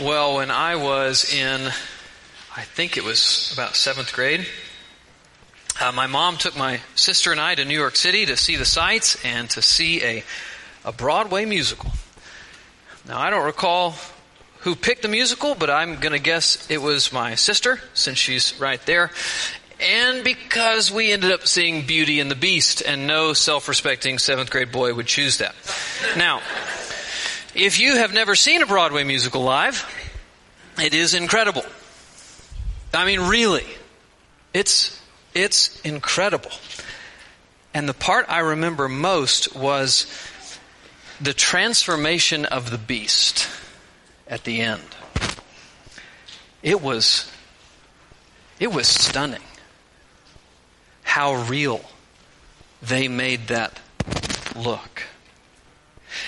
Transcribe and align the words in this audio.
Well, 0.00 0.36
when 0.36 0.52
I 0.52 0.76
was 0.76 1.34
in, 1.34 1.60
I 2.54 2.62
think 2.62 2.96
it 2.96 3.02
was 3.02 3.50
about 3.52 3.74
seventh 3.74 4.12
grade, 4.12 4.46
uh, 5.80 5.90
my 5.90 6.06
mom 6.06 6.36
took 6.36 6.56
my 6.56 6.78
sister 6.94 7.32
and 7.32 7.40
I 7.40 7.56
to 7.56 7.64
New 7.64 7.76
York 7.76 7.96
City 7.96 8.24
to 8.26 8.36
see 8.36 8.54
the 8.54 8.64
sights 8.64 9.18
and 9.24 9.50
to 9.50 9.60
see 9.60 10.00
a, 10.04 10.22
a 10.84 10.92
Broadway 10.92 11.46
musical. 11.46 11.90
Now, 13.08 13.18
I 13.18 13.30
don't 13.30 13.44
recall 13.44 13.96
who 14.60 14.76
picked 14.76 15.02
the 15.02 15.08
musical, 15.08 15.56
but 15.56 15.68
I'm 15.68 15.96
going 15.96 16.12
to 16.12 16.20
guess 16.20 16.70
it 16.70 16.80
was 16.80 17.12
my 17.12 17.34
sister, 17.34 17.80
since 17.94 18.18
she's 18.18 18.54
right 18.60 18.80
there. 18.86 19.10
And 19.80 20.22
because 20.22 20.92
we 20.92 21.10
ended 21.10 21.32
up 21.32 21.48
seeing 21.48 21.84
Beauty 21.84 22.20
and 22.20 22.30
the 22.30 22.36
Beast, 22.36 22.82
and 22.86 23.08
no 23.08 23.32
self 23.32 23.66
respecting 23.66 24.18
seventh 24.18 24.50
grade 24.50 24.70
boy 24.70 24.94
would 24.94 25.06
choose 25.06 25.38
that. 25.38 25.56
Now, 26.16 26.40
if 27.58 27.80
you 27.80 27.96
have 27.96 28.14
never 28.14 28.36
seen 28.36 28.62
a 28.62 28.66
Broadway 28.66 29.02
musical 29.02 29.42
live, 29.42 29.84
it 30.80 30.94
is 30.94 31.14
incredible. 31.14 31.64
I 32.94 33.04
mean, 33.04 33.20
really. 33.22 33.66
It's, 34.54 35.00
it's 35.34 35.80
incredible. 35.80 36.52
And 37.74 37.88
the 37.88 37.94
part 37.94 38.26
I 38.28 38.38
remember 38.38 38.88
most 38.88 39.56
was 39.56 40.06
the 41.20 41.34
transformation 41.34 42.44
of 42.44 42.70
the 42.70 42.78
beast 42.78 43.48
at 44.28 44.44
the 44.44 44.60
end. 44.60 44.82
It 46.62 46.80
was, 46.80 47.30
it 48.60 48.72
was 48.72 48.86
stunning 48.86 49.42
how 51.02 51.34
real 51.34 51.80
they 52.80 53.08
made 53.08 53.48
that 53.48 53.80
look. 54.54 55.07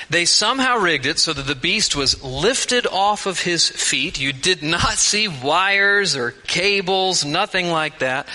They 0.08 0.24
somehow 0.24 0.78
rigged 0.78 1.06
it 1.06 1.18
so 1.18 1.32
that 1.32 1.46
the 1.46 1.54
beast 1.54 1.96
was 1.96 2.22
lifted 2.22 2.86
off 2.86 3.26
of 3.26 3.40
his 3.40 3.68
feet. 3.68 4.20
You 4.20 4.32
did 4.32 4.62
not 4.62 4.80
see 4.98 5.28
wires 5.28 6.16
or 6.16 6.32
cables, 6.32 7.24
nothing 7.24 7.70
like 7.70 8.00
that. 8.00 8.26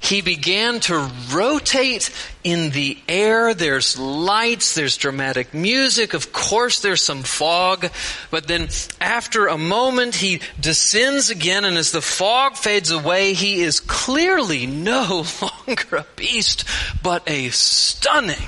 He 0.00 0.20
began 0.20 0.78
to 0.80 1.10
rotate 1.32 2.10
in 2.44 2.70
the 2.70 2.96
air. 3.08 3.54
There's 3.54 3.98
lights, 3.98 4.74
there's 4.74 4.96
dramatic 4.96 5.52
music. 5.52 6.14
Of 6.14 6.32
course, 6.32 6.80
there's 6.80 7.02
some 7.02 7.24
fog. 7.24 7.90
But 8.30 8.46
then 8.46 8.68
after 9.00 9.48
a 9.48 9.58
moment, 9.58 10.14
he 10.14 10.42
descends 10.60 11.30
again, 11.30 11.64
and 11.64 11.76
as 11.76 11.90
the 11.90 12.02
fog 12.02 12.56
fades 12.56 12.92
away, 12.92 13.32
he 13.32 13.62
is 13.62 13.80
clearly 13.80 14.66
no 14.68 15.24
longer 15.42 15.96
a 15.96 16.06
beast, 16.14 16.64
but 17.02 17.28
a 17.28 17.48
stunning 17.48 18.46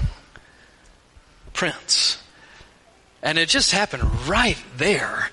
prince. 1.54 2.18
And 3.22 3.38
it 3.38 3.48
just 3.48 3.72
happened 3.72 4.28
right 4.28 4.58
there 4.76 5.30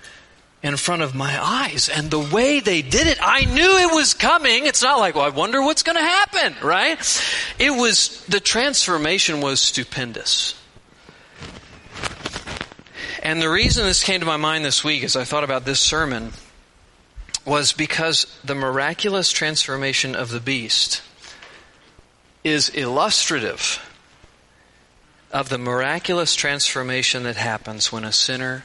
in 0.64 0.78
front 0.78 1.04
of 1.04 1.14
my 1.14 1.40
eyes. 1.40 1.90
And 1.90 2.10
the 2.10 2.20
way 2.20 2.60
they 2.60 2.82
did 2.82 3.06
it, 3.06 3.20
I 3.22 3.46
knew 3.46 3.78
it 3.78 3.94
was 3.94 4.16
coming. 4.16 4.66
It's 4.66 4.82
not 4.82 4.98
like, 4.98 5.14
well, 5.14 5.26
I 5.26 5.30
wonder 5.30 5.62
what's 5.62 5.84
going 5.84 5.98
to 5.98 6.04
happen, 6.04 6.56
right? 6.64 6.98
It 7.60 7.70
was, 7.70 8.26
the 8.26 8.40
transformation 8.40 9.42
was 9.42 9.62
stupendous. 9.62 10.60
And 13.22 13.42
the 13.42 13.50
reason 13.50 13.86
this 13.86 14.04
came 14.04 14.22
to 14.22 14.26
my 14.26 14.38
mind 14.38 14.66
this 14.66 14.84
week 14.84 15.04
as 15.04 15.16
I 15.16 15.24
thought 15.24 15.44
about 15.44 15.66
this 15.66 15.80
sermon 15.80 16.34
was 17.46 17.74
because 17.74 18.26
the 18.44 18.56
miraculous 18.56 19.32
transformation 19.32 20.16
of 20.16 20.30
the 20.30 20.40
beast 20.40 21.04
is 22.44 22.70
illustrative 22.70 23.85
of 25.32 25.50
the 25.50 25.58
miraculous 25.58 26.36
transformation 26.36 27.24
that 27.24 27.36
happens 27.36 27.92
when 27.92 28.04
a 28.04 28.12
sinner 28.12 28.64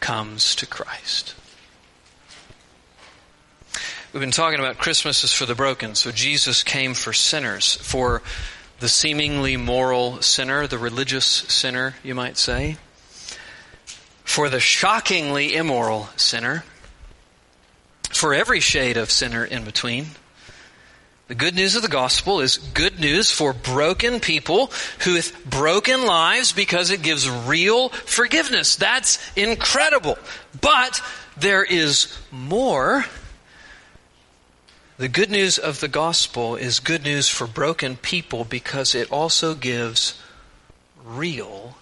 comes 0.00 0.54
to 0.56 0.66
Christ. 0.66 1.34
We've 4.12 4.20
been 4.20 4.30
talking 4.30 4.60
about 4.60 4.78
Christmas 4.78 5.24
is 5.24 5.32
for 5.32 5.44
the 5.44 5.54
broken, 5.54 5.94
so 5.94 6.10
Jesus 6.10 6.62
came 6.62 6.94
for 6.94 7.12
sinners, 7.12 7.74
for 7.76 8.22
the 8.80 8.88
seemingly 8.88 9.56
moral 9.56 10.22
sinner, 10.22 10.66
the 10.66 10.78
religious 10.78 11.26
sinner, 11.26 11.96
you 12.02 12.14
might 12.14 12.38
say, 12.38 12.78
for 14.24 14.48
the 14.48 14.60
shockingly 14.60 15.54
immoral 15.54 16.08
sinner, 16.16 16.64
for 18.10 18.32
every 18.32 18.60
shade 18.60 18.96
of 18.96 19.10
sinner 19.10 19.44
in 19.44 19.64
between 19.64 20.06
the 21.28 21.34
good 21.34 21.56
news 21.56 21.74
of 21.74 21.82
the 21.82 21.88
gospel 21.88 22.40
is 22.40 22.58
good 22.58 23.00
news 23.00 23.32
for 23.32 23.52
broken 23.52 24.20
people 24.20 24.70
who 25.00 25.14
with 25.14 25.44
broken 25.44 26.06
lives 26.06 26.52
because 26.52 26.92
it 26.92 27.02
gives 27.02 27.28
real 27.28 27.88
forgiveness. 27.88 28.76
That's 28.76 29.18
incredible. 29.34 30.18
But 30.60 31.02
there 31.36 31.64
is 31.64 32.16
more. 32.30 33.06
The 34.98 35.08
good 35.08 35.30
news 35.30 35.58
of 35.58 35.80
the 35.80 35.88
gospel 35.88 36.54
is 36.54 36.78
good 36.78 37.02
news 37.02 37.28
for 37.28 37.48
broken 37.48 37.96
people 37.96 38.44
because 38.44 38.94
it 38.94 39.10
also 39.10 39.56
gives 39.56 40.22
real 41.04 41.76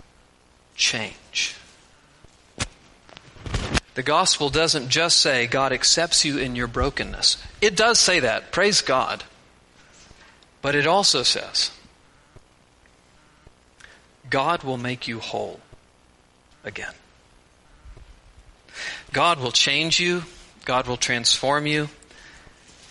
change. 0.75 1.54
The 3.94 4.03
gospel 4.03 4.49
doesn't 4.49 4.88
just 4.88 5.21
say 5.21 5.47
God 5.47 5.71
accepts 5.71 6.25
you 6.25 6.38
in 6.38 6.56
your 6.56 6.66
brokenness. 6.66 7.37
It 7.60 7.77
does 7.77 8.00
say 8.00 8.21
that. 8.21 8.50
Praise 8.50 8.81
God. 8.81 9.22
But 10.64 10.75
it 10.75 10.86
also 10.86 11.22
says, 11.22 11.70
God 14.30 14.62
will 14.62 14.78
make 14.78 15.06
you 15.06 15.20
whole 15.20 15.60
again. 16.64 16.94
God 19.12 19.41
will 19.41 19.53
change 19.53 20.00
you. 20.00 20.22
God 20.64 20.86
will 20.86 20.97
transform 20.97 21.66
you. 21.66 21.91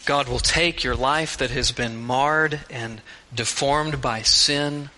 God 0.05 0.29
will 0.29 0.37
take 0.37 0.83
your 0.83 0.95
life 0.95 1.35
that 1.39 1.49
has 1.49 1.71
been 1.71 1.97
marred 1.97 2.59
and 2.69 3.01
deformed 3.33 3.99
by 3.99 4.21
sin 4.21 4.91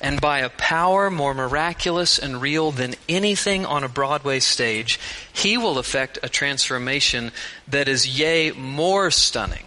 and 0.00 0.22
by 0.22 0.38
a 0.38 0.48
power 0.48 1.10
more 1.10 1.34
miraculous 1.34 2.18
and 2.18 2.40
real 2.40 2.70
than 2.70 2.94
anything 3.10 3.66
on 3.66 3.84
a 3.84 3.90
Broadway 3.90 4.40
stage, 4.40 4.98
He 5.34 5.58
will 5.58 5.76
effect 5.76 6.18
a 6.22 6.30
transformation 6.30 7.30
that 7.68 7.88
is, 7.88 8.18
yea, 8.18 8.52
more 8.52 9.10
stunning 9.10 9.66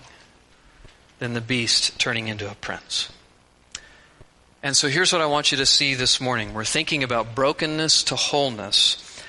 than 1.20 1.34
the 1.34 1.42
beast 1.42 2.00
turning 2.00 2.28
into 2.28 2.50
a 2.50 2.56
prince. 2.56 3.10
And 4.64 4.76
so 4.76 4.88
here's 4.88 5.14
what 5.14 5.22
I 5.22 5.28
want 5.28 5.52
you 5.52 5.58
to 5.58 5.66
see 5.66 5.94
this 5.94 6.20
morning. 6.20 6.54
We're 6.54 6.66
thinking 6.66 7.04
about 7.04 7.36
brokenness 7.36 8.04
to 8.04 8.16
wholeness. 8.16 9.22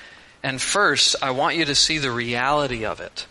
And 0.43 0.61
first, 0.61 1.15
I 1.21 1.31
want 1.31 1.55
you 1.55 1.65
to 1.65 1.75
see 1.75 1.97
the 1.97 2.11
reality 2.11 2.85
of 2.85 2.99
it. 2.99 3.25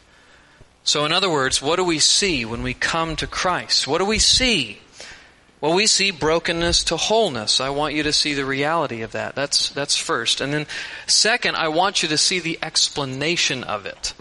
So, 0.85 1.05
in 1.05 1.13
other 1.13 1.29
words, 1.29 1.61
what 1.61 1.77
do 1.77 1.85
we 1.85 1.99
see 1.99 2.45
when 2.45 2.63
we 2.63 2.73
come 2.73 3.17
to 3.17 3.27
Christ? 3.27 3.87
What 3.87 3.99
do 3.99 4.07
we 4.07 4.19
see? 4.19 4.79
Well, 5.61 5.75
we 5.75 5.87
see 5.87 6.13
brokenness 6.13 6.85
to 6.85 6.97
wholeness. 6.97 7.61
I 7.61 7.71
want 7.71 7.95
you 7.95 8.05
to 8.05 8.13
see 8.13 8.33
the 8.33 8.45
reality 8.45 9.03
of 9.03 9.13
that. 9.13 9.35
That's, 9.35 9.71
that's 9.71 9.97
first. 9.97 10.41
And 10.41 10.53
then, 10.53 10.67
second, 11.07 11.57
I 11.57 11.69
want 11.69 12.03
you 12.03 12.09
to 12.11 12.19
see 12.19 12.39
the 12.39 12.59
explanation 12.63 13.65
of 13.65 13.85
it. 13.85 14.15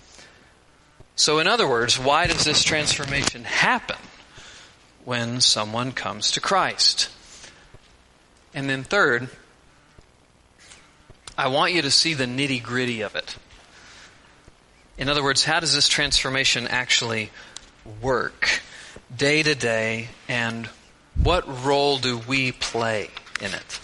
So, 1.16 1.40
in 1.40 1.48
other 1.48 1.68
words, 1.68 2.00
why 2.00 2.28
does 2.28 2.44
this 2.44 2.64
transformation 2.64 3.44
happen? 3.44 3.98
When 5.08 5.40
someone 5.40 5.94
comes 5.94 6.32
to 6.32 6.42
Christ. 6.42 7.08
And 8.54 8.70
then, 8.70 8.84
third, 8.84 9.30
I 11.38 11.48
want 11.48 11.72
you 11.72 11.82
to 11.84 11.92
see 11.92 12.14
the 12.14 12.26
nitty 12.26 12.62
gritty 12.62 13.00
of 13.00 13.16
it. 13.16 13.38
In 14.98 15.08
other 15.08 15.24
words, 15.24 15.46
how 15.46 15.62
does 15.62 15.74
this 15.74 15.88
transformation 15.88 16.68
actually 16.68 17.30
work 18.02 18.60
day 19.16 19.44
to 19.44 19.56
day, 19.56 20.10
and 20.28 20.68
what 21.24 21.64
role 21.64 22.00
do 22.00 22.18
we 22.28 22.52
play 22.52 23.10
in 23.40 23.54
it? 23.54 23.80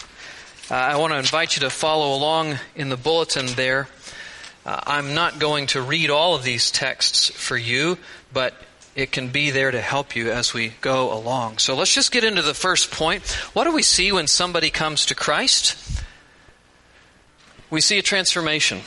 Uh, 0.70 0.74
I 0.74 0.98
want 0.98 1.14
to 1.14 1.20
invite 1.20 1.56
you 1.56 1.62
to 1.62 1.70
follow 1.70 2.18
along 2.18 2.60
in 2.76 2.90
the 2.90 2.98
bulletin 2.98 3.46
there. 3.56 3.88
Uh, 4.66 4.78
I'm 4.86 5.14
not 5.14 5.40
going 5.40 5.68
to 5.68 5.82
read 5.82 6.10
all 6.10 6.36
of 6.36 6.44
these 6.44 6.70
texts 6.70 7.30
for 7.30 7.56
you, 7.56 7.98
but 8.34 8.54
it 8.96 9.12
can 9.12 9.30
be 9.30 9.50
there 9.50 9.72
to 9.72 9.82
help 9.82 10.16
you 10.16 10.32
as 10.32 10.54
we 10.54 10.70
go 10.82 11.12
along. 11.14 11.58
So 11.58 11.76
let's 11.76 11.94
just 11.94 12.12
get 12.12 12.24
into 12.24 12.42
the 12.42 12.54
first 12.54 12.92
point. 12.92 13.26
What 13.54 13.64
do 13.64 13.74
we 13.74 13.82
see 13.82 14.12
when 14.12 14.28
somebody 14.28 14.70
comes 14.70 15.06
to 15.08 15.16
Christ? 15.16 15.78
We 17.70 17.82
see 17.82 17.98
a 17.98 18.04
transformation. 18.04 18.82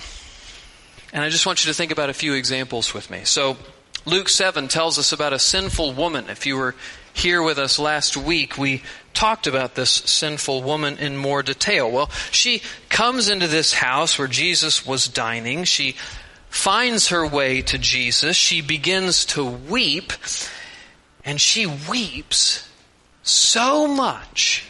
And 1.13 1.25
I 1.25 1.29
just 1.29 1.47
want 1.47 1.65
you 1.65 1.71
to 1.71 1.77
think 1.77 1.91
about 1.91 2.11
a 2.11 2.15
few 2.15 2.35
examples 2.35 2.95
with 2.95 3.11
me. 3.11 3.23
So 3.25 3.57
Luke 4.05 4.29
7 4.29 4.69
tells 4.69 4.99
us 4.99 5.13
about 5.13 5.33
a 5.33 5.39
sinful 5.39 5.93
woman. 5.93 6.27
If 6.29 6.47
you 6.47 6.57
were 6.57 6.77
here 7.13 7.43
with 7.43 7.59
us 7.59 7.79
last 7.79 8.17
week, 8.17 8.57
we 8.57 8.83
talked 9.15 9.47
about 9.47 9.75
this 9.75 9.91
sinful 9.91 10.63
woman 10.63 10.99
in 10.99 11.17
more 11.17 11.43
detail. 11.43 11.91
Well, 11.91 12.11
she 12.31 12.63
comes 12.91 13.29
into 13.29 13.49
this 13.49 13.73
house 13.73 14.19
where 14.19 14.29
Jesus 14.29 14.87
was 14.87 15.09
dining. 15.09 15.65
She 15.65 15.97
finds 16.49 17.09
her 17.09 17.27
way 17.27 17.63
to 17.63 17.79
Jesus. 17.79 18.37
She 18.37 18.61
begins 18.61 19.25
to 19.27 19.45
weep, 19.45 20.13
and 21.25 21.41
she 21.41 21.67
weeps 21.67 22.69
so 23.23 23.87
much 23.87 24.65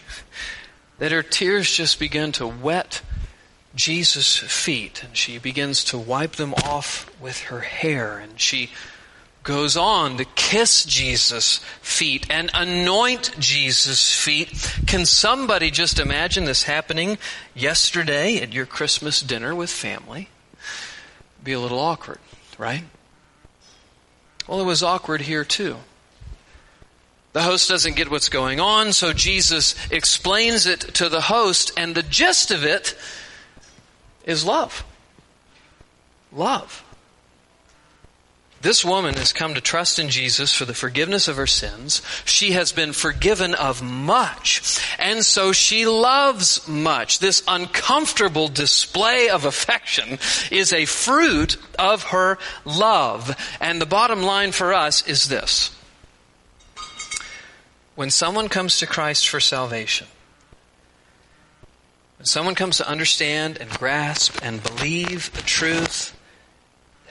that 0.99 1.12
her 1.12 1.23
tears 1.23 1.70
just 1.70 1.99
begin 1.99 2.32
to 2.32 2.46
wet 2.46 3.02
Jesus' 3.75 4.38
feet 4.38 5.05
and 5.05 5.14
she 5.14 5.38
begins 5.38 5.84
to 5.84 5.99
wipe 5.99 6.37
them 6.37 6.55
off 6.55 7.11
with 7.20 7.38
her 7.44 7.61
hair 7.61 8.17
and 8.17 8.40
she 8.40 8.70
goes 9.43 9.76
on 9.76 10.17
to 10.17 10.25
kiss 10.25 10.84
Jesus' 10.84 11.58
feet 11.81 12.26
and 12.28 12.50
anoint 12.52 13.38
Jesus' 13.38 14.12
feet. 14.12 14.49
Can 14.87 15.05
somebody 15.05 15.70
just 15.70 16.00
imagine 16.00 16.46
this 16.46 16.64
happening 16.64 17.17
yesterday 17.55 18.38
at 18.38 18.52
your 18.52 18.67
Christmas 18.67 19.23
dinner 19.23 19.55
with 19.55 19.70
family? 19.70 20.31
Be 21.47 21.53
a 21.53 21.61
little 21.61 21.79
awkward, 21.79 22.19
right? 22.59 22.83
Well, 24.49 24.61
it 24.61 24.65
was 24.65 24.83
awkward 24.83 25.21
here 25.21 25.45
too. 25.45 25.77
The 27.35 27.43
host 27.43 27.69
doesn't 27.69 27.95
get 27.95 28.11
what's 28.11 28.29
going 28.29 28.59
on, 28.59 28.93
so 28.93 29.13
Jesus 29.13 29.77
explains 29.93 30.67
it 30.67 30.81
to 30.95 31.09
the 31.09 31.21
host, 31.21 31.71
and 31.77 31.95
the 31.95 32.03
gist 32.03 32.51
of 32.51 32.65
it 32.65 32.97
is 34.25 34.45
love. 34.45 34.85
Love. 36.33 36.83
This 38.67 38.85
woman 38.85 39.15
has 39.15 39.33
come 39.33 39.55
to 39.55 39.61
trust 39.61 40.01
in 40.01 40.09
Jesus 40.09 40.53
for 40.53 40.65
the 40.65 40.75
forgiveness 40.75 41.29
of 41.29 41.37
her 41.37 41.47
sins. 41.47 42.03
She 42.25 42.51
has 42.51 42.73
been 42.73 42.93
forgiven 42.93 43.55
of 43.55 43.81
much, 43.81 44.81
and 44.99 45.25
so 45.25 45.53
she 45.53 45.87
loves 45.87 46.67
much. 46.67 47.21
This 47.21 47.45
uncomfortable 47.47 48.49
display 48.49 49.29
of 49.29 49.45
affection 49.45 50.19
is 50.51 50.73
a 50.73 50.85
fruit 50.85 51.59
of 51.79 52.03
her 52.11 52.39
love. 52.65 53.37
And 53.61 53.81
the 53.81 53.87
bottom 53.87 54.25
line 54.25 54.51
for 54.51 54.75
us 54.75 55.07
is 55.07 55.29
this. 55.29 55.71
When 57.95 58.11
someone 58.11 58.49
comes 58.49 58.81
to 58.81 58.87
Christ 58.89 59.29
for 59.29 59.39
salvation, 59.39 60.09
when 62.19 62.27
someone 62.27 62.57
comes 62.57 62.79
to 62.79 62.89
understand 62.89 63.59
and 63.59 63.71
grasp 63.71 64.41
and 64.43 64.61
believe 64.61 65.33
the 65.35 65.43
truth 65.43 66.16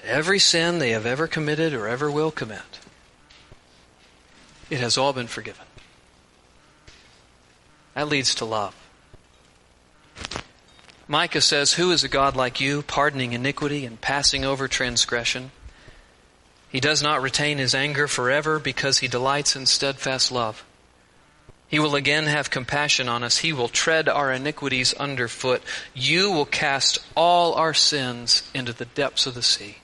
every 0.06 0.40
sin 0.40 0.80
they 0.80 0.92
have 0.92 1.06
ever 1.06 1.28
committed 1.28 1.74
or 1.74 1.88
ever 1.88 2.10
will 2.10 2.32
commit, 2.32 2.80
it 4.70 4.80
has 4.80 4.98
all 4.98 5.14
been 5.14 5.28
forgiven. 5.28 5.66
That 7.94 8.08
leads 8.08 8.36
to 8.36 8.46
love. 8.46 8.76
Micah 11.08 11.42
says, 11.42 11.74
Who 11.74 11.92
is 11.92 12.04
a 12.04 12.10
God 12.10 12.36
like 12.36 12.60
you, 12.60 12.82
pardoning 12.82 13.34
iniquity 13.34 13.86
and 13.86 14.02
passing 14.02 14.44
over 14.44 14.68
transgression? 14.68 15.52
He 16.70 16.80
does 16.80 17.02
not 17.02 17.22
retain 17.22 17.58
his 17.58 17.76
anger 17.76 18.08
forever 18.08 18.60
because 18.60 19.00
he 19.00 19.08
delights 19.08 19.56
in 19.56 19.66
steadfast 19.66 20.32
love. 20.32 20.66
He 21.68 21.80
will 21.80 21.96
again 21.96 22.26
have 22.26 22.50
compassion 22.50 23.08
on 23.08 23.24
us. 23.24 23.40
He 23.40 23.54
will 23.54 23.68
tread 23.68 24.10
our 24.10 24.32
iniquities 24.32 24.94
underfoot. 24.94 25.62
You 25.94 26.32
will 26.32 26.46
cast 26.46 27.00
all 27.16 27.54
our 27.54 27.74
sins 27.74 28.50
into 28.54 28.74
the 28.74 28.86
depths 28.86 29.26
of 29.26 29.36
the 29.36 29.42
sea. 29.42 29.78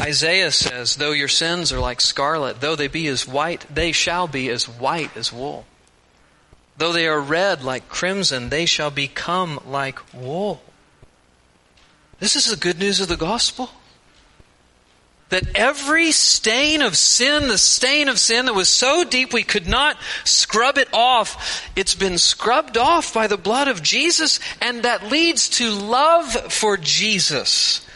Isaiah 0.00 0.50
says, 0.50 0.96
Though 0.96 1.12
your 1.12 1.28
sins 1.28 1.72
are 1.72 1.80
like 1.80 2.00
scarlet, 2.00 2.60
though 2.60 2.76
they 2.76 2.88
be 2.88 3.06
as 3.08 3.26
white, 3.26 3.66
they 3.72 3.92
shall 3.92 4.26
be 4.26 4.50
as 4.50 4.68
white 4.68 5.16
as 5.16 5.32
wool. 5.32 5.66
Though 6.76 6.92
they 6.92 7.06
are 7.06 7.20
red 7.20 7.62
like 7.62 7.88
crimson, 7.88 8.48
they 8.48 8.66
shall 8.66 8.90
become 8.90 9.60
like 9.66 10.00
wool. 10.12 10.60
This 12.18 12.36
is 12.36 12.46
the 12.46 12.56
good 12.56 12.78
news 12.78 13.00
of 13.00 13.08
the 13.08 13.16
gospel. 13.16 13.70
That 15.30 15.56
every 15.56 16.12
stain 16.12 16.82
of 16.82 16.96
sin, 16.96 17.48
the 17.48 17.58
stain 17.58 18.08
of 18.08 18.18
sin 18.18 18.46
that 18.46 18.54
was 18.54 18.68
so 18.68 19.04
deep 19.04 19.32
we 19.32 19.42
could 19.42 19.66
not 19.66 19.96
scrub 20.24 20.76
it 20.76 20.88
off, 20.92 21.70
it's 21.76 21.94
been 21.94 22.18
scrubbed 22.18 22.76
off 22.76 23.14
by 23.14 23.26
the 23.26 23.36
blood 23.36 23.68
of 23.68 23.82
Jesus, 23.82 24.38
and 24.60 24.82
that 24.82 25.10
leads 25.10 25.48
to 25.50 25.70
love 25.70 26.32
for 26.52 26.76
Jesus. 26.76 27.86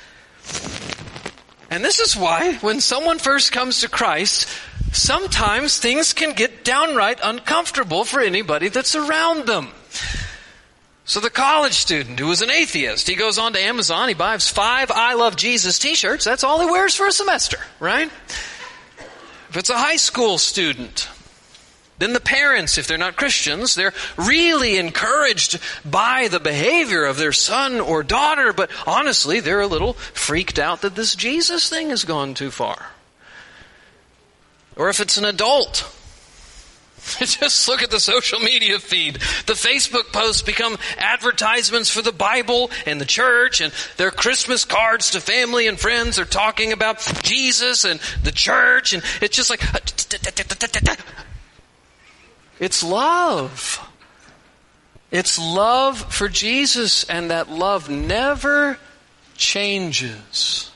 And 1.71 1.85
this 1.85 1.99
is 1.99 2.17
why, 2.17 2.55
when 2.55 2.81
someone 2.81 3.19
first 3.19 3.53
comes 3.53 3.81
to 3.81 3.89
Christ, 3.89 4.49
sometimes 4.93 5.79
things 5.79 6.13
can 6.13 6.33
get 6.33 6.65
downright 6.65 7.21
uncomfortable 7.23 8.05
for 8.05 8.21
anybody 8.21 8.69
that's 8.69 8.95
around 8.95 9.47
them. 9.47 9.69
So 11.05 11.21
the 11.21 11.31
college 11.31 11.73
student 11.73 12.19
who 12.19 12.27
was 12.27 12.43
an 12.43 12.51
atheist, 12.51 13.09
he 13.09 13.15
goes 13.15 13.39
on 13.39 13.55
to 13.55 13.59
Amazon, 13.59 14.09
he 14.09 14.15
buys 14.15 14.49
five 14.49 14.91
I 14.91 15.15
Love 15.15 15.37
Jesus 15.37 15.79
t-shirts, 15.79 16.25
that's 16.25 16.45
all 16.45 16.61
he 16.61 16.67
wears 16.67 16.95
for 16.95 17.07
a 17.07 17.13
semester, 17.13 17.59
right? 17.81 18.11
If 19.49 19.57
it's 19.57 19.71
a 19.71 19.79
high 19.79 19.97
school 19.97 20.37
student, 20.37 21.09
then 21.99 22.13
the 22.13 22.21
parents, 22.21 22.79
if 22.79 22.87
they're 22.87 22.99
not 22.99 23.17
Christians, 23.17 23.75
they're 23.75 23.95
really 24.17 24.77
encouraged 24.77 25.59
by 25.85 26.29
the 26.29 26.41
behavior 26.41 27.05
of 27.05 27.17
their 27.17 27.33
son 27.33 27.81
or 27.81 28.03
daughter, 28.03 28.53
but 28.53 28.71
honestly, 28.87 29.41
they're 29.41 29.61
a 29.61 29.67
little 29.67 29.95
freaked 29.95 30.59
out 30.59 30.83
that 30.83 30.95
this 30.95 31.15
Jesus 31.15 31.69
thing 31.69 31.91
has 31.91 32.05
gone 32.05 32.35
too 32.35 32.51
far. 32.51 32.91
Or 34.77 34.89
if 34.89 35.01
it's 35.01 35.17
an 35.17 35.25
adult, 35.25 35.93
just 37.19 37.67
look 37.69 37.83
at 37.83 37.91
the 37.91 37.99
social 37.99 38.39
media 38.39 38.79
feed. 38.79 39.15
The 39.47 39.55
Facebook 39.55 40.13
posts 40.13 40.43
become 40.43 40.77
advertisements 40.99 41.91
for 41.91 42.03
the 42.03 42.13
Bible 42.13 42.71
and 42.87 43.01
the 43.01 43.05
church, 43.05 43.61
and 43.61 43.73
their 43.97 44.13
Christmas 44.13 44.65
cards 44.65 45.11
to 45.13 45.21
family 45.21 45.67
and 45.67 45.81
friends 45.81 46.19
are 46.19 46.25
talking 46.25 46.73
about 46.73 47.01
Jesus 47.23 47.85
and 47.85 47.99
the 48.23 48.33
church, 48.33 48.93
and 48.93 49.03
it's 49.21 49.37
just 49.37 49.51
like, 49.51 49.61
it's 52.61 52.83
love. 52.83 53.81
It's 55.11 55.39
love 55.39 56.13
for 56.13 56.29
Jesus, 56.29 57.05
and 57.05 57.31
that 57.31 57.49
love 57.49 57.89
never 57.89 58.79
changes. 59.37 60.71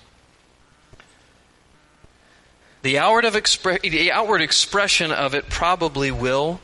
The 2.82 2.98
outward, 2.98 3.24
expre- 3.24 3.80
the 3.82 4.10
outward 4.10 4.40
expression 4.40 5.12
of 5.12 5.34
it 5.34 5.48
probably 5.48 6.10
will, 6.10 6.60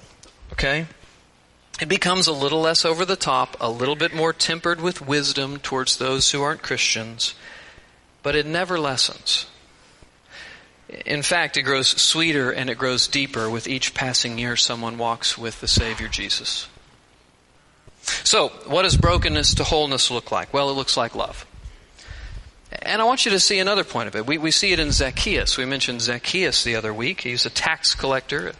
okay? 0.52 0.86
It 1.80 1.88
becomes 1.88 2.26
a 2.26 2.32
little 2.32 2.60
less 2.60 2.84
over 2.84 3.04
the 3.04 3.14
top, 3.14 3.56
a 3.60 3.70
little 3.70 3.94
bit 3.94 4.14
more 4.14 4.32
tempered 4.32 4.80
with 4.80 5.06
wisdom 5.06 5.58
towards 5.58 5.96
those 5.96 6.32
who 6.32 6.42
aren't 6.42 6.62
Christians, 6.62 7.34
but 8.22 8.34
it 8.34 8.46
never 8.46 8.80
lessens. 8.80 9.46
In 10.88 11.22
fact, 11.22 11.56
it 11.56 11.62
grows 11.62 11.88
sweeter 11.88 12.50
and 12.50 12.70
it 12.70 12.78
grows 12.78 13.08
deeper 13.08 13.50
with 13.50 13.68
each 13.68 13.94
passing 13.94 14.38
year 14.38 14.56
someone 14.56 14.96
walks 14.96 15.36
with 15.36 15.60
the 15.60 15.68
Savior 15.68 16.08
Jesus. 16.08 16.68
So, 18.24 18.48
what 18.66 18.82
does 18.82 18.96
brokenness 18.96 19.54
to 19.54 19.64
wholeness 19.64 20.10
look 20.10 20.32
like? 20.32 20.52
Well, 20.54 20.70
it 20.70 20.74
looks 20.74 20.96
like 20.96 21.14
love. 21.14 21.44
And 22.82 23.02
I 23.02 23.04
want 23.04 23.24
you 23.24 23.30
to 23.32 23.40
see 23.40 23.58
another 23.58 23.84
point 23.84 24.08
of 24.08 24.16
it. 24.16 24.26
We, 24.26 24.38
we 24.38 24.50
see 24.50 24.72
it 24.72 24.78
in 24.78 24.92
Zacchaeus. 24.92 25.56
We 25.56 25.64
mentioned 25.64 26.02
Zacchaeus 26.02 26.64
the 26.64 26.76
other 26.76 26.92
week. 26.92 27.22
He's 27.22 27.46
a 27.46 27.50
tax 27.50 27.94
collector, 27.94 28.52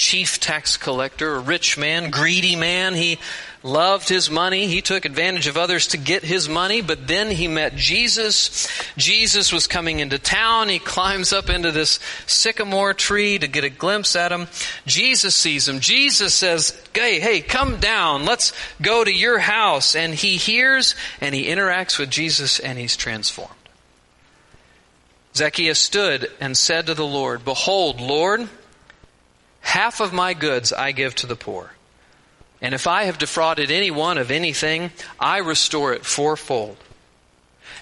chief 0.00 0.40
tax 0.40 0.78
collector, 0.78 1.34
a 1.34 1.40
rich 1.40 1.76
man, 1.76 2.10
greedy 2.10 2.56
man. 2.56 2.94
He 2.94 3.18
loved 3.62 4.08
his 4.08 4.30
money. 4.30 4.66
He 4.66 4.80
took 4.80 5.04
advantage 5.04 5.46
of 5.46 5.58
others 5.58 5.88
to 5.88 5.98
get 5.98 6.22
his 6.24 6.48
money, 6.48 6.80
but 6.80 7.06
then 7.06 7.30
he 7.30 7.48
met 7.48 7.76
Jesus. 7.76 8.66
Jesus 8.96 9.52
was 9.52 9.66
coming 9.66 10.00
into 10.00 10.18
town. 10.18 10.70
He 10.70 10.78
climbs 10.78 11.34
up 11.34 11.50
into 11.50 11.70
this 11.70 12.00
sycamore 12.26 12.94
tree 12.94 13.38
to 13.38 13.46
get 13.46 13.64
a 13.64 13.68
glimpse 13.68 14.16
at 14.16 14.32
him. 14.32 14.48
Jesus 14.86 15.34
sees 15.34 15.68
him. 15.68 15.80
Jesus 15.80 16.32
says, 16.32 16.82
Hey, 16.94 17.20
hey, 17.20 17.42
come 17.42 17.76
down. 17.78 18.24
Let's 18.24 18.54
go 18.80 19.04
to 19.04 19.12
your 19.14 19.38
house. 19.38 19.94
And 19.94 20.14
he 20.14 20.38
hears 20.38 20.94
and 21.20 21.34
he 21.34 21.44
interacts 21.44 21.98
with 21.98 22.08
Jesus 22.08 22.58
and 22.58 22.78
he's 22.78 22.96
transformed. 22.96 23.52
Zacchaeus 25.34 25.78
stood 25.78 26.32
and 26.40 26.56
said 26.56 26.86
to 26.86 26.94
the 26.94 27.06
Lord, 27.06 27.44
Behold, 27.44 28.00
Lord, 28.00 28.48
half 29.60 30.00
of 30.00 30.12
my 30.12 30.34
goods 30.34 30.72
I 30.72 30.92
give 30.92 31.14
to 31.16 31.26
the 31.26 31.36
poor. 31.36 31.72
And 32.62 32.74
if 32.74 32.86
I 32.86 33.04
have 33.04 33.18
defrauded 33.18 33.70
anyone 33.70 34.18
of 34.18 34.30
anything, 34.30 34.90
I 35.18 35.38
restore 35.38 35.92
it 35.92 36.04
fourfold. 36.04 36.76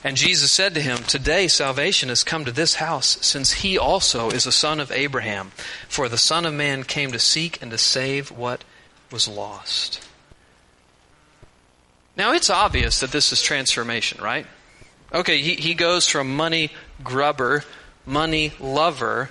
And 0.05 0.17
Jesus 0.17 0.53
said 0.53 0.75
to 0.75 0.81
him, 0.81 0.99
Today 0.99 1.49
salvation 1.49 2.09
has 2.09 2.23
come 2.23 2.45
to 2.45 2.53
this 2.53 2.75
house, 2.75 3.19
since 3.21 3.53
he 3.53 3.77
also 3.77 4.31
is 4.31 4.47
a 4.47 4.53
son 4.53 4.79
of 4.79 4.93
Abraham. 4.93 5.51
For 5.89 6.09
the 6.09 6.19
Son 6.19 6.47
of 6.47 6.55
Man 6.55 6.85
came 6.85 7.11
to 7.11 7.19
seek 7.19 7.61
and 7.61 7.71
to 7.73 7.79
save 7.79 8.31
what 8.31 8.63
was 9.11 9.27
lost. 9.27 10.07
Now 12.17 12.33
it's 12.33 12.51
obvious 12.51 13.01
that 13.01 13.11
this 13.11 13.33
is 13.33 13.43
transformation, 13.43 14.23
right? 14.23 14.47
Okay, 15.13 15.39
he, 15.39 15.55
he 15.55 15.75
goes 15.75 16.07
from 16.07 16.37
money 16.37 16.71
grubber, 17.03 17.65
money 18.05 18.53
lover, 18.61 19.31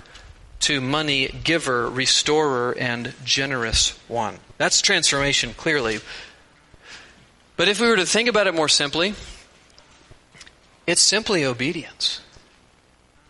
to 0.60 0.80
money 0.80 1.28
giver, 1.44 1.88
restorer, 1.88 2.72
and 2.78 3.14
generous 3.24 3.90
one. 4.08 4.38
That's 4.56 4.80
transformation, 4.80 5.54
clearly. 5.54 6.00
But 7.56 7.68
if 7.68 7.80
we 7.80 7.88
were 7.88 7.96
to 7.96 8.06
think 8.06 8.28
about 8.28 8.46
it 8.46 8.54
more 8.54 8.68
simply, 8.68 9.14
it's 10.86 11.02
simply 11.02 11.44
obedience. 11.44 12.20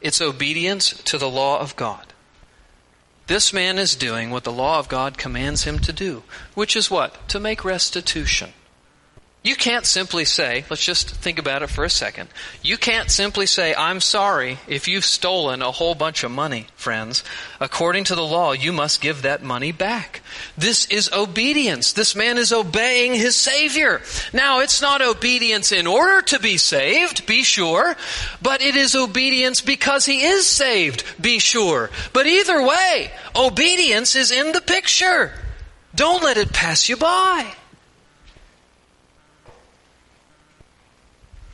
It's 0.00 0.20
obedience 0.20 0.90
to 1.04 1.18
the 1.18 1.28
law 1.28 1.61
of 1.61 1.76
God. 1.76 2.12
This 3.26 3.52
man 3.52 3.78
is 3.78 3.94
doing 3.94 4.30
what 4.30 4.44
the 4.44 4.52
law 4.52 4.78
of 4.78 4.88
God 4.88 5.18
commands 5.18 5.64
him 5.64 5.78
to 5.80 5.92
do, 5.92 6.23
which 6.54 6.75
is 6.75 6.90
what? 6.90 7.28
To 7.28 7.40
make 7.40 7.64
restitution. 7.64 8.52
You 9.49 9.57
can't 9.57 9.87
simply 9.87 10.26
say, 10.26 10.67
let's 10.69 10.85
just 10.85 11.09
think 11.09 11.38
about 11.38 11.62
it 11.62 11.71
for 11.71 11.83
a 11.83 11.88
second. 11.88 12.28
You 12.62 12.76
can't 12.76 13.11
simply 13.11 13.47
say, 13.47 13.75
I'm 13.75 13.99
sorry 13.99 14.59
if 14.69 14.87
you've 14.87 15.07
stolen 15.07 15.62
a 15.62 15.73
whole 15.73 15.95
bunch 15.95 16.23
of 16.23 16.31
money, 16.31 16.67
friends. 16.76 17.25
According 17.59 18.05
to 18.05 18.14
the 18.14 18.26
law, 18.26 18.52
you 18.52 18.75
must 18.75 19.00
give 19.00 19.23
that 19.23 19.43
money 19.43 19.73
back. 19.73 20.21
This 20.59 20.85
is 20.88 21.11
obedience. 21.14 21.95
This 21.95 22.14
man 22.14 22.37
is 22.37 22.52
obeying 22.52 23.14
his 23.14 23.37
Savior. 23.37 24.02
Now, 24.35 24.61
it's 24.61 24.83
not 24.83 25.00
obedience 25.00 25.73
in 25.73 25.87
order 25.87 26.21
to 26.26 26.38
be 26.38 26.59
saved, 26.59 27.25
be 27.25 27.43
sure, 27.43 27.97
but 28.43 28.61
it 28.61 28.76
is 28.76 28.95
obedience 28.95 29.62
because 29.62 30.05
he 30.05 30.25
is 30.25 30.47
saved, 30.47 31.05
be 31.19 31.38
sure. 31.38 31.88
But 32.12 32.26
either 32.26 32.62
way, 32.62 33.11
obedience 33.35 34.14
is 34.14 34.31
in 34.31 34.52
the 34.52 34.61
picture. 34.61 35.33
Don't 35.95 36.23
let 36.23 36.37
it 36.37 36.52
pass 36.52 36.90
you 36.90 36.99
by. 36.99 37.50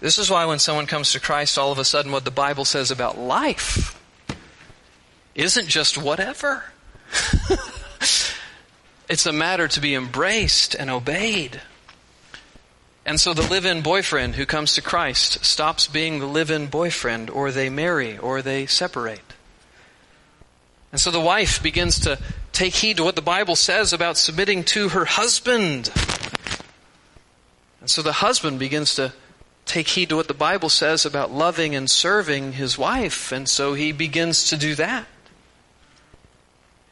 This 0.05 0.19
is 0.19 0.31
why 0.31 0.45
when 0.45 0.59
someone 0.59 0.85
comes 0.85 1.13
to 1.13 1.19
Christ, 1.19 1.57
all 1.57 1.73
of 1.73 1.79
a 1.79 1.85
sudden 1.85 2.13
what 2.13 2.27
the 2.27 2.31
Bible 2.31 2.67
says 2.67 2.91
about 2.91 3.17
life 3.17 3.99
isn't 5.35 5.67
just 5.67 5.97
whatever. 5.97 6.63
it's 9.09 9.25
a 9.25 9.33
matter 9.33 9.67
to 9.67 9.81
be 9.81 9.95
embraced 9.95 10.75
and 10.75 10.91
obeyed. 10.91 11.63
And 13.07 13.19
so 13.19 13.33
the 13.33 13.49
live 13.49 13.65
in 13.65 13.81
boyfriend 13.81 14.35
who 14.35 14.45
comes 14.45 14.75
to 14.75 14.83
Christ 14.83 15.43
stops 15.43 15.87
being 15.87 16.19
the 16.19 16.27
live 16.27 16.51
in 16.51 16.67
boyfriend, 16.67 17.31
or 17.31 17.51
they 17.51 17.71
marry, 17.71 18.19
or 18.19 18.43
they 18.43 18.67
separate. 18.67 19.33
And 20.93 21.01
so 21.01 21.11
the 21.11 21.19
wife 21.19 21.63
begins 21.63 21.99
to 22.01 22.19
take 22.53 22.75
heed 22.75 22.99
to 22.99 23.05
what 23.05 23.17
the 23.17 23.23
Bible 23.23 23.57
says 23.57 23.95
about 23.95 24.19
submitting 24.19 24.65
to 24.65 24.91
her 24.91 25.07
husband. 25.07 25.91
And 27.81 27.89
so 27.89 28.03
the 28.03 28.13
husband 28.13 28.59
begins 28.59 28.97
to 28.97 29.15
take 29.67 29.89
heed 29.89 30.11
to 30.11 30.17
what 30.17 30.29
the 30.29 30.35
Bible 30.35 30.69
says 30.69 31.07
about 31.07 31.33
loving 31.33 31.75
and 31.75 31.91
serving 31.91 32.53
his 32.53 32.77
wife, 32.77 33.33
and 33.33 33.49
so 33.49 33.75
he 33.75 33.93
begins 33.93 34.45
to 34.51 34.57
do 34.57 34.75
that. 34.75 35.07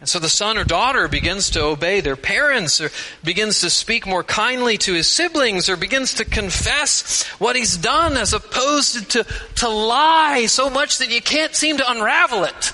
And 0.00 0.08
so 0.08 0.18
the 0.18 0.28
son 0.28 0.58
or 0.58 0.64
daughter 0.64 1.06
begins 1.06 1.50
to 1.50 1.62
obey 1.62 2.00
their 2.00 2.16
parents, 2.16 2.80
or 2.80 2.90
begins 3.22 3.60
to 3.60 3.70
speak 3.70 4.04
more 4.04 4.24
kindly 4.24 4.76
to 4.78 4.94
his 4.94 5.06
siblings, 5.06 5.68
or 5.68 5.76
begins 5.76 6.14
to 6.14 6.24
confess 6.24 7.22
what 7.38 7.54
he's 7.54 7.76
done 7.76 8.16
as 8.16 8.32
opposed 8.32 9.10
to, 9.12 9.24
to 9.56 9.68
lie 9.68 10.46
so 10.46 10.68
much 10.68 10.98
that 10.98 11.10
you 11.10 11.22
can't 11.22 11.54
seem 11.54 11.76
to 11.76 11.88
unravel 11.88 12.42
it. 12.42 12.72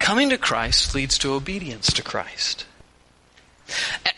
Coming 0.00 0.30
to 0.30 0.36
Christ 0.36 0.96
leads 0.96 1.16
to 1.18 1.32
obedience 1.32 1.92
to 1.92 2.02
Christ. 2.02 2.66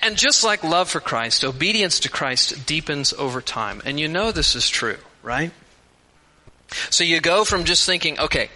And 0.02 0.16
just 0.16 0.44
like 0.44 0.64
love 0.64 0.88
for 0.90 1.00
Christ, 1.00 1.44
obedience 1.44 2.00
to 2.00 2.08
Christ 2.08 2.66
deepens 2.66 3.12
over 3.12 3.40
time. 3.40 3.82
And 3.84 3.98
you 3.98 4.08
know 4.08 4.32
this 4.32 4.54
is 4.54 4.68
true, 4.68 4.98
right? 5.22 5.50
So 6.90 7.04
you 7.04 7.20
go 7.20 7.44
from 7.44 7.64
just 7.64 7.86
thinking, 7.86 8.18
okay, 8.18 8.50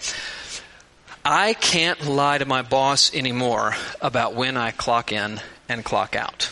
I 1.24 1.54
can't 1.54 2.06
lie 2.06 2.38
to 2.38 2.46
my 2.46 2.62
boss 2.62 3.14
anymore 3.14 3.74
about 4.00 4.34
when 4.34 4.56
I 4.56 4.70
clock 4.70 5.12
in 5.12 5.40
and 5.68 5.84
clock 5.84 6.16
out. 6.16 6.50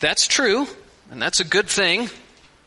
That's 0.00 0.26
true, 0.26 0.66
and 1.10 1.20
that's 1.20 1.40
a 1.40 1.44
good 1.44 1.68
thing. 1.68 2.08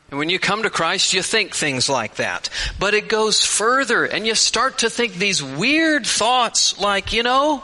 And 0.09 0.17
when 0.17 0.29
you 0.29 0.39
come 0.39 0.63
to 0.63 0.69
Christ, 0.69 1.13
you 1.13 1.21
think 1.21 1.53
things 1.53 1.87
like 1.89 2.15
that. 2.15 2.49
But 2.79 2.93
it 2.93 3.09
goes 3.09 3.45
further, 3.45 4.05
and 4.05 4.25
you 4.25 4.35
start 4.35 4.79
to 4.79 4.89
think 4.89 5.13
these 5.13 5.43
weird 5.43 6.05
thoughts 6.05 6.79
like, 6.79 7.13
you 7.13 7.23
know, 7.23 7.63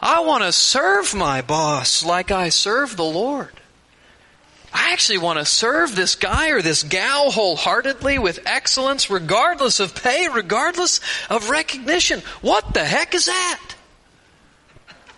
I 0.00 0.20
want 0.20 0.44
to 0.44 0.52
serve 0.52 1.14
my 1.14 1.42
boss 1.42 2.04
like 2.04 2.30
I 2.30 2.50
serve 2.50 2.96
the 2.96 3.04
Lord. 3.04 3.52
I 4.72 4.92
actually 4.92 5.18
want 5.18 5.38
to 5.38 5.44
serve 5.44 5.96
this 5.96 6.14
guy 6.14 6.50
or 6.50 6.62
this 6.62 6.82
gal 6.82 7.30
wholeheartedly 7.30 8.18
with 8.18 8.40
excellence, 8.46 9.10
regardless 9.10 9.80
of 9.80 9.94
pay, 9.94 10.28
regardless 10.28 11.00
of 11.30 11.50
recognition. 11.50 12.20
What 12.42 12.74
the 12.74 12.84
heck 12.84 13.14
is 13.14 13.26
that? 13.26 13.60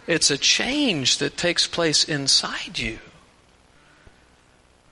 It's 0.07 0.31
a 0.31 0.39
change 0.39 1.19
that 1.19 1.37
takes 1.37 1.67
place 1.67 2.05
inside 2.05 2.79
you. 2.79 2.99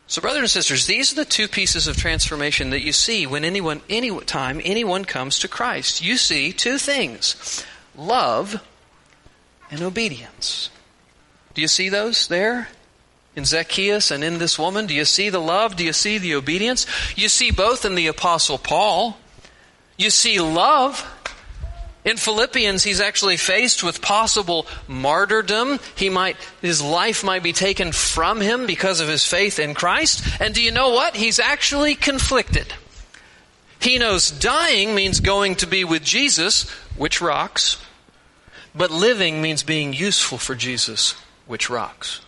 So, 0.06 0.22
brothers 0.22 0.42
and 0.42 0.50
sisters, 0.50 0.86
these 0.86 1.12
are 1.12 1.16
the 1.16 1.24
two 1.24 1.48
pieces 1.48 1.86
of 1.86 1.96
transformation 1.96 2.70
that 2.70 2.80
you 2.80 2.92
see 2.92 3.26
when 3.26 3.44
anyone, 3.44 3.82
any 3.88 4.18
time 4.20 4.60
anyone 4.64 5.04
comes 5.04 5.38
to 5.40 5.48
Christ. 5.48 6.02
You 6.02 6.16
see 6.16 6.52
two 6.52 6.78
things 6.78 7.64
love 7.96 8.62
and 9.70 9.82
obedience. 9.82 10.70
Do 11.54 11.62
you 11.62 11.68
see 11.68 11.88
those 11.88 12.28
there? 12.28 12.68
In 13.36 13.44
Zacchaeus 13.44 14.10
and 14.10 14.24
in 14.24 14.38
this 14.38 14.58
woman? 14.58 14.86
Do 14.86 14.94
you 14.94 15.04
see 15.04 15.30
the 15.30 15.40
love? 15.40 15.76
Do 15.76 15.84
you 15.84 15.92
see 15.92 16.18
the 16.18 16.34
obedience? 16.34 16.86
You 17.16 17.28
see 17.28 17.50
both 17.50 17.84
in 17.84 17.94
the 17.94 18.06
Apostle 18.08 18.58
Paul. 18.58 19.18
You 19.96 20.10
see 20.10 20.40
love. 20.40 21.04
In 22.04 22.16
Philippians, 22.16 22.84
he's 22.84 23.00
actually 23.00 23.36
faced 23.36 23.82
with 23.82 24.00
possible 24.00 24.66
martyrdom. 24.86 25.78
He 25.94 26.08
might, 26.08 26.36
his 26.62 26.80
life 26.80 27.22
might 27.22 27.42
be 27.42 27.52
taken 27.52 27.92
from 27.92 28.40
him 28.40 28.66
because 28.66 29.00
of 29.00 29.08
his 29.08 29.26
faith 29.26 29.58
in 29.58 29.74
Christ. 29.74 30.24
And 30.40 30.54
do 30.54 30.62
you 30.62 30.70
know 30.70 30.90
what? 30.90 31.14
He's 31.16 31.38
actually 31.38 31.94
conflicted. 31.94 32.72
He 33.80 33.98
knows 33.98 34.30
dying 34.30 34.94
means 34.94 35.20
going 35.20 35.56
to 35.56 35.66
be 35.66 35.84
with 35.84 36.02
Jesus, 36.02 36.68
which 36.96 37.20
rocks. 37.20 37.76
But 38.74 38.90
living 38.90 39.42
means 39.42 39.62
being 39.62 39.92
useful 39.92 40.38
for 40.38 40.54
Jesus, 40.54 41.14
which 41.46 41.70
rocks. 41.70 42.20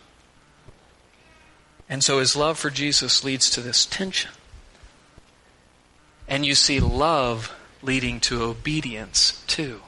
And 1.88 2.04
so 2.04 2.20
his 2.20 2.36
love 2.36 2.58
for 2.58 2.70
Jesus 2.70 3.24
leads 3.24 3.50
to 3.50 3.60
this 3.60 3.84
tension. 3.84 4.30
And 6.28 6.46
you 6.46 6.54
see 6.54 6.78
love 6.78 7.52
leading 7.82 8.20
to 8.20 8.42
obedience 8.42 9.42
too. 9.46 9.80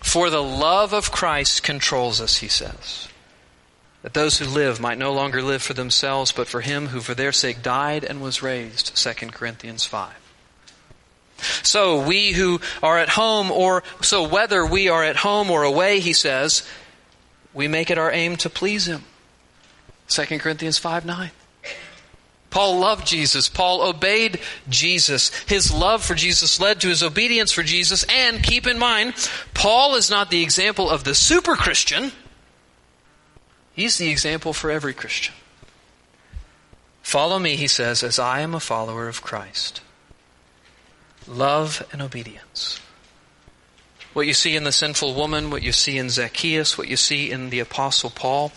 For 0.00 0.30
the 0.30 0.42
love 0.42 0.92
of 0.92 1.10
Christ 1.10 1.64
controls 1.64 2.20
us, 2.20 2.38
he 2.38 2.48
says. 2.48 3.08
That 4.02 4.14
those 4.14 4.38
who 4.38 4.46
live 4.46 4.80
might 4.80 4.96
no 4.96 5.12
longer 5.12 5.42
live 5.42 5.60
for 5.60 5.74
themselves, 5.74 6.30
but 6.30 6.46
for 6.46 6.60
him 6.60 6.88
who 6.88 7.00
for 7.00 7.14
their 7.14 7.32
sake 7.32 7.62
died 7.62 8.04
and 8.04 8.22
was 8.22 8.42
raised. 8.42 8.96
2 8.96 9.26
Corinthians 9.30 9.84
5. 9.84 10.27
So 11.62 12.04
we 12.06 12.32
who 12.32 12.60
are 12.82 12.98
at 12.98 13.08
home 13.08 13.50
or, 13.50 13.82
so 14.02 14.26
whether 14.26 14.66
we 14.66 14.88
are 14.88 15.04
at 15.04 15.16
home 15.16 15.50
or 15.50 15.62
away, 15.62 16.00
he 16.00 16.12
says, 16.12 16.68
we 17.54 17.68
make 17.68 17.90
it 17.90 17.98
our 17.98 18.10
aim 18.10 18.36
to 18.36 18.50
please 18.50 18.86
him. 18.86 19.04
2 20.08 20.38
Corinthians 20.38 20.78
5 20.78 21.04
9. 21.04 21.30
Paul 22.50 22.78
loved 22.78 23.06
Jesus. 23.06 23.48
Paul 23.48 23.82
obeyed 23.82 24.40
Jesus. 24.68 25.30
His 25.44 25.72
love 25.72 26.02
for 26.02 26.14
Jesus 26.14 26.58
led 26.60 26.80
to 26.80 26.88
his 26.88 27.02
obedience 27.02 27.52
for 27.52 27.62
Jesus. 27.62 28.04
And 28.08 28.42
keep 28.42 28.66
in 28.66 28.78
mind, 28.78 29.14
Paul 29.52 29.96
is 29.96 30.08
not 30.08 30.30
the 30.30 30.42
example 30.42 30.88
of 30.88 31.04
the 31.04 31.14
super 31.14 31.56
Christian. 31.56 32.12
He's 33.74 33.98
the 33.98 34.08
example 34.08 34.54
for 34.54 34.70
every 34.70 34.94
Christian. 34.94 35.34
Follow 37.02 37.38
me, 37.38 37.56
he 37.56 37.68
says, 37.68 38.02
as 38.02 38.18
I 38.18 38.40
am 38.40 38.54
a 38.54 38.60
follower 38.60 39.08
of 39.08 39.22
Christ 39.22 39.82
love 41.28 41.86
and 41.92 42.02
obedience. 42.02 42.80
What 44.12 44.26
you 44.26 44.34
see 44.34 44.56
in 44.56 44.64
the 44.64 44.72
sinful 44.72 45.14
woman, 45.14 45.50
what 45.50 45.62
you 45.62 45.72
see 45.72 45.98
in 45.98 46.10
Zacchaeus, 46.10 46.76
what 46.76 46.88
you 46.88 46.96
see 46.96 47.30
in 47.30 47.50
the 47.50 47.60
Apostle 47.60 48.10
Paul, 48.10 48.52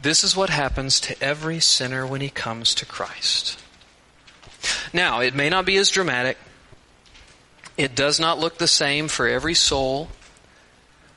this 0.00 0.24
is 0.24 0.36
what 0.36 0.50
happens 0.50 0.98
to 1.00 1.22
every 1.22 1.60
sinner 1.60 2.06
when 2.06 2.20
he 2.20 2.30
comes 2.30 2.74
to 2.76 2.86
Christ. 2.86 3.58
Now, 4.92 5.20
it 5.20 5.34
may 5.34 5.48
not 5.48 5.66
be 5.66 5.76
as 5.76 5.90
dramatic. 5.90 6.38
It 7.76 7.94
does 7.94 8.18
not 8.18 8.38
look 8.38 8.58
the 8.58 8.66
same 8.66 9.06
for 9.06 9.28
every 9.28 9.54
soul, 9.54 10.08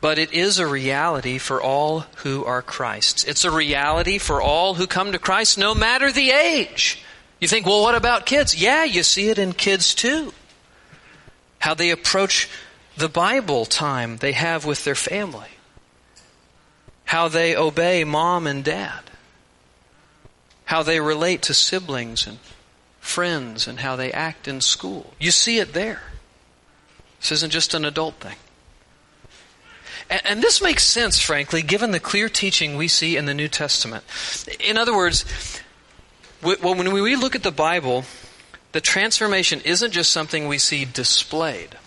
but 0.01 0.20
it 0.20 0.34
is 0.34 0.60
a 0.60 0.68
reality 0.68 1.38
for 1.38 1.62
all 1.62 2.01
who 2.18 2.44
are 2.46 2.62
Christ's. 2.62 3.24
It's 3.24 3.46
a 3.46 3.51
reality 3.51 4.18
for 4.18 4.41
all 4.41 4.75
who 4.75 4.88
come 4.88 5.13
to 5.13 5.20
Christ, 5.20 5.58
no 5.58 5.74
matter 5.74 6.12
the 6.12 6.32
age. 6.32 7.01
You 7.39 7.48
think, 7.48 7.65
well, 7.65 7.82
what 7.82 7.96
about 7.96 8.25
kids? 8.25 8.62
Yeah, 8.62 8.84
you 8.84 9.03
see 9.03 9.29
it 9.29 9.39
in 9.39 9.53
kids 9.53 9.96
too 9.96 10.34
how 11.60 11.74
they 11.74 11.92
approach 11.92 12.50
the 12.98 13.10
Bible 13.10 13.66
time 13.66 14.18
they 14.18 14.32
have 14.34 14.66
with 14.66 14.84
their 14.84 14.96
family, 14.96 15.50
how 17.06 17.28
they 17.28 17.56
obey 17.56 18.04
mom 18.04 18.48
and 18.48 18.63
dad, 18.63 19.01
how 20.66 20.84
they 20.84 21.00
relate 21.00 21.42
to 21.44 21.54
siblings 21.54 22.28
and 22.28 22.39
friends, 23.00 23.68
and 23.68 23.80
how 23.80 23.96
they 23.96 24.12
act 24.12 24.48
in 24.48 24.62
school. 24.62 25.13
You 25.20 25.32
see 25.32 25.60
it 25.60 25.74
there. 25.74 26.01
This 27.20 27.32
isn't 27.34 27.51
just 27.51 27.74
an 27.74 27.86
adult 27.86 28.16
thing. 28.16 28.36
And, 30.10 30.42
this 30.42 30.60
makes 30.60 30.84
sense, 30.84 31.20
frankly, 31.20 31.62
given 31.62 31.92
the 31.92 32.00
clear 32.00 32.30
teaching 32.30 32.75
we 32.75 32.88
see 32.88 33.16
in 33.16 33.25
the 33.25 33.34
New 33.34 33.48
Testament. 33.48 34.04
In 34.60 34.75
other 34.75 34.96
words, 34.96 35.24
when 36.42 36.92
we 36.92 37.16
look 37.16 37.36
at 37.36 37.44
the 37.44 37.51
Bible, 37.51 38.06
the 38.71 38.81
transformation 38.81 39.61
isn't 39.65 39.91
just 39.91 40.11
something 40.11 40.47
we 40.47 40.57
see 40.57 40.85
displayed, 40.85 41.77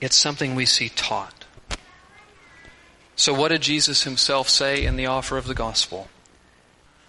it's 0.00 0.16
something 0.16 0.54
we 0.54 0.66
see 0.66 0.88
taught. 0.88 1.44
So, 3.16 3.34
what 3.34 3.48
did 3.48 3.62
Jesus 3.62 4.04
himself 4.04 4.48
say 4.48 4.84
in 4.84 4.96
the 4.96 5.06
offer 5.06 5.36
of 5.36 5.46
the 5.46 5.54
gospel? 5.54 6.08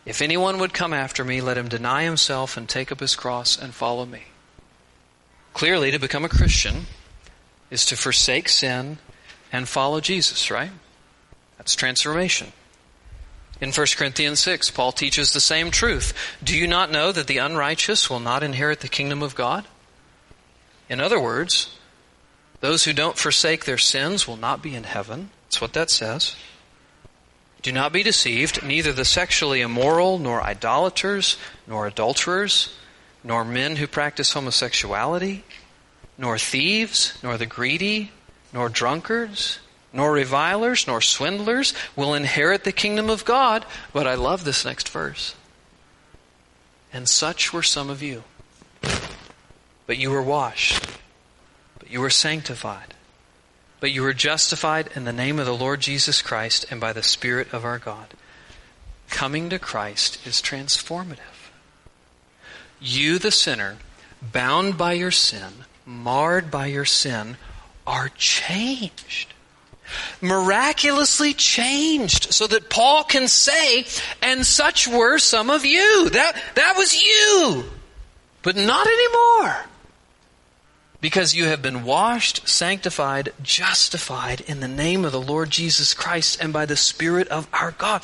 If 0.05 0.23
anyone 0.23 0.57
would 0.57 0.73
come 0.73 0.91
after 0.91 1.23
me, 1.23 1.39
let 1.39 1.57
him 1.57 1.67
deny 1.67 2.03
himself 2.03 2.57
and 2.57 2.67
take 2.67 2.91
up 2.91 2.99
his 2.99 3.15
cross 3.15 3.57
and 3.61 3.73
follow 3.73 4.05
me. 4.05 4.23
Clearly, 5.53 5.91
to 5.91 5.99
become 5.99 6.25
a 6.25 6.29
Christian 6.29 6.87
is 7.69 7.85
to 7.85 7.95
forsake 7.95 8.49
sin 8.49 8.97
and 9.51 9.67
follow 9.67 9.99
Jesus, 9.99 10.49
right? 10.49 10.71
That's 11.57 11.75
transformation. 11.75 12.53
In 13.61 13.71
1 13.71 13.87
Corinthians 13.97 14.39
6, 14.39 14.71
Paul 14.71 14.91
teaches 14.93 15.33
the 15.33 15.41
same 15.41 15.69
truth. 15.69 16.13
Do 16.41 16.55
you 16.55 16.65
not 16.65 16.91
know 16.91 17.11
that 17.11 17.27
the 17.27 17.39
unrighteous 17.39 18.09
will 18.09 18.21
not 18.21 18.41
inherit 18.41 18.79
the 18.79 18.87
kingdom 18.87 19.21
of 19.21 19.35
God? 19.35 19.65
In 20.87 21.01
other 21.01 21.19
words, 21.19 21.77
those 22.61 22.85
who 22.85 22.93
don't 22.93 23.17
forsake 23.17 23.65
their 23.65 23.77
sins 23.77 24.27
will 24.27 24.37
not 24.37 24.61
be 24.61 24.75
in 24.75 24.83
heaven. 24.85 25.29
That's 25.45 25.61
what 25.61 25.73
that 25.73 25.89
says. 25.89 26.35
Do 27.61 27.73
not 27.73 27.91
be 27.91 28.03
deceived. 28.03 28.63
Neither 28.63 28.93
the 28.93 29.03
sexually 29.03 29.59
immoral, 29.59 30.17
nor 30.19 30.41
idolaters, 30.41 31.37
nor 31.67 31.87
adulterers, 31.87 32.73
nor 33.23 33.43
men 33.43 33.75
who 33.75 33.87
practice 33.87 34.31
homosexuality, 34.31 35.43
nor 36.17 36.37
thieves, 36.37 37.17
nor 37.21 37.37
the 37.37 37.45
greedy, 37.45 38.11
nor 38.53 38.69
drunkards, 38.69 39.59
nor 39.91 40.11
revilers, 40.11 40.85
nor 40.87 41.01
swindlers 41.01 41.73
will 41.95 42.13
inherit 42.13 42.63
the 42.63 42.71
kingdom 42.71 43.09
of 43.09 43.25
God. 43.25 43.65
But 43.93 44.07
I 44.07 44.15
love 44.15 44.43
this 44.43 44.65
next 44.65 44.89
verse. 44.89 45.35
And 46.93 47.07
such 47.07 47.53
were 47.53 47.63
some 47.63 47.89
of 47.89 48.01
you. 48.01 48.23
But 49.87 49.97
you 49.97 50.11
were 50.11 50.21
washed, 50.21 50.87
but 51.79 51.89
you 51.89 51.99
were 51.99 52.11
sanctified, 52.11 52.93
but 53.79 53.91
you 53.91 54.03
were 54.03 54.13
justified 54.13 54.89
in 54.95 55.05
the 55.05 55.13
name 55.13 55.39
of 55.39 55.47
the 55.47 55.55
Lord 55.55 55.79
Jesus 55.79 56.21
Christ 56.21 56.65
and 56.69 56.79
by 56.79 56.93
the 56.93 57.01
Spirit 57.01 57.51
of 57.51 57.65
our 57.65 57.79
God. 57.79 58.13
Coming 59.09 59.49
to 59.49 59.57
Christ 59.57 60.25
is 60.27 60.41
transformative. 60.41 61.49
You, 62.79 63.17
the 63.17 63.31
sinner, 63.31 63.77
bound 64.21 64.77
by 64.77 64.93
your 64.93 65.11
sin, 65.11 65.65
marred 65.87 66.51
by 66.51 66.67
your 66.67 66.85
sin, 66.85 67.37
are 67.87 68.09
changed 68.09 69.33
miraculously 70.21 71.33
changed 71.33 72.33
so 72.33 72.47
that 72.47 72.69
Paul 72.69 73.03
can 73.03 73.27
say, 73.27 73.85
and 74.21 74.45
such 74.45 74.87
were 74.87 75.17
some 75.17 75.49
of 75.49 75.65
you. 75.65 76.09
That, 76.09 76.41
that 76.55 76.75
was 76.77 77.01
you. 77.01 77.65
But 78.41 78.55
not 78.55 78.87
anymore. 78.87 79.55
Because 81.01 81.33
you 81.33 81.45
have 81.45 81.61
been 81.61 81.83
washed, 81.83 82.47
sanctified, 82.47 83.31
justified 83.41 84.41
in 84.41 84.59
the 84.59 84.67
name 84.67 85.05
of 85.05 85.13
the 85.13 85.21
Lord 85.21 85.49
Jesus 85.49 85.93
Christ 85.93 86.41
and 86.41 86.51
by 86.51 86.65
the 86.65 86.75
Spirit 86.75 87.29
of 87.29 87.47
our 87.53 87.71
God. 87.71 88.03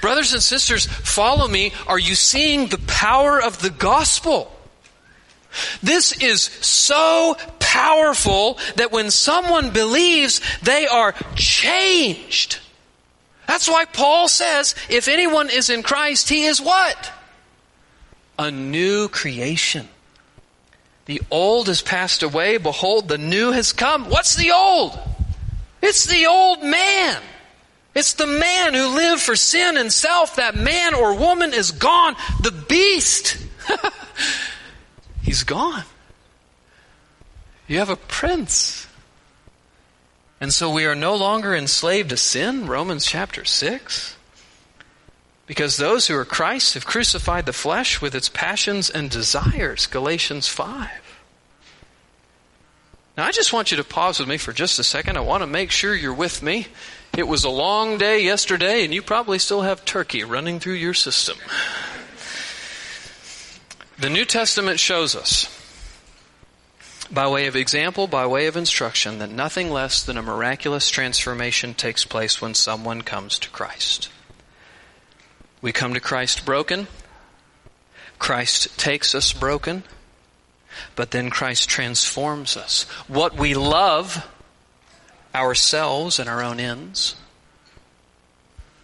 Brothers 0.00 0.32
and 0.32 0.42
sisters, 0.42 0.86
follow 0.86 1.46
me. 1.46 1.72
Are 1.86 1.98
you 1.98 2.14
seeing 2.14 2.68
the 2.68 2.78
power 2.86 3.40
of 3.40 3.60
the 3.60 3.70
gospel? 3.70 4.50
This 5.82 6.12
is 6.22 6.42
so 6.42 7.36
powerful 7.58 8.58
that 8.76 8.92
when 8.92 9.10
someone 9.10 9.70
believes, 9.70 10.40
they 10.62 10.86
are 10.86 11.14
changed. 11.34 12.58
That's 13.46 13.68
why 13.68 13.84
Paul 13.84 14.28
says, 14.28 14.74
if 14.88 15.08
anyone 15.08 15.50
is 15.50 15.68
in 15.68 15.82
Christ, 15.82 16.28
he 16.28 16.44
is 16.44 16.60
what? 16.60 17.12
A 18.38 18.50
new 18.50 19.08
creation. 19.08 19.88
The 21.06 21.20
old 21.30 21.66
has 21.66 21.82
passed 21.82 22.22
away. 22.22 22.56
Behold, 22.56 23.08
the 23.08 23.18
new 23.18 23.50
has 23.50 23.72
come. 23.72 24.08
What's 24.08 24.36
the 24.36 24.52
old? 24.52 24.98
It's 25.82 26.06
the 26.06 26.26
old 26.26 26.62
man. 26.62 27.20
It's 27.94 28.14
the 28.14 28.26
man 28.26 28.72
who 28.72 28.94
lived 28.94 29.20
for 29.20 29.36
sin 29.36 29.76
and 29.76 29.92
self. 29.92 30.36
That 30.36 30.54
man 30.54 30.94
or 30.94 31.14
woman 31.14 31.52
is 31.52 31.72
gone. 31.72 32.14
The 32.40 32.52
beast. 32.52 33.36
He's 35.22 35.44
gone. 35.44 35.84
You 37.68 37.78
have 37.78 37.90
a 37.90 37.96
prince. 37.96 38.86
And 40.40 40.52
so 40.52 40.70
we 40.70 40.84
are 40.84 40.94
no 40.94 41.14
longer 41.14 41.54
enslaved 41.54 42.10
to 42.10 42.16
sin, 42.16 42.66
Romans 42.66 43.06
chapter 43.06 43.44
6. 43.44 44.16
Because 45.46 45.76
those 45.76 46.06
who 46.06 46.16
are 46.16 46.24
Christ 46.24 46.74
have 46.74 46.84
crucified 46.84 47.46
the 47.46 47.52
flesh 47.52 48.00
with 48.00 48.14
its 48.14 48.28
passions 48.28 48.90
and 48.90 49.10
desires, 49.10 49.86
Galatians 49.86 50.48
5. 50.48 50.90
Now, 53.16 53.24
I 53.24 53.30
just 53.30 53.52
want 53.52 53.70
you 53.70 53.76
to 53.76 53.84
pause 53.84 54.18
with 54.18 54.28
me 54.28 54.38
for 54.38 54.52
just 54.52 54.78
a 54.78 54.84
second. 54.84 55.16
I 55.16 55.20
want 55.20 55.42
to 55.42 55.46
make 55.46 55.70
sure 55.70 55.94
you're 55.94 56.14
with 56.14 56.42
me. 56.42 56.66
It 57.16 57.28
was 57.28 57.44
a 57.44 57.50
long 57.50 57.98
day 57.98 58.24
yesterday, 58.24 58.84
and 58.84 58.94
you 58.94 59.02
probably 59.02 59.38
still 59.38 59.62
have 59.62 59.84
turkey 59.84 60.24
running 60.24 60.60
through 60.60 60.74
your 60.74 60.94
system. 60.94 61.36
The 63.98 64.10
New 64.10 64.24
Testament 64.24 64.80
shows 64.80 65.14
us, 65.14 65.48
by 67.10 67.28
way 67.28 67.46
of 67.46 67.54
example, 67.54 68.06
by 68.06 68.26
way 68.26 68.46
of 68.46 68.56
instruction, 68.56 69.18
that 69.18 69.30
nothing 69.30 69.70
less 69.70 70.02
than 70.02 70.16
a 70.16 70.22
miraculous 70.22 70.88
transformation 70.88 71.74
takes 71.74 72.04
place 72.04 72.40
when 72.40 72.54
someone 72.54 73.02
comes 73.02 73.38
to 73.40 73.50
Christ. 73.50 74.08
We 75.60 75.72
come 75.72 75.94
to 75.94 76.00
Christ 76.00 76.44
broken. 76.44 76.88
Christ 78.18 78.78
takes 78.78 79.14
us 79.14 79.32
broken. 79.32 79.84
But 80.96 81.10
then 81.10 81.28
Christ 81.28 81.68
transforms 81.68 82.56
us. 82.56 82.84
What 83.06 83.36
we 83.36 83.54
love, 83.54 84.26
ourselves 85.34 86.18
and 86.18 86.28
our 86.28 86.42
own 86.42 86.58
ends, 86.58 87.14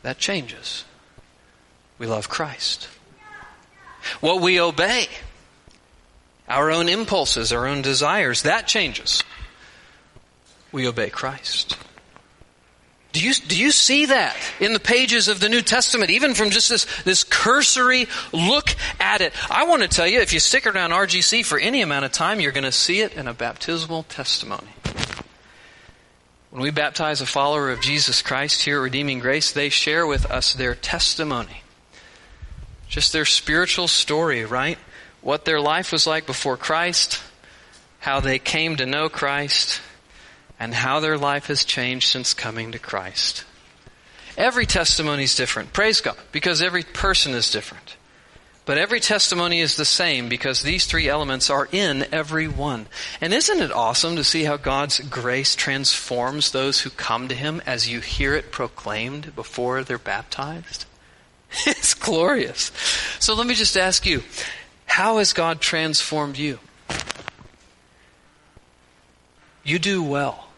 that 0.03 0.18
changes. 0.18 0.85
We 1.99 2.07
love 2.07 2.29
Christ. 2.29 2.88
What 4.20 4.40
we 4.40 4.61
obey, 4.61 5.08
our 6.48 6.70
own 6.70 6.88
impulses, 6.88 7.52
our 7.52 7.66
own 7.66 7.82
desires, 7.82 8.42
that 8.42 8.66
changes. 8.66 9.22
We 10.72 10.87
obey 10.87 11.11
Christ. 11.11 11.76
Do 13.12 13.24
you, 13.24 13.32
do 13.32 13.58
you 13.58 13.70
see 13.70 14.06
that 14.06 14.37
in 14.61 14.74
the 14.74 14.80
pages 14.80 15.28
of 15.28 15.40
the 15.40 15.48
New 15.48 15.62
Testament, 15.62 16.11
even 16.11 16.34
from 16.34 16.50
just 16.50 16.68
this, 16.68 16.87
this 17.02 17.24
cursory 17.24 18.06
look 18.32 18.74
at 19.00 19.22
it? 19.22 19.32
I 19.50 19.64
want 19.64 19.82
to 19.82 19.88
tell 19.88 20.06
you, 20.06 20.20
if 20.20 20.32
you 20.32 20.40
stick 20.40 20.66
around 20.66 20.90
RGC 20.90 21.44
for 21.44 21.58
any 21.58 21.80
amount 21.80 22.04
of 22.04 22.12
time, 22.12 22.38
you're 22.38 22.52
going 22.52 22.64
to 22.64 22.72
see 22.72 23.00
it 23.00 23.14
in 23.14 23.26
a 23.26 23.32
baptismal 23.32 24.02
testimony. 24.04 24.68
When 26.50 26.62
we 26.62 26.70
baptize 26.70 27.20
a 27.20 27.26
follower 27.26 27.70
of 27.70 27.80
Jesus 27.80 28.20
Christ 28.20 28.62
here 28.62 28.78
at 28.78 28.82
Redeeming 28.82 29.20
Grace, 29.20 29.52
they 29.52 29.68
share 29.68 30.06
with 30.06 30.30
us 30.30 30.52
their 30.52 30.74
testimony. 30.74 31.62
Just 32.88 33.12
their 33.12 33.24
spiritual 33.24 33.88
story, 33.88 34.44
right? 34.44 34.79
What 35.20 35.44
their 35.44 35.61
life 35.61 35.92
was 35.92 36.07
like 36.07 36.27
before 36.27 36.57
Christ, 36.57 37.20
how 38.01 38.20
they 38.20 38.38
came 38.38 38.77
to 38.77 38.87
know 38.87 39.09
Christ, 39.09 39.81
and 40.59 40.74
how 40.74 41.01
their 41.01 41.18
life 41.18 41.46
has 41.46 41.64
changed 41.64 42.09
since 42.09 42.35
coming 42.35 42.72
to 42.72 42.79
Christ. 42.79 43.44
Every 44.37 44.66
testimony 44.66 45.24
is 45.24 45.37
different. 45.37 45.72
Praise 45.72 46.01
God, 46.01 46.16
because 46.33 46.62
every 46.62 46.85
person 46.85 47.33
is 47.33 47.51
different. 47.51 47.96
But 48.68 48.77
every 48.77 49.01
testimony 49.01 49.61
is 49.61 49.77
the 49.77 49.87
same 49.87 50.29
because 50.29 50.61
these 50.61 50.85
three 50.85 51.09
elements 51.09 51.48
are 51.48 51.68
in 51.72 52.05
every 52.12 52.46
one. 52.46 52.87
And 53.18 53.33
isn't 53.33 53.61
it 53.61 53.72
awesome 53.72 54.16
to 54.16 54.24
see 54.24 54.44
how 54.44 54.59
God's 54.59 55.01
grace 55.01 55.57
transforms 55.57 56.51
those 56.51 56.83
who 56.83 56.90
come 56.90 57.29
to 57.29 57.35
Him 57.35 57.62
as 57.64 57.88
you 57.88 58.01
hear 58.01 58.35
it 58.35 58.53
proclaimed 58.53 59.35
before 59.35 59.83
they're 59.83 59.98
baptized? 59.98 60.85
It's 61.66 61.94
glorious. 61.94 62.72
So 63.18 63.34
let 63.34 63.46
me 63.46 63.54
just 63.54 63.76
ask 63.76 64.06
you, 64.06 64.22
how 64.87 65.18
has 65.18 65.32
God 65.32 65.61
transformed 65.61 66.38
you? 66.38 66.58
You 69.64 69.78
do 69.78 70.02
well 70.02 70.48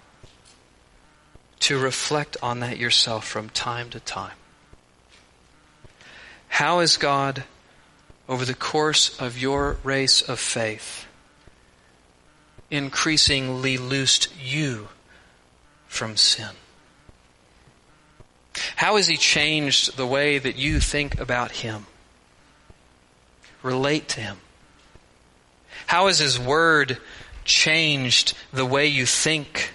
to 1.61 1.79
reflect 1.79 2.37
on 2.43 2.61
that 2.61 2.79
yourself 2.79 3.27
from 3.27 3.49
time 3.51 3.91
to 3.91 4.01
time. 4.01 4.37
How 6.49 6.81
has 6.81 6.97
God, 6.97 7.45
over 8.29 8.45
the 8.45 8.55
course 8.55 9.19
of 9.21 9.39
your 9.39 9.79
race 9.83 10.23
of 10.23 10.39
faith, 10.39 11.07
increasingly 12.71 13.77
loosed 13.77 14.29
you 14.41 14.89
from 15.87 16.17
sin? 16.17 16.51
How 18.77 18.97
has 18.97 19.07
He 19.07 19.17
changed 19.17 19.97
the 19.97 20.07
way 20.07 20.39
that 20.39 20.57
you 20.57 20.81
think 20.81 21.21
about 21.21 21.53
Him? 21.53 21.87
Relate 23.63 24.09
to 24.11 24.21
Him. 24.21 24.39
How 25.87 26.07
has 26.07 26.19
His 26.19 26.39
Word 26.39 26.99
changed 27.45 28.35
the 28.53 28.67
way 28.67 28.87
you 28.87 29.07
think 29.07 29.73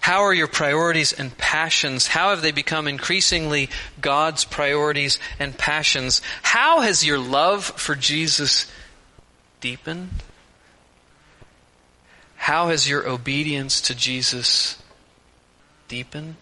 how 0.00 0.22
are 0.22 0.34
your 0.34 0.48
priorities 0.48 1.12
and 1.12 1.36
passions? 1.36 2.06
How 2.06 2.30
have 2.30 2.42
they 2.42 2.52
become 2.52 2.88
increasingly 2.88 3.68
God's 4.00 4.44
priorities 4.44 5.18
and 5.38 5.56
passions? 5.56 6.22
How 6.42 6.80
has 6.80 7.04
your 7.04 7.18
love 7.18 7.64
for 7.64 7.94
Jesus 7.94 8.66
deepened? 9.60 10.10
How 12.36 12.68
has 12.68 12.88
your 12.88 13.06
obedience 13.06 13.82
to 13.82 13.94
Jesus 13.94 14.82
deepened? 15.86 16.36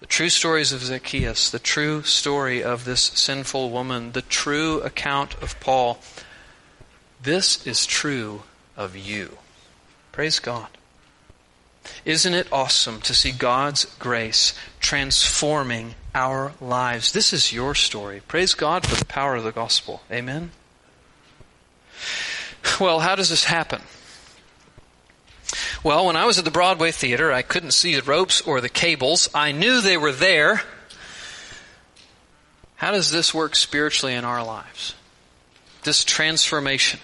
The 0.00 0.06
true 0.06 0.28
stories 0.28 0.72
of 0.72 0.82
Zacchaeus, 0.82 1.50
the 1.50 1.58
true 1.58 2.02
story 2.02 2.62
of 2.62 2.84
this 2.84 3.02
sinful 3.02 3.70
woman, 3.70 4.12
the 4.12 4.22
true 4.22 4.80
account 4.82 5.34
of 5.42 5.58
Paul. 5.60 5.98
This 7.20 7.66
is 7.66 7.84
true 7.84 8.42
of 8.76 8.96
you. 8.96 9.38
Praise 10.12 10.38
God. 10.38 10.68
Isn't 12.04 12.34
it 12.34 12.52
awesome 12.52 13.00
to 13.02 13.14
see 13.14 13.32
God's 13.32 13.86
grace 13.98 14.52
transforming 14.78 15.94
our 16.14 16.52
lives? 16.60 17.12
This 17.12 17.32
is 17.32 17.52
your 17.52 17.74
story. 17.74 18.20
Praise 18.28 18.54
God 18.54 18.86
for 18.86 18.96
the 18.96 19.04
power 19.04 19.36
of 19.36 19.44
the 19.44 19.52
gospel. 19.52 20.02
Amen. 20.10 20.52
Well, 22.80 23.00
how 23.00 23.16
does 23.16 23.30
this 23.30 23.44
happen? 23.44 23.82
Well, 25.82 26.06
when 26.06 26.16
I 26.16 26.26
was 26.26 26.38
at 26.38 26.44
the 26.44 26.50
Broadway 26.50 26.90
Theater, 26.90 27.32
I 27.32 27.42
couldn't 27.42 27.70
see 27.70 27.94
the 27.94 28.02
ropes 28.02 28.40
or 28.42 28.60
the 28.60 28.68
cables. 28.68 29.28
I 29.34 29.52
knew 29.52 29.80
they 29.80 29.96
were 29.96 30.12
there. 30.12 30.62
How 32.76 32.92
does 32.92 33.10
this 33.10 33.34
work 33.34 33.56
spiritually 33.56 34.14
in 34.14 34.24
our 34.24 34.44
lives? 34.44 34.94
This 35.82 36.04
transformation. 36.04 37.00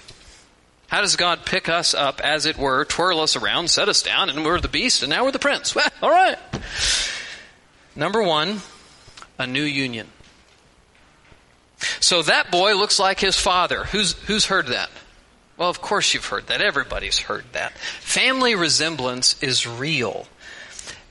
How 0.88 1.00
does 1.00 1.16
God 1.16 1.44
pick 1.44 1.68
us 1.68 1.94
up, 1.94 2.20
as 2.20 2.46
it 2.46 2.56
were, 2.56 2.84
twirl 2.84 3.20
us 3.20 3.34
around, 3.34 3.68
set 3.68 3.88
us 3.88 4.02
down, 4.02 4.30
and 4.30 4.44
we're 4.44 4.60
the 4.60 4.68
beast, 4.68 5.02
and 5.02 5.10
now 5.10 5.24
we're 5.24 5.32
the 5.32 5.38
prince? 5.38 5.74
Well, 5.74 5.90
all 6.02 6.10
right. 6.10 6.38
Number 7.96 8.22
one, 8.22 8.60
a 9.38 9.46
new 9.46 9.62
union. 9.62 10.08
So 12.00 12.22
that 12.22 12.50
boy 12.50 12.76
looks 12.76 12.98
like 12.98 13.18
his 13.18 13.36
father. 13.36 13.84
Who's, 13.84 14.12
who's 14.12 14.46
heard 14.46 14.68
that? 14.68 14.90
Well, 15.56 15.70
of 15.70 15.80
course 15.80 16.14
you've 16.14 16.26
heard 16.26 16.48
that. 16.48 16.60
Everybody's 16.60 17.20
heard 17.20 17.44
that. 17.52 17.78
Family 17.78 18.54
resemblance 18.54 19.40
is 19.42 19.66
real. 19.66 20.26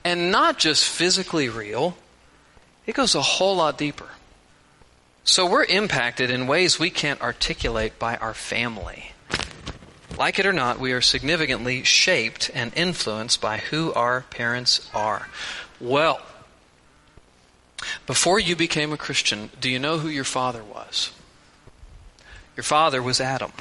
And 0.03 0.31
not 0.31 0.59
just 0.59 0.87
physically 0.87 1.47
real, 1.47 1.95
it 2.85 2.95
goes 2.95 3.15
a 3.15 3.21
whole 3.21 3.55
lot 3.55 3.77
deeper. 3.77 4.09
So 5.23 5.49
we're 5.49 5.63
impacted 5.63 6.29
in 6.29 6.47
ways 6.47 6.77
we 6.77 6.89
can't 6.89 7.21
articulate 7.21 7.97
by 7.97 8.17
our 8.17 8.33
family. 8.33 9.13
Like 10.17 10.37
it 10.37 10.45
or 10.45 10.53
not, 10.53 10.79
we 10.79 10.91
are 10.91 11.01
significantly 11.01 11.83
shaped 11.83 12.51
and 12.53 12.73
influenced 12.75 13.39
by 13.39 13.57
who 13.57 13.93
our 13.93 14.21
parents 14.29 14.89
are. 14.93 15.29
Well, 15.79 16.21
before 18.05 18.39
you 18.39 18.55
became 18.55 18.91
a 18.91 18.97
Christian, 18.97 19.49
do 19.59 19.69
you 19.69 19.79
know 19.79 19.99
who 19.99 20.09
your 20.09 20.23
father 20.23 20.63
was? 20.63 21.11
Your 22.57 22.63
father 22.63 23.01
was 23.01 23.19
Adam. 23.21 23.51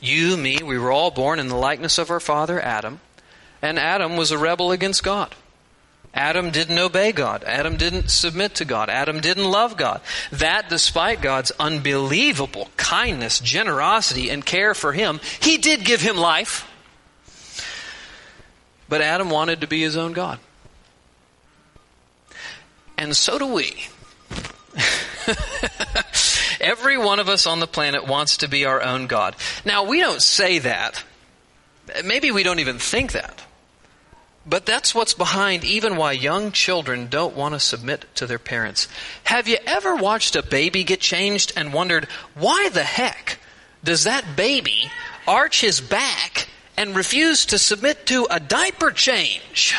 You, 0.00 0.36
me, 0.36 0.58
we 0.62 0.78
were 0.78 0.92
all 0.92 1.10
born 1.10 1.38
in 1.38 1.48
the 1.48 1.56
likeness 1.56 1.98
of 1.98 2.10
our 2.10 2.20
father 2.20 2.60
Adam, 2.60 3.00
and 3.60 3.78
Adam 3.78 4.16
was 4.16 4.30
a 4.30 4.38
rebel 4.38 4.72
against 4.72 5.02
God. 5.02 5.34
Adam 6.14 6.50
didn't 6.50 6.78
obey 6.78 7.12
God. 7.12 7.42
Adam 7.44 7.76
didn't 7.76 8.10
submit 8.10 8.56
to 8.56 8.66
God. 8.66 8.90
Adam 8.90 9.20
didn't 9.20 9.50
love 9.50 9.78
God. 9.78 10.02
That, 10.30 10.68
despite 10.68 11.22
God's 11.22 11.52
unbelievable 11.58 12.68
kindness, 12.76 13.40
generosity, 13.40 14.28
and 14.28 14.44
care 14.44 14.74
for 14.74 14.92
him, 14.92 15.20
he 15.40 15.56
did 15.56 15.84
give 15.84 16.02
him 16.02 16.16
life. 16.16 16.68
But 18.88 19.00
Adam 19.00 19.30
wanted 19.30 19.62
to 19.62 19.66
be 19.66 19.80
his 19.80 19.96
own 19.96 20.12
God. 20.12 20.38
And 22.98 23.16
so 23.16 23.38
do 23.38 23.46
we. 23.46 23.86
Every 26.62 26.96
one 26.96 27.18
of 27.18 27.28
us 27.28 27.46
on 27.46 27.58
the 27.60 27.66
planet 27.66 28.06
wants 28.06 28.38
to 28.38 28.48
be 28.48 28.64
our 28.64 28.80
own 28.80 29.08
God. 29.08 29.34
Now, 29.64 29.84
we 29.84 30.00
don't 30.00 30.22
say 30.22 30.60
that. 30.60 31.02
Maybe 32.04 32.30
we 32.30 32.44
don't 32.44 32.60
even 32.60 32.78
think 32.78 33.12
that. 33.12 33.42
But 34.46 34.64
that's 34.64 34.94
what's 34.94 35.14
behind 35.14 35.64
even 35.64 35.96
why 35.96 36.12
young 36.12 36.52
children 36.52 37.08
don't 37.08 37.36
want 37.36 37.54
to 37.54 37.60
submit 37.60 38.06
to 38.16 38.26
their 38.26 38.38
parents. 38.38 38.88
Have 39.24 39.48
you 39.48 39.58
ever 39.66 39.94
watched 39.94 40.36
a 40.36 40.42
baby 40.42 40.84
get 40.84 41.00
changed 41.00 41.52
and 41.56 41.72
wondered, 41.72 42.06
why 42.34 42.68
the 42.68 42.82
heck 42.82 43.38
does 43.84 44.04
that 44.04 44.36
baby 44.36 44.90
arch 45.26 45.60
his 45.60 45.80
back 45.80 46.48
and 46.76 46.96
refuse 46.96 47.46
to 47.46 47.58
submit 47.58 48.06
to 48.06 48.26
a 48.30 48.40
diaper 48.40 48.90
change? 48.90 49.76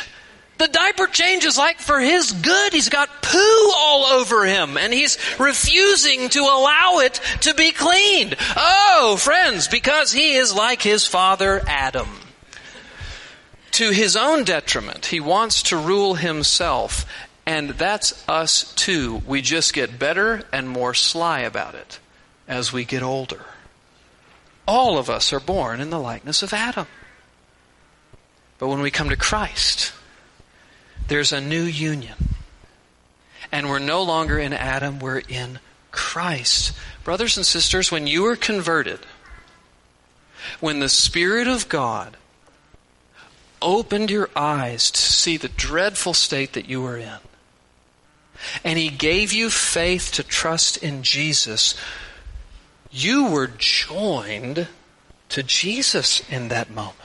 The 0.58 0.68
diaper 0.68 1.08
change 1.08 1.46
is 1.46 1.58
like 1.58 1.80
for 1.80 2.00
his 2.00 2.32
good. 2.32 2.74
He's 2.74 2.90
got 2.90 3.22
poo 3.22 3.72
all 3.76 4.06
over 4.06 4.46
him 4.46 4.78
and 4.78 4.94
he's 4.94 5.18
refusing 5.40 6.30
to 6.30 6.40
allow 6.42 7.00
it 7.00 7.20
to 7.42 7.54
be 7.54 7.72
cleaned. 7.72 8.36
Oh, 8.56 9.18
friends, 9.20 9.68
because 9.68 10.12
he 10.12 10.36
is 10.36 10.54
like 10.54 10.82
his 10.82 11.08
father 11.08 11.62
Adam. 11.68 12.08
To 13.72 13.90
his 13.90 14.16
own 14.16 14.44
detriment, 14.44 15.08
he 15.08 15.20
wants 15.20 15.64
to 15.64 15.78
rule 15.78 16.14
himself 16.14 17.06
and 17.46 17.72
that's 17.72 18.24
us 18.30 18.74
too. 18.76 19.22
We 19.28 19.42
just 19.42 19.74
get 19.74 20.00
better 20.00 20.44
and 20.54 20.70
more 20.70 20.94
sly 20.94 21.40
about 21.40 21.76
it 21.76 22.00
as 22.48 22.72
we 22.72 22.86
get 22.86 23.04
older. 23.04 23.46
All 24.68 24.98
of 24.98 25.10
us 25.10 25.34
are 25.34 25.40
born 25.40 25.82
in 25.82 25.90
the 25.90 26.00
likeness 26.00 26.42
of 26.42 26.54
Adam. 26.54 26.88
But 28.60 28.70
when 28.70 28.82
we 28.82 28.92
come 28.92 29.10
to 29.10 29.18
Christ, 29.18 29.92
there's 31.08 31.32
a 31.32 31.42
new 31.42 31.64
union. 31.64 32.16
And 33.52 33.70
we're 33.70 33.80
no 33.80 34.02
longer 34.02 34.40
in 34.40 34.54
Adam, 34.54 35.00
we're 35.00 35.22
in 35.30 35.60
Christ. 35.92 36.74
Brothers 37.04 37.38
and 37.38 37.46
sisters, 37.46 37.92
when 37.92 38.08
you 38.08 38.24
were 38.24 38.36
converted, 38.36 39.00
when 40.60 40.80
the 40.80 40.90
Spirit 40.90 41.48
of 41.48 41.70
God 41.70 42.18
opened 43.62 44.10
your 44.10 44.30
eyes 44.36 44.92
to 44.92 45.02
see 45.02 45.38
the 45.38 45.50
dreadful 45.50 46.14
state 46.14 46.54
that 46.54 46.68
you 46.68 46.82
were 46.82 46.98
in, 46.98 47.20
and 48.64 48.80
He 48.80 48.90
gave 48.90 49.32
you 49.32 49.50
faith 49.50 50.12
to 50.14 50.24
trust 50.24 50.78
in 50.78 51.04
Jesus, 51.04 51.76
you 52.92 53.28
were 53.28 53.48
joined 53.48 54.68
to 55.30 55.44
Jesus 55.44 56.22
in 56.30 56.48
that 56.50 56.70
moment. 56.70 56.98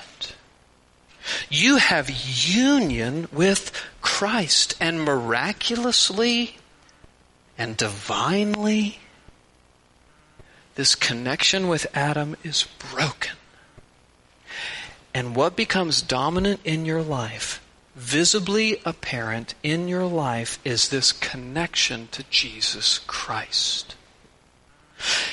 You 1.48 1.76
have 1.76 2.10
union 2.10 3.28
with 3.32 3.72
Christ, 4.00 4.74
and 4.80 5.02
miraculously 5.02 6.56
and 7.58 7.76
divinely, 7.76 9.00
this 10.76 10.94
connection 10.94 11.66
with 11.66 11.86
Adam 11.92 12.36
is 12.44 12.66
broken. 12.92 13.36
And 15.12 15.34
what 15.34 15.56
becomes 15.56 16.02
dominant 16.02 16.60
in 16.64 16.84
your 16.84 17.02
life, 17.02 17.60
visibly 17.96 18.80
apparent 18.84 19.54
in 19.64 19.88
your 19.88 20.04
life, 20.04 20.60
is 20.64 20.88
this 20.88 21.10
connection 21.10 22.08
to 22.12 22.22
Jesus 22.30 23.00
Christ. 23.00 23.96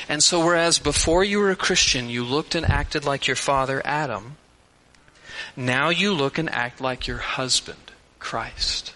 And 0.10 0.24
so, 0.24 0.44
whereas 0.44 0.80
before 0.80 1.24
you 1.24 1.40
were 1.40 1.52
a 1.52 1.56
Christian, 1.56 2.10
you 2.10 2.24
looked 2.24 2.56
and 2.56 2.66
acted 2.66 3.06
like 3.06 3.28
your 3.28 3.36
father 3.36 3.82
Adam, 3.86 4.38
now 5.56 5.90
you 5.90 6.14
look 6.14 6.38
and 6.38 6.50
act 6.50 6.82
like 6.82 7.08
your 7.08 7.18
husband, 7.18 7.92
Christ. 8.20 8.94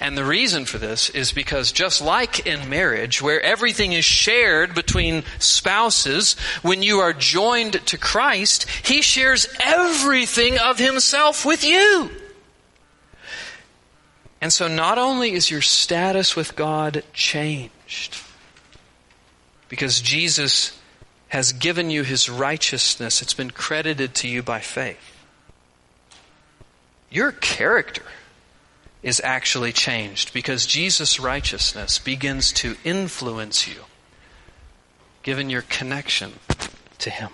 And 0.00 0.16
the 0.16 0.24
reason 0.24 0.64
for 0.64 0.78
this 0.78 1.08
is 1.10 1.32
because 1.32 1.72
just 1.72 2.02
like 2.02 2.46
in 2.46 2.68
marriage, 2.68 3.22
where 3.22 3.40
everything 3.40 3.92
is 3.92 4.04
shared 4.04 4.74
between 4.74 5.24
spouses, 5.38 6.34
when 6.62 6.82
you 6.82 6.98
are 6.98 7.12
joined 7.12 7.84
to 7.86 7.98
Christ, 7.98 8.68
He 8.84 9.02
shares 9.02 9.48
everything 9.60 10.58
of 10.58 10.78
Himself 10.78 11.44
with 11.44 11.64
you. 11.64 12.10
And 14.40 14.52
so 14.52 14.68
not 14.68 14.98
only 14.98 15.32
is 15.32 15.50
your 15.50 15.62
status 15.62 16.36
with 16.36 16.56
God 16.56 17.04
changed, 17.12 18.18
because 19.68 20.00
Jesus 20.00 20.78
has 21.28 21.52
given 21.52 21.90
you 21.90 22.02
His 22.02 22.28
righteousness, 22.28 23.22
it's 23.22 23.34
been 23.34 23.50
credited 23.50 24.14
to 24.16 24.28
you 24.28 24.42
by 24.42 24.60
faith 24.60 25.11
your 27.12 27.32
character 27.32 28.02
is 29.02 29.20
actually 29.22 29.72
changed 29.72 30.32
because 30.32 30.64
Jesus' 30.64 31.20
righteousness 31.20 31.98
begins 31.98 32.52
to 32.52 32.76
influence 32.84 33.68
you, 33.68 33.82
given 35.22 35.50
your 35.50 35.62
connection 35.62 36.32
to 36.98 37.10
Him. 37.10 37.30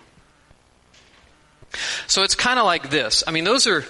So 2.06 2.22
it's 2.22 2.34
kind 2.34 2.58
of 2.58 2.64
like 2.64 2.90
this. 2.90 3.22
I 3.26 3.30
mean, 3.30 3.44
those 3.44 3.66
are 3.66 3.84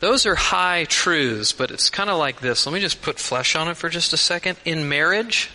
those 0.00 0.26
are 0.26 0.34
high 0.34 0.84
truths, 0.84 1.52
but 1.52 1.70
it's 1.70 1.90
kind 1.90 2.10
of 2.10 2.18
like 2.18 2.40
this. 2.40 2.66
Let 2.66 2.72
me 2.72 2.80
just 2.80 3.02
put 3.02 3.18
flesh 3.18 3.56
on 3.56 3.68
it 3.68 3.76
for 3.76 3.88
just 3.88 4.12
a 4.12 4.16
second. 4.16 4.58
In 4.64 4.88
marriage, 4.88 5.50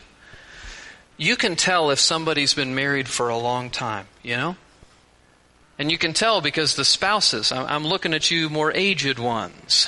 you 1.18 1.36
can 1.36 1.56
tell 1.56 1.92
if 1.92 2.00
somebody's 2.00 2.54
been 2.54 2.74
married 2.76 3.08
for 3.08 3.30
a 3.30 3.38
long 3.38 3.70
time, 3.70 4.08
you 4.24 4.36
know? 4.36 4.56
And 5.80 5.90
you 5.90 5.98
can 5.98 6.14
tell 6.14 6.42
because 6.42 6.76
the 6.76 6.86
spouses, 6.86 7.52
I'm 7.52 7.86
looking 7.86 8.14
at 8.14 8.30
you 8.30 8.50
more 8.50 8.72
aged 8.72 9.18
ones. 9.18 9.88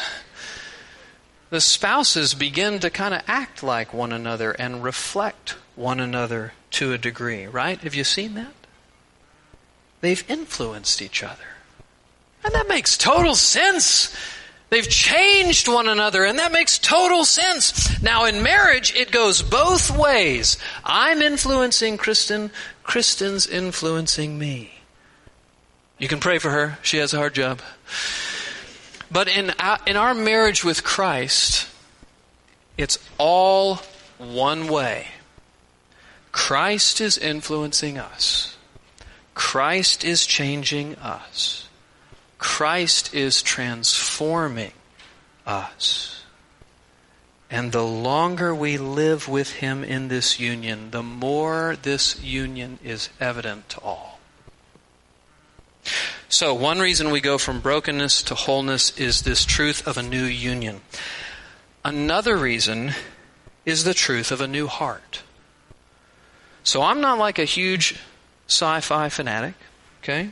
The 1.49 1.61
spouses 1.61 2.33
begin 2.33 2.79
to 2.79 2.89
kind 2.89 3.13
of 3.13 3.21
act 3.27 3.61
like 3.61 3.93
one 3.93 4.13
another 4.13 4.51
and 4.51 4.83
reflect 4.83 5.57
one 5.75 5.99
another 5.99 6.53
to 6.71 6.93
a 6.93 6.97
degree, 6.97 7.45
right? 7.45 7.77
Have 7.81 7.93
you 7.93 8.05
seen 8.05 8.35
that? 8.35 8.53
They've 9.99 10.23
influenced 10.29 11.01
each 11.01 11.21
other. 11.21 11.43
And 12.43 12.55
that 12.55 12.69
makes 12.69 12.97
total 12.97 13.35
sense 13.35 14.15
They've 14.71 14.87
changed 14.87 15.67
one 15.67 15.89
another, 15.89 16.23
and 16.23 16.39
that 16.39 16.53
makes 16.53 16.79
total 16.79 17.25
sense. 17.25 18.01
Now, 18.01 18.23
in 18.23 18.41
marriage, 18.41 18.95
it 18.95 19.11
goes 19.11 19.41
both 19.41 19.91
ways. 19.91 20.57
I'm 20.85 21.21
influencing 21.21 21.97
Kristen, 21.97 22.51
Kristen's 22.81 23.45
influencing 23.45 24.39
me. 24.39 24.80
You 26.01 26.07
can 26.07 26.19
pray 26.19 26.39
for 26.39 26.49
her. 26.49 26.79
She 26.81 26.97
has 26.97 27.13
a 27.13 27.17
hard 27.17 27.35
job. 27.35 27.61
But 29.11 29.27
in 29.27 29.51
our, 29.59 29.77
in 29.85 29.97
our 29.97 30.15
marriage 30.15 30.63
with 30.63 30.83
Christ, 30.83 31.69
it's 32.75 32.97
all 33.19 33.81
one 34.17 34.67
way. 34.67 35.09
Christ 36.31 37.01
is 37.01 37.19
influencing 37.19 37.99
us. 37.99 38.57
Christ 39.35 40.03
is 40.03 40.25
changing 40.25 40.95
us. 40.95 41.67
Christ 42.39 43.13
is 43.13 43.43
transforming 43.43 44.73
us. 45.45 46.23
And 47.51 47.71
the 47.71 47.85
longer 47.85 48.55
we 48.55 48.79
live 48.79 49.27
with 49.27 49.51
Him 49.51 49.83
in 49.83 50.07
this 50.07 50.39
union, 50.39 50.89
the 50.89 51.03
more 51.03 51.77
this 51.79 52.19
union 52.23 52.79
is 52.83 53.09
evident 53.19 53.69
to 53.69 53.81
all. 53.81 54.20
So, 56.29 56.53
one 56.53 56.79
reason 56.79 57.11
we 57.11 57.21
go 57.21 57.37
from 57.37 57.59
brokenness 57.59 58.23
to 58.23 58.35
wholeness 58.35 58.97
is 58.97 59.23
this 59.23 59.45
truth 59.45 59.87
of 59.87 59.97
a 59.97 60.03
new 60.03 60.23
union. 60.23 60.81
Another 61.83 62.37
reason 62.37 62.93
is 63.65 63.83
the 63.83 63.93
truth 63.93 64.31
of 64.31 64.41
a 64.41 64.47
new 64.47 64.67
heart. 64.67 65.23
So, 66.63 66.83
I'm 66.83 67.01
not 67.01 67.17
like 67.17 67.39
a 67.39 67.45
huge 67.45 67.99
sci 68.47 68.79
fi 68.81 69.09
fanatic, 69.09 69.55
okay? 70.01 70.29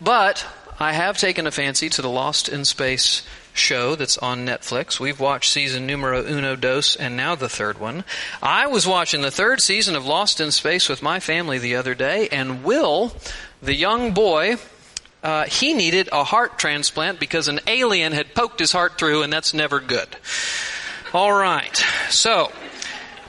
But 0.00 0.46
I 0.78 0.92
have 0.92 1.16
taken 1.16 1.46
a 1.46 1.50
fancy 1.50 1.88
to 1.90 2.02
the 2.02 2.10
Lost 2.10 2.48
in 2.48 2.64
Space 2.64 3.22
show 3.54 3.94
that's 3.94 4.18
on 4.18 4.44
Netflix. 4.46 5.00
We've 5.00 5.18
watched 5.18 5.50
season 5.50 5.86
numero 5.86 6.22
uno 6.24 6.56
dos 6.56 6.94
and 6.96 7.16
now 7.16 7.34
the 7.34 7.48
third 7.48 7.78
one. 7.78 8.04
I 8.42 8.66
was 8.66 8.86
watching 8.86 9.22
the 9.22 9.30
third 9.30 9.62
season 9.62 9.96
of 9.96 10.04
Lost 10.04 10.40
in 10.40 10.50
Space 10.50 10.88
with 10.88 11.02
my 11.02 11.20
family 11.20 11.58
the 11.58 11.76
other 11.76 11.94
day, 11.94 12.28
and 12.28 12.62
Will, 12.62 13.14
the 13.62 13.74
young 13.74 14.12
boy, 14.12 14.56
uh, 15.22 15.44
he 15.44 15.74
needed 15.74 16.08
a 16.12 16.24
heart 16.24 16.58
transplant 16.58 17.18
because 17.18 17.48
an 17.48 17.60
alien 17.66 18.12
had 18.12 18.34
poked 18.34 18.60
his 18.60 18.72
heart 18.72 18.98
through, 18.98 19.22
and 19.22 19.32
that's 19.32 19.54
never 19.54 19.80
good. 19.80 20.08
All 21.12 21.32
right. 21.32 21.76
So, 22.10 22.52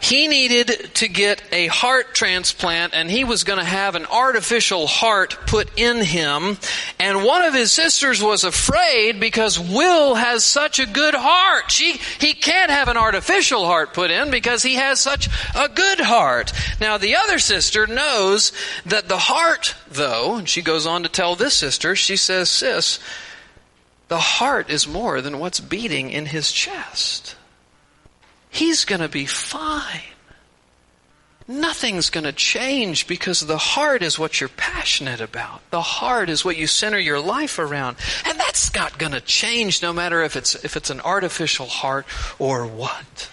he 0.01 0.27
needed 0.27 0.67
to 0.95 1.07
get 1.07 1.41
a 1.51 1.67
heart 1.67 2.13
transplant 2.13 2.93
and 2.93 3.09
he 3.09 3.23
was 3.23 3.43
going 3.43 3.59
to 3.59 3.65
have 3.65 3.95
an 3.95 4.05
artificial 4.05 4.87
heart 4.87 5.37
put 5.47 5.69
in 5.77 6.03
him. 6.03 6.57
And 6.99 7.23
one 7.23 7.43
of 7.43 7.53
his 7.53 7.71
sisters 7.71 8.21
was 8.21 8.43
afraid 8.43 9.19
because 9.19 9.59
Will 9.59 10.15
has 10.15 10.43
such 10.43 10.79
a 10.79 10.85
good 10.85 11.15
heart. 11.15 11.71
She, 11.71 11.93
he 12.19 12.33
can't 12.33 12.71
have 12.71 12.87
an 12.87 12.97
artificial 12.97 13.65
heart 13.65 13.93
put 13.93 14.11
in 14.11 14.31
because 14.31 14.63
he 14.63 14.75
has 14.75 14.99
such 14.99 15.29
a 15.55 15.69
good 15.69 15.99
heart. 15.99 16.51
Now 16.79 16.97
the 16.97 17.15
other 17.15 17.39
sister 17.39 17.87
knows 17.87 18.51
that 18.85 19.07
the 19.07 19.17
heart 19.17 19.75
though, 19.89 20.35
and 20.35 20.49
she 20.49 20.61
goes 20.61 20.85
on 20.85 21.03
to 21.03 21.09
tell 21.09 21.35
this 21.35 21.53
sister, 21.53 21.95
she 21.95 22.17
says, 22.17 22.49
sis, 22.49 22.99
the 24.07 24.19
heart 24.19 24.69
is 24.69 24.87
more 24.87 25.21
than 25.21 25.39
what's 25.39 25.59
beating 25.59 26.09
in 26.11 26.27
his 26.27 26.51
chest. 26.51 27.36
He's 28.49 28.85
going 28.85 29.01
to 29.01 29.09
be 29.09 29.25
fine. 29.25 30.01
Nothing's 31.47 32.09
going 32.09 32.25
to 32.25 32.33
change 32.33 33.07
because 33.07 33.39
the 33.39 33.57
heart 33.57 34.03
is 34.03 34.19
what 34.19 34.41
you're 34.41 34.49
passionate 34.49 35.21
about. 35.21 35.61
The 35.71 35.81
heart 35.81 36.29
is 36.29 36.43
what 36.43 36.57
you 36.57 36.67
center 36.67 36.99
your 36.99 37.21
life 37.21 37.57
around. 37.57 37.95
And 38.25 38.37
that's 38.37 38.73
not 38.75 38.97
going 38.97 39.13
to 39.13 39.21
change 39.21 39.81
no 39.81 39.93
matter 39.93 40.23
if 40.23 40.35
it's, 40.35 40.55
if 40.55 40.75
it's 40.75 40.89
an 40.89 40.99
artificial 41.01 41.67
heart 41.67 42.05
or 42.37 42.65
what. 42.65 43.29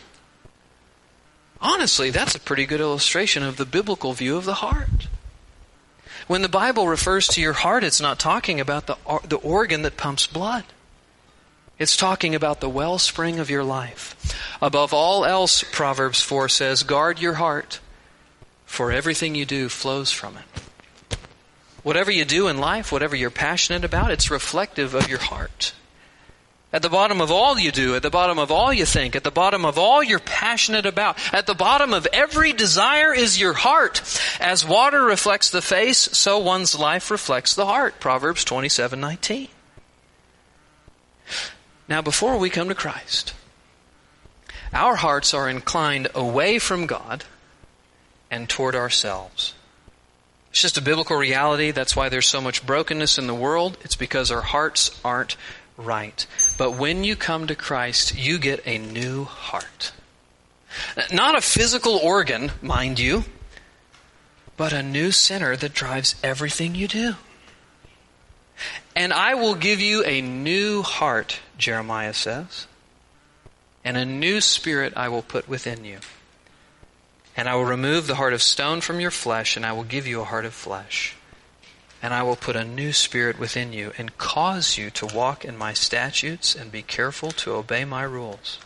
Honestly, 1.60 2.10
that's 2.10 2.36
a 2.36 2.40
pretty 2.40 2.66
good 2.66 2.80
illustration 2.80 3.42
of 3.42 3.56
the 3.56 3.66
biblical 3.66 4.12
view 4.12 4.36
of 4.36 4.44
the 4.44 4.54
heart. 4.54 5.08
When 6.28 6.42
the 6.42 6.48
Bible 6.48 6.86
refers 6.86 7.26
to 7.28 7.40
your 7.40 7.52
heart, 7.52 7.82
it's 7.82 8.00
not 8.00 8.18
talking 8.18 8.60
about 8.60 8.86
the, 8.86 8.96
the 9.26 9.36
organ 9.36 9.82
that 9.82 9.96
pumps 9.96 10.26
blood. 10.26 10.64
It's 11.78 11.96
talking 11.96 12.34
about 12.34 12.60
the 12.60 12.68
wellspring 12.68 13.40
of 13.40 13.50
your 13.50 13.64
life. 13.64 14.16
Above 14.62 14.94
all 14.94 15.24
else, 15.24 15.64
Proverbs 15.64 16.22
4 16.22 16.48
says, 16.48 16.84
guard 16.84 17.20
your 17.20 17.34
heart, 17.34 17.80
for 18.64 18.92
everything 18.92 19.34
you 19.34 19.44
do 19.44 19.68
flows 19.68 20.12
from 20.12 20.36
it. 20.36 21.18
Whatever 21.82 22.10
you 22.10 22.24
do 22.24 22.48
in 22.48 22.58
life, 22.58 22.92
whatever 22.92 23.14
you're 23.16 23.30
passionate 23.30 23.84
about, 23.84 24.10
it's 24.10 24.30
reflective 24.30 24.94
of 24.94 25.08
your 25.08 25.18
heart. 25.18 25.74
At 26.72 26.82
the 26.82 26.88
bottom 26.88 27.20
of 27.20 27.30
all 27.30 27.58
you 27.58 27.70
do, 27.70 27.94
at 27.94 28.02
the 28.02 28.10
bottom 28.10 28.38
of 28.38 28.50
all 28.50 28.72
you 28.72 28.84
think, 28.84 29.14
at 29.14 29.22
the 29.22 29.30
bottom 29.30 29.64
of 29.64 29.78
all 29.78 30.02
you're 30.02 30.18
passionate 30.18 30.86
about, 30.86 31.16
at 31.32 31.46
the 31.46 31.54
bottom 31.54 31.92
of 31.92 32.06
every 32.12 32.52
desire 32.52 33.14
is 33.14 33.38
your 33.38 33.52
heart. 33.52 34.02
As 34.40 34.66
water 34.66 35.04
reflects 35.04 35.50
the 35.50 35.62
face, 35.62 35.98
so 35.98 36.38
one's 36.38 36.76
life 36.76 37.12
reflects 37.12 37.54
the 37.54 37.66
heart. 37.66 38.00
Proverbs 38.00 38.44
27:19. 38.44 39.48
Now, 41.88 42.02
before 42.02 42.38
we 42.38 42.50
come 42.50 42.68
to 42.68 42.74
Christ, 42.74 43.34
our 44.72 44.96
hearts 44.96 45.34
are 45.34 45.48
inclined 45.48 46.08
away 46.14 46.58
from 46.58 46.86
God 46.86 47.24
and 48.30 48.48
toward 48.48 48.74
ourselves. 48.74 49.54
It's 50.50 50.62
just 50.62 50.78
a 50.78 50.82
biblical 50.82 51.16
reality. 51.16 51.72
That's 51.72 51.96
why 51.96 52.08
there's 52.08 52.26
so 52.26 52.40
much 52.40 52.64
brokenness 52.64 53.18
in 53.18 53.26
the 53.26 53.34
world. 53.34 53.76
It's 53.82 53.96
because 53.96 54.30
our 54.30 54.40
hearts 54.40 54.98
aren't 55.04 55.36
right. 55.76 56.26
But 56.56 56.76
when 56.76 57.04
you 57.04 57.16
come 57.16 57.46
to 57.48 57.54
Christ, 57.54 58.16
you 58.16 58.38
get 58.38 58.66
a 58.66 58.78
new 58.78 59.24
heart. 59.24 59.92
Not 61.12 61.36
a 61.36 61.40
physical 61.40 61.96
organ, 61.96 62.52
mind 62.62 62.98
you, 62.98 63.24
but 64.56 64.72
a 64.72 64.82
new 64.82 65.10
center 65.10 65.56
that 65.56 65.72
drives 65.72 66.14
everything 66.22 66.74
you 66.74 66.88
do. 66.88 67.14
And 68.94 69.12
I 69.12 69.34
will 69.34 69.54
give 69.54 69.80
you 69.80 70.04
a 70.04 70.20
new 70.20 70.82
heart, 70.82 71.40
Jeremiah 71.58 72.14
says, 72.14 72.66
and 73.84 73.96
a 73.96 74.04
new 74.04 74.40
spirit 74.40 74.94
I 74.96 75.08
will 75.08 75.22
put 75.22 75.48
within 75.48 75.84
you. 75.84 75.98
And 77.36 77.48
I 77.48 77.54
will 77.54 77.64
remove 77.64 78.06
the 78.06 78.14
heart 78.14 78.32
of 78.32 78.42
stone 78.42 78.80
from 78.80 79.00
your 79.00 79.10
flesh, 79.10 79.56
and 79.56 79.66
I 79.66 79.72
will 79.72 79.84
give 79.84 80.06
you 80.06 80.20
a 80.20 80.24
heart 80.24 80.44
of 80.44 80.54
flesh. 80.54 81.16
And 82.00 82.14
I 82.14 82.22
will 82.22 82.36
put 82.36 82.56
a 82.56 82.64
new 82.64 82.92
spirit 82.92 83.38
within 83.38 83.72
you, 83.72 83.92
and 83.98 84.16
cause 84.16 84.78
you 84.78 84.90
to 84.90 85.06
walk 85.06 85.44
in 85.44 85.58
my 85.58 85.72
statutes, 85.74 86.54
and 86.54 86.72
be 86.72 86.82
careful 86.82 87.30
to 87.32 87.54
obey 87.54 87.84
my 87.84 88.02
rules. 88.04 88.58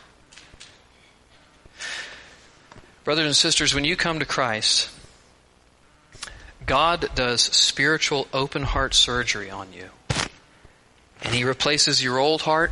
Brothers 3.03 3.25
and 3.25 3.35
sisters, 3.35 3.73
when 3.73 3.85
you 3.85 3.95
come 3.95 4.19
to 4.19 4.25
Christ, 4.25 4.89
God 6.65 7.09
does 7.15 7.41
spiritual 7.41 8.27
open 8.31 8.63
heart 8.63 8.93
surgery 8.93 9.49
on 9.49 9.73
you. 9.73 9.89
And 11.21 11.33
He 11.33 11.43
replaces 11.43 12.03
your 12.03 12.17
old 12.17 12.41
heart 12.41 12.71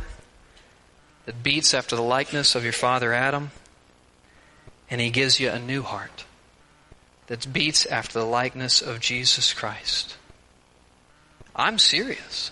that 1.26 1.42
beats 1.42 1.74
after 1.74 1.94
the 1.96 2.02
likeness 2.02 2.54
of 2.54 2.64
your 2.64 2.72
father 2.72 3.12
Adam, 3.12 3.50
and 4.90 5.00
He 5.00 5.10
gives 5.10 5.38
you 5.38 5.50
a 5.50 5.58
new 5.58 5.82
heart 5.82 6.24
that 7.26 7.52
beats 7.52 7.84
after 7.86 8.18
the 8.18 8.24
likeness 8.24 8.80
of 8.80 9.00
Jesus 9.00 9.52
Christ. 9.52 10.16
I'm 11.54 11.78
serious. 11.78 12.50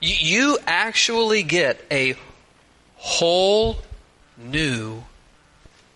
You 0.00 0.58
actually 0.66 1.42
get 1.42 1.84
a 1.90 2.14
whole 2.96 3.78
new 4.36 5.04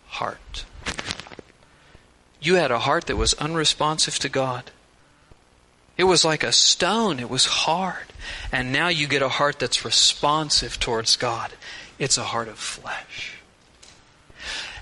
heart. 0.09 0.65
You 2.41 2.55
had 2.55 2.71
a 2.71 2.79
heart 2.79 3.07
that 3.07 3.17
was 3.17 3.35
unresponsive 3.35 4.19
to 4.21 4.29
God. 4.29 4.71
It 6.01 6.05
was 6.05 6.25
like 6.25 6.45
a 6.45 6.51
stone. 6.51 7.21
It 7.21 7.29
was 7.29 7.45
hard. 7.45 8.07
And 8.51 8.73
now 8.73 8.89
you 8.89 9.07
get 9.07 9.21
a 9.21 9.29
heart 9.29 9.59
that's 9.59 9.85
responsive 9.85 10.81
towards 10.81 11.17
God. 11.17 11.53
It's 11.99 12.17
a 12.17 12.25
heart 12.25 12.49
of 12.49 12.59
flesh. 12.59 13.35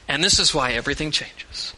And 0.07 0.23
this 0.23 0.39
is 0.39 0.55
why 0.55 0.75
everything 0.75 1.11
changes. 1.11 1.75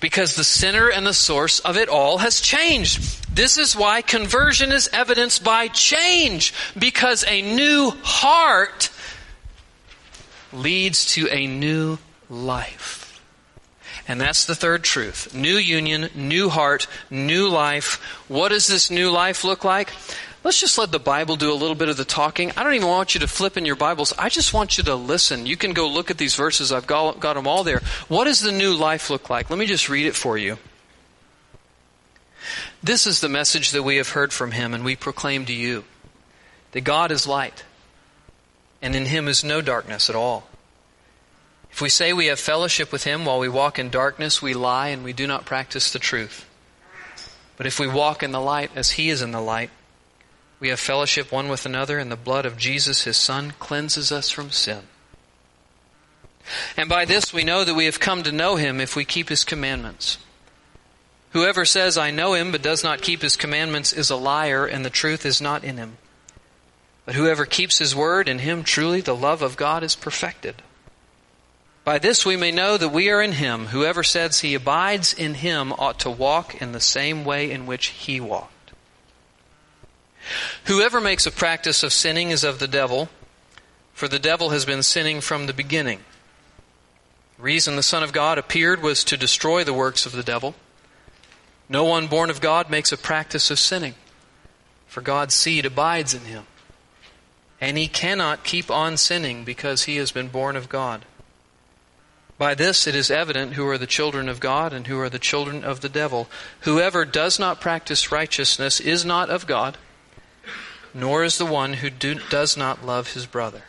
Because 0.00 0.34
the 0.34 0.42
center 0.42 0.90
and 0.90 1.06
the 1.06 1.14
source 1.14 1.60
of 1.60 1.76
it 1.76 1.88
all 1.88 2.18
has 2.18 2.40
changed. 2.40 3.32
This 3.32 3.58
is 3.58 3.76
why 3.76 4.02
conversion 4.02 4.72
is 4.72 4.90
evidenced 4.92 5.44
by 5.44 5.68
change. 5.68 6.52
Because 6.76 7.24
a 7.28 7.42
new 7.42 7.92
heart 8.02 8.90
leads 10.52 11.06
to 11.14 11.28
a 11.28 11.46
new 11.46 11.96
life. 12.28 13.01
And 14.08 14.20
that's 14.20 14.44
the 14.44 14.54
third 14.54 14.82
truth. 14.82 15.34
New 15.34 15.56
union, 15.56 16.08
new 16.14 16.48
heart, 16.48 16.86
new 17.10 17.48
life. 17.48 18.02
What 18.28 18.48
does 18.48 18.66
this 18.66 18.90
new 18.90 19.10
life 19.10 19.44
look 19.44 19.64
like? 19.64 19.92
Let's 20.44 20.60
just 20.60 20.76
let 20.76 20.90
the 20.90 20.98
Bible 20.98 21.36
do 21.36 21.52
a 21.52 21.54
little 21.54 21.76
bit 21.76 21.88
of 21.88 21.96
the 21.96 22.04
talking. 22.04 22.50
I 22.56 22.64
don't 22.64 22.74
even 22.74 22.88
want 22.88 23.14
you 23.14 23.20
to 23.20 23.28
flip 23.28 23.56
in 23.56 23.64
your 23.64 23.76
Bibles. 23.76 24.12
I 24.18 24.28
just 24.28 24.52
want 24.52 24.76
you 24.76 24.82
to 24.84 24.96
listen. 24.96 25.46
You 25.46 25.56
can 25.56 25.72
go 25.72 25.88
look 25.88 26.10
at 26.10 26.18
these 26.18 26.34
verses. 26.34 26.72
I've 26.72 26.86
got, 26.86 27.20
got 27.20 27.34
them 27.34 27.46
all 27.46 27.62
there. 27.62 27.80
What 28.08 28.24
does 28.24 28.40
the 28.40 28.50
new 28.50 28.74
life 28.74 29.08
look 29.08 29.30
like? 29.30 29.50
Let 29.50 29.58
me 29.58 29.66
just 29.66 29.88
read 29.88 30.06
it 30.06 30.16
for 30.16 30.36
you. 30.36 30.58
This 32.82 33.06
is 33.06 33.20
the 33.20 33.28
message 33.28 33.70
that 33.70 33.84
we 33.84 33.98
have 33.98 34.10
heard 34.10 34.32
from 34.32 34.50
him 34.50 34.74
and 34.74 34.84
we 34.84 34.96
proclaim 34.96 35.44
to 35.44 35.52
you 35.52 35.84
that 36.72 36.80
God 36.80 37.12
is 37.12 37.28
light 37.28 37.62
and 38.80 38.96
in 38.96 39.06
him 39.06 39.28
is 39.28 39.44
no 39.44 39.60
darkness 39.60 40.10
at 40.10 40.16
all. 40.16 40.48
If 41.72 41.80
we 41.80 41.88
say 41.88 42.12
we 42.12 42.26
have 42.26 42.38
fellowship 42.38 42.92
with 42.92 43.04
him 43.04 43.24
while 43.24 43.38
we 43.38 43.48
walk 43.48 43.78
in 43.78 43.88
darkness, 43.88 44.42
we 44.42 44.52
lie 44.52 44.88
and 44.88 45.02
we 45.02 45.12
do 45.12 45.26
not 45.26 45.46
practice 45.46 45.90
the 45.90 45.98
truth. 45.98 46.46
But 47.56 47.66
if 47.66 47.80
we 47.80 47.88
walk 47.88 48.22
in 48.22 48.30
the 48.30 48.40
light 48.40 48.70
as 48.76 48.92
he 48.92 49.08
is 49.08 49.22
in 49.22 49.32
the 49.32 49.40
light, 49.40 49.70
we 50.60 50.68
have 50.68 50.78
fellowship 50.78 51.32
one 51.32 51.48
with 51.48 51.66
another, 51.66 51.98
and 51.98 52.10
the 52.10 52.16
blood 52.16 52.46
of 52.46 52.56
Jesus, 52.56 53.02
his 53.02 53.16
Son, 53.16 53.54
cleanses 53.58 54.12
us 54.12 54.30
from 54.30 54.50
sin. 54.50 54.82
And 56.76 56.88
by 56.88 57.04
this 57.04 57.32
we 57.32 57.42
know 57.42 57.64
that 57.64 57.74
we 57.74 57.86
have 57.86 58.00
come 58.00 58.22
to 58.22 58.32
know 58.32 58.56
him 58.56 58.80
if 58.80 58.94
we 58.94 59.04
keep 59.04 59.28
his 59.28 59.42
commandments. 59.42 60.18
Whoever 61.30 61.64
says, 61.64 61.96
I 61.96 62.10
know 62.10 62.34
him, 62.34 62.52
but 62.52 62.62
does 62.62 62.84
not 62.84 63.00
keep 63.00 63.22
his 63.22 63.36
commandments 63.36 63.92
is 63.92 64.10
a 64.10 64.16
liar, 64.16 64.66
and 64.66 64.84
the 64.84 64.90
truth 64.90 65.24
is 65.24 65.40
not 65.40 65.64
in 65.64 65.78
him. 65.78 65.96
But 67.06 67.14
whoever 67.14 67.46
keeps 67.46 67.78
his 67.78 67.96
word, 67.96 68.28
in 68.28 68.40
him 68.40 68.62
truly 68.62 69.00
the 69.00 69.16
love 69.16 69.40
of 69.40 69.56
God 69.56 69.82
is 69.82 69.96
perfected. 69.96 70.62
By 71.84 71.98
this 71.98 72.24
we 72.24 72.36
may 72.36 72.52
know 72.52 72.76
that 72.76 72.90
we 72.90 73.10
are 73.10 73.20
in 73.20 73.32
him. 73.32 73.66
Whoever 73.66 74.02
says 74.02 74.40
he 74.40 74.54
abides 74.54 75.12
in 75.12 75.34
him 75.34 75.72
ought 75.72 75.98
to 76.00 76.10
walk 76.10 76.60
in 76.60 76.72
the 76.72 76.80
same 76.80 77.24
way 77.24 77.50
in 77.50 77.66
which 77.66 77.86
he 77.88 78.20
walked. 78.20 78.72
Whoever 80.64 81.00
makes 81.00 81.26
a 81.26 81.32
practice 81.32 81.82
of 81.82 81.92
sinning 81.92 82.30
is 82.30 82.44
of 82.44 82.60
the 82.60 82.68
devil, 82.68 83.08
for 83.92 84.06
the 84.06 84.20
devil 84.20 84.50
has 84.50 84.64
been 84.64 84.84
sinning 84.84 85.20
from 85.20 85.46
the 85.46 85.52
beginning. 85.52 86.00
The 87.36 87.42
reason 87.42 87.74
the 87.74 87.82
Son 87.82 88.04
of 88.04 88.12
God 88.12 88.38
appeared 88.38 88.80
was 88.80 89.02
to 89.04 89.16
destroy 89.16 89.64
the 89.64 89.74
works 89.74 90.06
of 90.06 90.12
the 90.12 90.22
devil. 90.22 90.54
No 91.68 91.82
one 91.82 92.06
born 92.06 92.30
of 92.30 92.40
God 92.40 92.70
makes 92.70 92.92
a 92.92 92.96
practice 92.96 93.50
of 93.50 93.58
sinning, 93.58 93.94
for 94.86 95.00
God's 95.00 95.34
seed 95.34 95.66
abides 95.66 96.14
in 96.14 96.22
him 96.22 96.46
and 97.62 97.78
he 97.78 97.86
cannot 97.86 98.42
keep 98.42 98.72
on 98.72 98.96
sinning 98.96 99.44
because 99.44 99.84
he 99.84 99.94
has 99.94 100.10
been 100.10 100.26
born 100.26 100.56
of 100.56 100.68
God. 100.68 101.04
By 102.42 102.56
this 102.56 102.88
it 102.88 102.96
is 102.96 103.08
evident 103.08 103.52
who 103.52 103.64
are 103.68 103.78
the 103.78 103.86
children 103.86 104.28
of 104.28 104.40
God 104.40 104.72
and 104.72 104.88
who 104.88 104.98
are 104.98 105.08
the 105.08 105.20
children 105.20 105.62
of 105.62 105.80
the 105.80 105.88
devil. 105.88 106.28
Whoever 106.62 107.04
does 107.04 107.38
not 107.38 107.60
practice 107.60 108.10
righteousness 108.10 108.80
is 108.80 109.04
not 109.04 109.30
of 109.30 109.46
God, 109.46 109.78
nor 110.92 111.22
is 111.22 111.38
the 111.38 111.46
one 111.46 111.74
who 111.74 111.88
do, 111.88 112.16
does 112.30 112.56
not 112.56 112.84
love 112.84 113.12
his 113.12 113.26
brother. 113.26 113.62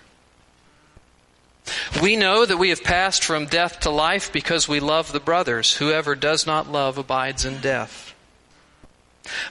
We 2.01 2.15
know 2.15 2.47
that 2.47 2.57
we 2.57 2.69
have 2.69 2.83
passed 2.83 3.23
from 3.23 3.45
death 3.45 3.79
to 3.81 3.91
life 3.91 4.33
because 4.33 4.67
we 4.67 4.79
love 4.79 5.11
the 5.11 5.19
brothers. 5.19 5.75
Whoever 5.75 6.15
does 6.15 6.47
not 6.47 6.67
love 6.67 6.97
abides 6.97 7.45
in 7.45 7.59
death. 7.59 8.15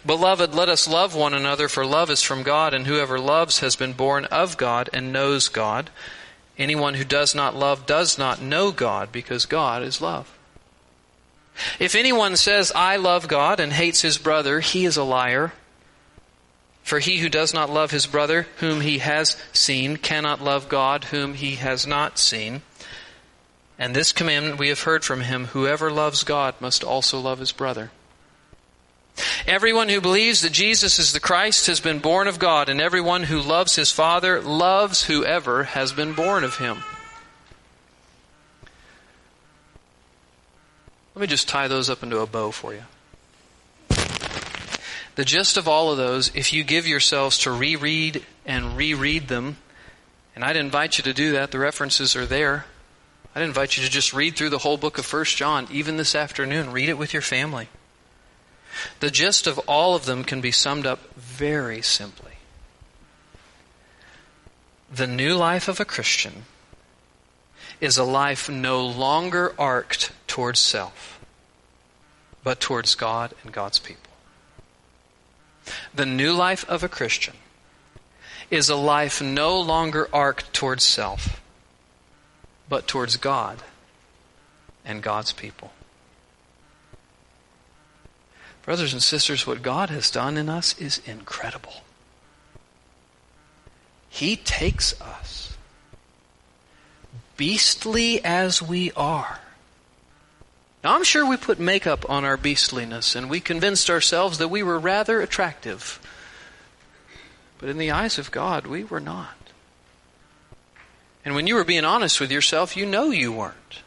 Beloved, 0.05 0.53
let 0.53 0.69
us 0.69 0.89
love 0.89 1.15
one 1.15 1.33
another, 1.33 1.69
for 1.69 1.87
love 1.87 2.11
is 2.11 2.23
from 2.23 2.43
God, 2.43 2.75
and 2.75 2.89
whoever 2.89 3.21
loves 3.21 3.61
has 3.61 3.77
been 3.77 3.93
born 3.93 4.25
of 4.25 4.57
God 4.57 4.91
and 4.93 5.13
knows 5.13 5.49
God. 5.49 5.91
Anyone 6.59 6.95
who 6.95 7.05
does 7.05 7.35
not 7.35 7.57
love 7.57 7.87
does 7.87 8.19
not 8.19 8.43
know 8.43 8.73
God, 8.73 9.11
because 9.11 9.47
God 9.47 9.83
is 9.83 10.01
love. 10.01 10.39
If 11.79 11.95
anyone 11.95 12.37
says, 12.37 12.73
I 12.75 12.97
love 12.97 13.29
God, 13.29 13.61
and 13.61 13.73
hates 13.73 14.03
his 14.03 14.19
brother, 14.19 14.61
he 14.61 14.85
is 14.85 14.97
a 14.97 15.05
liar. 15.05 15.53
For 16.83 16.99
he 16.99 17.19
who 17.19 17.29
does 17.29 17.55
not 17.55 17.71
love 17.71 17.91
his 17.91 18.07
brother, 18.07 18.47
whom 18.57 18.81
he 18.81 18.99
has 18.99 19.37
seen, 19.53 19.97
cannot 19.97 20.43
love 20.43 20.69
God, 20.69 21.05
whom 21.05 21.35
he 21.35 21.57
has 21.57 21.87
not 21.87 22.19
seen. 22.19 22.63
And 23.79 23.95
this 23.95 24.13
commandment 24.13 24.59
we 24.59 24.69
have 24.69 24.83
heard 24.83 25.05
from 25.05 25.23
him 25.23 25.47
whoever 25.47 25.91
loves 25.91 26.25
God 26.25 26.55
must 26.61 26.85
also 26.85 27.19
love 27.19 27.39
his 27.39 27.53
brother. 27.53 27.91
Everyone 29.47 29.89
who 29.89 30.01
believes 30.01 30.41
that 30.41 30.53
Jesus 30.53 30.99
is 30.99 31.13
the 31.13 31.21
Christ 31.21 31.67
has 31.67 31.81
been 31.81 31.99
born 31.99 32.27
of 32.29 32.39
God, 32.39 32.69
and 32.69 32.81
everyone 32.81 33.25
who 33.25 33.41
loves 33.41 33.77
his 33.77 33.93
Father 33.93 34.41
loves 34.41 35.05
whoever 35.05 35.65
has 35.65 35.93
been 35.93 36.15
born 36.15 36.45
of 36.45 36.57
him. 36.57 36.79
Let 41.15 41.21
me 41.21 41.27
just 41.27 41.49
tie 41.49 41.69
those 41.69 41.91
up 41.91 42.03
into 42.03 42.21
a 42.21 42.27
bow 42.27 42.53
for 42.53 42.73
you. 42.73 42.85
The 45.15 45.25
gist 45.27 45.59
of 45.59 45.69
all 45.69 45.91
of 45.91 45.99
those, 45.99 46.35
if 46.35 46.55
you 46.55 46.65
give 46.65 46.87
yourselves 46.87 47.39
to 47.41 47.53
reread 47.53 48.25
and 48.47 48.79
reread 48.79 49.29
them, 49.29 49.59
and 50.35 50.43
I'd 50.43 50.57
invite 50.57 50.97
you 50.97 51.05
to 51.05 51.13
do 51.13 51.33
that, 51.33 51.51
the 51.51 51.59
references 51.59 52.17
are 52.17 52.25
there. 52.25 52.65
I'd 53.35 53.43
invite 53.43 53.77
you 53.77 53.83
to 53.85 53.91
just 53.91 54.15
read 54.15 54.37
through 54.37 54.49
the 54.49 54.59
whole 54.59 54.79
book 54.79 54.97
of 54.97 55.13
1 55.13 55.25
John, 55.25 55.69
even 55.71 55.99
this 55.99 56.15
afternoon. 56.15 56.73
Read 56.73 56.89
it 56.89 56.97
with 56.97 57.13
your 57.13 57.21
family. 57.21 57.69
The 59.01 59.11
gist 59.11 59.47
of 59.47 59.59
all 59.61 59.95
of 59.95 60.05
them 60.05 60.25
can 60.25 60.41
be 60.41 60.51
summed 60.51 60.87
up 60.87 61.15
very 61.15 61.83
simply. 61.83 62.33
The 64.93 65.07
new 65.07 65.37
life 65.37 65.69
of 65.69 65.81
a 65.81 65.85
Christian 65.85 66.45
is 67.81 67.99
a 67.99 68.05
life 68.05 68.49
no 68.49 68.85
longer 68.87 69.55
arced 69.59 70.13
towards 70.27 70.61
self, 70.61 71.19
but 72.45 72.61
towards 72.61 72.95
God 72.95 73.35
and 73.43 73.53
God's 73.53 73.79
people. 73.79 74.13
The 75.95 76.07
new 76.07 76.33
life 76.33 76.65
of 76.69 76.83
a 76.83 76.89
Christian 76.89 77.35
is 78.51 78.69
a 78.69 78.77
life 78.77 79.23
no 79.23 79.59
longer 79.59 80.09
arced 80.13 80.53
towards 80.53 80.85
self, 80.85 81.41
but 82.69 82.87
towards 82.87 83.17
God 83.17 83.63
and 84.85 85.03
God's 85.03 85.33
people. 85.33 85.73
Brothers 88.63 88.93
and 88.93 89.03
sisters, 89.03 89.47
what 89.47 89.63
God 89.63 89.91
has 89.91 90.11
done 90.11 90.37
in 90.37 90.49
us 90.49 90.79
is 90.79 91.01
incredible. 91.05 91.83
He 94.09 94.37
takes 94.37 95.01
us, 95.01 95.57
beastly 97.37 98.25
as 98.25 98.63
we 98.63 98.93
are. 98.93 99.41
Now, 100.85 100.95
I'm 100.95 101.05
sure 101.05 101.27
we 101.27 101.37
put 101.37 101.59
makeup 101.59 102.09
on 102.11 102.25
our 102.25 102.37
beastliness 102.37 103.17
and 103.17 103.31
we 103.31 103.41
convinced 103.41 103.89
ourselves 103.89 104.39
that 104.39 104.49
we 104.49 104.63
were 104.63 104.79
rather 104.79 105.21
attractive. 105.21 106.01
But 107.59 107.69
in 107.69 107.79
the 107.79 107.93
eyes 107.93 108.19
of 108.19 108.31
God, 108.31 108.67
we 108.67 108.85
were 108.85 109.01
not. 109.01 109.37
And 111.25 111.35
when 111.35 111.47
you 111.47 111.55
were 111.55 111.65
being 111.65 111.85
honest 111.85 112.21
with 112.21 112.33
yourself, 112.33 112.77
you 112.77 112.85
know 112.85 113.11
you 113.11 113.33
weren't. 113.33 113.83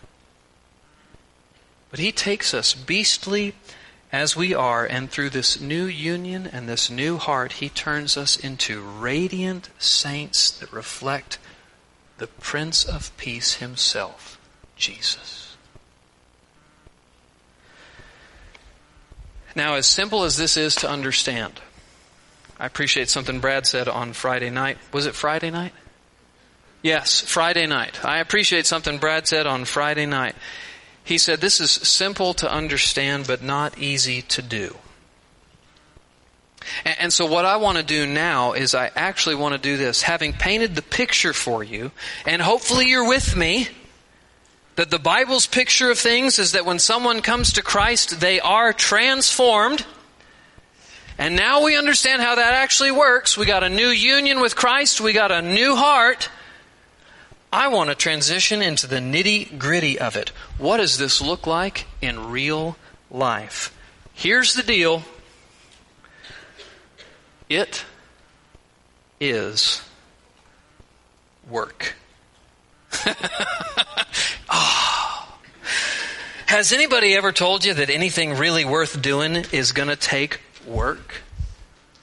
But 1.91 1.99
He 1.99 2.11
takes 2.11 2.53
us, 2.53 2.73
beastly 2.73 3.53
as 4.15 4.33
we 4.33 4.53
are, 4.53 4.85
and 4.85 5.11
through 5.11 5.29
this 5.29 5.59
new 5.59 5.83
union 5.83 6.47
and 6.47 6.69
this 6.69 6.89
new 6.89 7.17
heart, 7.17 7.51
He 7.51 7.67
turns 7.67 8.15
us 8.15 8.37
into 8.37 8.81
radiant 8.81 9.69
saints 9.77 10.51
that 10.51 10.71
reflect 10.71 11.37
the 12.17 12.27
Prince 12.27 12.85
of 12.85 13.15
Peace 13.17 13.55
Himself, 13.55 14.39
Jesus. 14.77 15.57
Now, 19.53 19.75
as 19.75 19.85
simple 19.85 20.23
as 20.23 20.37
this 20.37 20.55
is 20.55 20.75
to 20.75 20.89
understand, 20.89 21.59
I 22.57 22.65
appreciate 22.65 23.09
something 23.09 23.41
Brad 23.41 23.67
said 23.67 23.89
on 23.89 24.13
Friday 24.13 24.49
night. 24.49 24.77
Was 24.93 25.07
it 25.07 25.13
Friday 25.13 25.51
night? 25.51 25.73
Yes, 26.81 27.19
Friday 27.19 27.67
night. 27.67 28.05
I 28.05 28.19
appreciate 28.19 28.65
something 28.65 28.97
Brad 28.97 29.27
said 29.27 29.45
on 29.45 29.65
Friday 29.65 30.05
night. 30.05 30.35
He 31.05 31.19
said, 31.19 31.39
This 31.39 31.61
is 31.61 31.71
simple 31.71 32.33
to 32.33 32.51
understand, 32.51 33.27
but 33.27 33.41
not 33.41 33.77
easy 33.77 34.23
to 34.23 34.41
do. 34.41 34.75
And 36.83 37.13
so, 37.13 37.27
what 37.27 37.45
I 37.45 37.57
want 37.57 37.77
to 37.77 37.83
do 37.83 38.07
now 38.07 38.53
is 38.53 38.73
I 38.73 38.91
actually 38.95 39.35
want 39.35 39.53
to 39.53 39.59
do 39.59 39.77
this. 39.77 40.01
Having 40.01 40.33
painted 40.33 40.75
the 40.75 40.81
picture 40.81 41.31
for 41.31 41.63
you, 41.63 41.91
and 42.25 42.41
hopefully 42.41 42.87
you're 42.87 43.07
with 43.07 43.37
me, 43.37 43.67
that 44.75 44.89
the 44.89 44.99
Bible's 44.99 45.45
picture 45.45 45.91
of 45.91 45.99
things 45.99 46.39
is 46.39 46.53
that 46.53 46.65
when 46.65 46.79
someone 46.79 47.21
comes 47.21 47.53
to 47.53 47.61
Christ, 47.61 48.19
they 48.19 48.39
are 48.39 48.73
transformed. 48.73 49.85
And 51.17 51.35
now 51.35 51.63
we 51.63 51.77
understand 51.77 52.21
how 52.21 52.35
that 52.35 52.55
actually 52.55 52.91
works. 52.91 53.37
We 53.37 53.45
got 53.45 53.63
a 53.63 53.69
new 53.69 53.87
union 53.87 54.41
with 54.41 54.55
Christ, 54.55 54.99
we 54.99 55.13
got 55.13 55.31
a 55.31 55.41
new 55.41 55.75
heart. 55.75 56.29
I 57.51 57.67
want 57.69 57.89
to 57.89 57.95
transition 57.95 58.61
into 58.61 58.87
the 58.87 58.97
nitty 58.97 59.57
gritty 59.57 59.99
of 59.99 60.15
it. 60.15 60.29
What 60.57 60.77
does 60.77 60.97
this 60.97 61.21
look 61.21 61.47
like 61.47 61.85
in 62.01 62.29
real 62.29 62.77
life? 63.09 63.75
Here's 64.13 64.53
the 64.53 64.63
deal 64.63 65.03
it 67.49 67.85
is 69.19 69.81
work. 71.49 71.95
oh. 74.49 75.21
Has 76.47 76.71
anybody 76.71 77.15
ever 77.15 77.31
told 77.31 77.65
you 77.65 77.73
that 77.73 77.89
anything 77.89 78.37
really 78.37 78.65
worth 78.65 79.01
doing 79.01 79.45
is 79.51 79.71
going 79.71 79.89
to 79.89 79.95
take 79.95 80.39
work? 80.65 81.23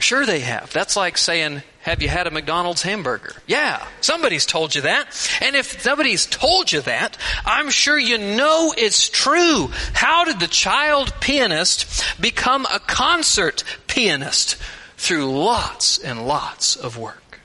Sure, 0.02 0.26
they 0.26 0.40
have. 0.40 0.72
That's 0.72 0.96
like 0.96 1.16
saying, 1.16 1.62
have 1.82 2.02
you 2.02 2.08
had 2.08 2.26
a 2.26 2.32
McDonald's 2.32 2.82
hamburger? 2.82 3.36
Yeah, 3.46 3.86
somebody's 4.00 4.44
told 4.44 4.74
you 4.74 4.80
that. 4.82 5.06
And 5.40 5.54
if 5.54 5.80
somebody's 5.80 6.26
told 6.26 6.72
you 6.72 6.80
that, 6.80 7.16
I'm 7.46 7.70
sure 7.70 7.96
you 7.96 8.18
know 8.18 8.74
it's 8.76 9.08
true. 9.08 9.68
How 9.94 10.24
did 10.24 10.40
the 10.40 10.48
child 10.48 11.14
pianist 11.20 12.20
become 12.20 12.66
a 12.66 12.80
concert 12.80 13.62
pianist? 13.86 14.56
Through 14.96 15.26
lots 15.26 15.98
and 15.98 16.26
lots 16.26 16.74
of 16.74 16.98
work. 16.98 17.40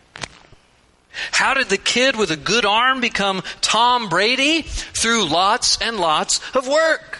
How 1.31 1.53
did 1.53 1.69
the 1.69 1.77
kid 1.77 2.15
with 2.15 2.31
a 2.31 2.37
good 2.37 2.65
arm 2.65 3.01
become 3.01 3.43
Tom 3.61 4.09
Brady? 4.09 4.63
Through 4.63 5.25
lots 5.25 5.77
and 5.79 5.99
lots 5.99 6.41
of 6.55 6.67
work. 6.67 7.19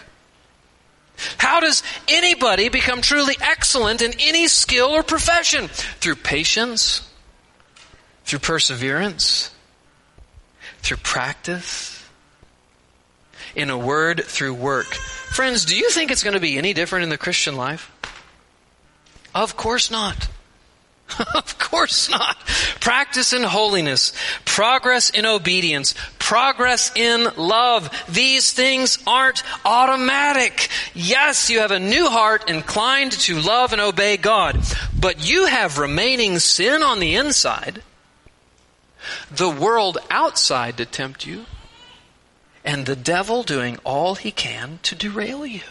How 1.38 1.60
does 1.60 1.82
anybody 2.06 2.68
become 2.68 3.00
truly 3.00 3.36
excellent 3.40 4.02
in 4.02 4.12
any 4.20 4.48
skill 4.48 4.88
or 4.88 5.02
profession? 5.02 5.68
Through 5.68 6.16
patience, 6.16 7.08
through 8.24 8.40
perseverance, 8.40 9.50
through 10.80 10.98
practice, 10.98 12.04
in 13.54 13.70
a 13.70 13.78
word, 13.78 14.22
through 14.24 14.54
work. 14.54 14.86
Friends, 14.86 15.64
do 15.64 15.76
you 15.76 15.90
think 15.90 16.10
it's 16.10 16.22
going 16.22 16.34
to 16.34 16.40
be 16.40 16.56
any 16.56 16.72
different 16.72 17.02
in 17.02 17.08
the 17.08 17.18
Christian 17.18 17.56
life? 17.56 17.90
Of 19.34 19.56
course 19.56 19.90
not. 19.90 20.28
of 21.34 21.58
course 21.58 22.10
not. 22.10 22.38
Practice 22.80 23.32
in 23.32 23.42
holiness, 23.42 24.12
progress 24.44 25.10
in 25.10 25.26
obedience, 25.26 25.94
progress 26.18 26.92
in 26.94 27.28
love. 27.36 27.90
These 28.08 28.52
things 28.52 28.98
aren't 29.06 29.42
automatic. 29.64 30.68
Yes, 30.94 31.50
you 31.50 31.60
have 31.60 31.70
a 31.70 31.80
new 31.80 32.08
heart 32.08 32.48
inclined 32.50 33.12
to 33.12 33.40
love 33.40 33.72
and 33.72 33.80
obey 33.80 34.16
God, 34.16 34.60
but 34.98 35.28
you 35.28 35.46
have 35.46 35.78
remaining 35.78 36.38
sin 36.38 36.82
on 36.82 37.00
the 37.00 37.14
inside, 37.14 37.82
the 39.30 39.50
world 39.50 39.98
outside 40.10 40.76
to 40.76 40.86
tempt 40.86 41.26
you, 41.26 41.46
and 42.64 42.84
the 42.84 42.96
devil 42.96 43.42
doing 43.42 43.78
all 43.84 44.14
he 44.14 44.30
can 44.30 44.78
to 44.82 44.94
derail 44.94 45.46
you. 45.46 45.62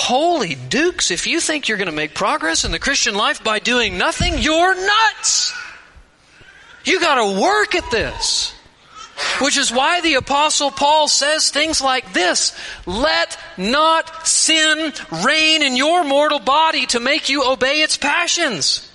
Holy 0.00 0.54
dukes, 0.54 1.10
if 1.10 1.26
you 1.26 1.40
think 1.40 1.68
you're 1.68 1.76
going 1.76 1.84
to 1.84 1.92
make 1.92 2.14
progress 2.14 2.64
in 2.64 2.72
the 2.72 2.78
Christian 2.78 3.14
life 3.14 3.44
by 3.44 3.58
doing 3.58 3.98
nothing, 3.98 4.38
you're 4.38 4.74
nuts. 4.74 5.52
You 6.84 6.98
got 7.00 7.16
to 7.16 7.38
work 7.38 7.74
at 7.74 7.90
this. 7.90 8.54
Which 9.42 9.58
is 9.58 9.70
why 9.70 10.00
the 10.00 10.14
apostle 10.14 10.70
Paul 10.70 11.06
says 11.06 11.50
things 11.50 11.82
like 11.82 12.14
this. 12.14 12.56
Let 12.86 13.38
not 13.58 14.26
sin 14.26 14.94
reign 15.22 15.62
in 15.62 15.76
your 15.76 16.02
mortal 16.02 16.38
body 16.38 16.86
to 16.86 16.98
make 16.98 17.28
you 17.28 17.44
obey 17.44 17.82
its 17.82 17.98
passions. 17.98 18.89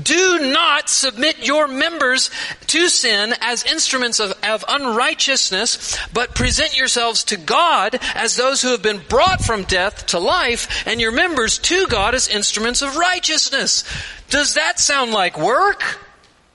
Do 0.00 0.50
not 0.52 0.88
submit 0.88 1.46
your 1.46 1.68
members 1.68 2.30
to 2.68 2.88
sin 2.88 3.34
as 3.40 3.64
instruments 3.64 4.20
of, 4.20 4.32
of, 4.42 4.64
unrighteousness, 4.68 5.98
but 6.12 6.34
present 6.34 6.76
yourselves 6.76 7.24
to 7.24 7.36
God 7.36 7.98
as 8.14 8.36
those 8.36 8.62
who 8.62 8.70
have 8.70 8.82
been 8.82 9.02
brought 9.08 9.42
from 9.42 9.64
death 9.64 10.06
to 10.06 10.18
life, 10.18 10.86
and 10.86 11.00
your 11.00 11.12
members 11.12 11.58
to 11.58 11.86
God 11.86 12.14
as 12.14 12.28
instruments 12.28 12.82
of 12.82 12.96
righteousness. 12.96 13.84
Does 14.28 14.54
that 14.54 14.78
sound 14.78 15.12
like 15.12 15.38
work? 15.38 15.82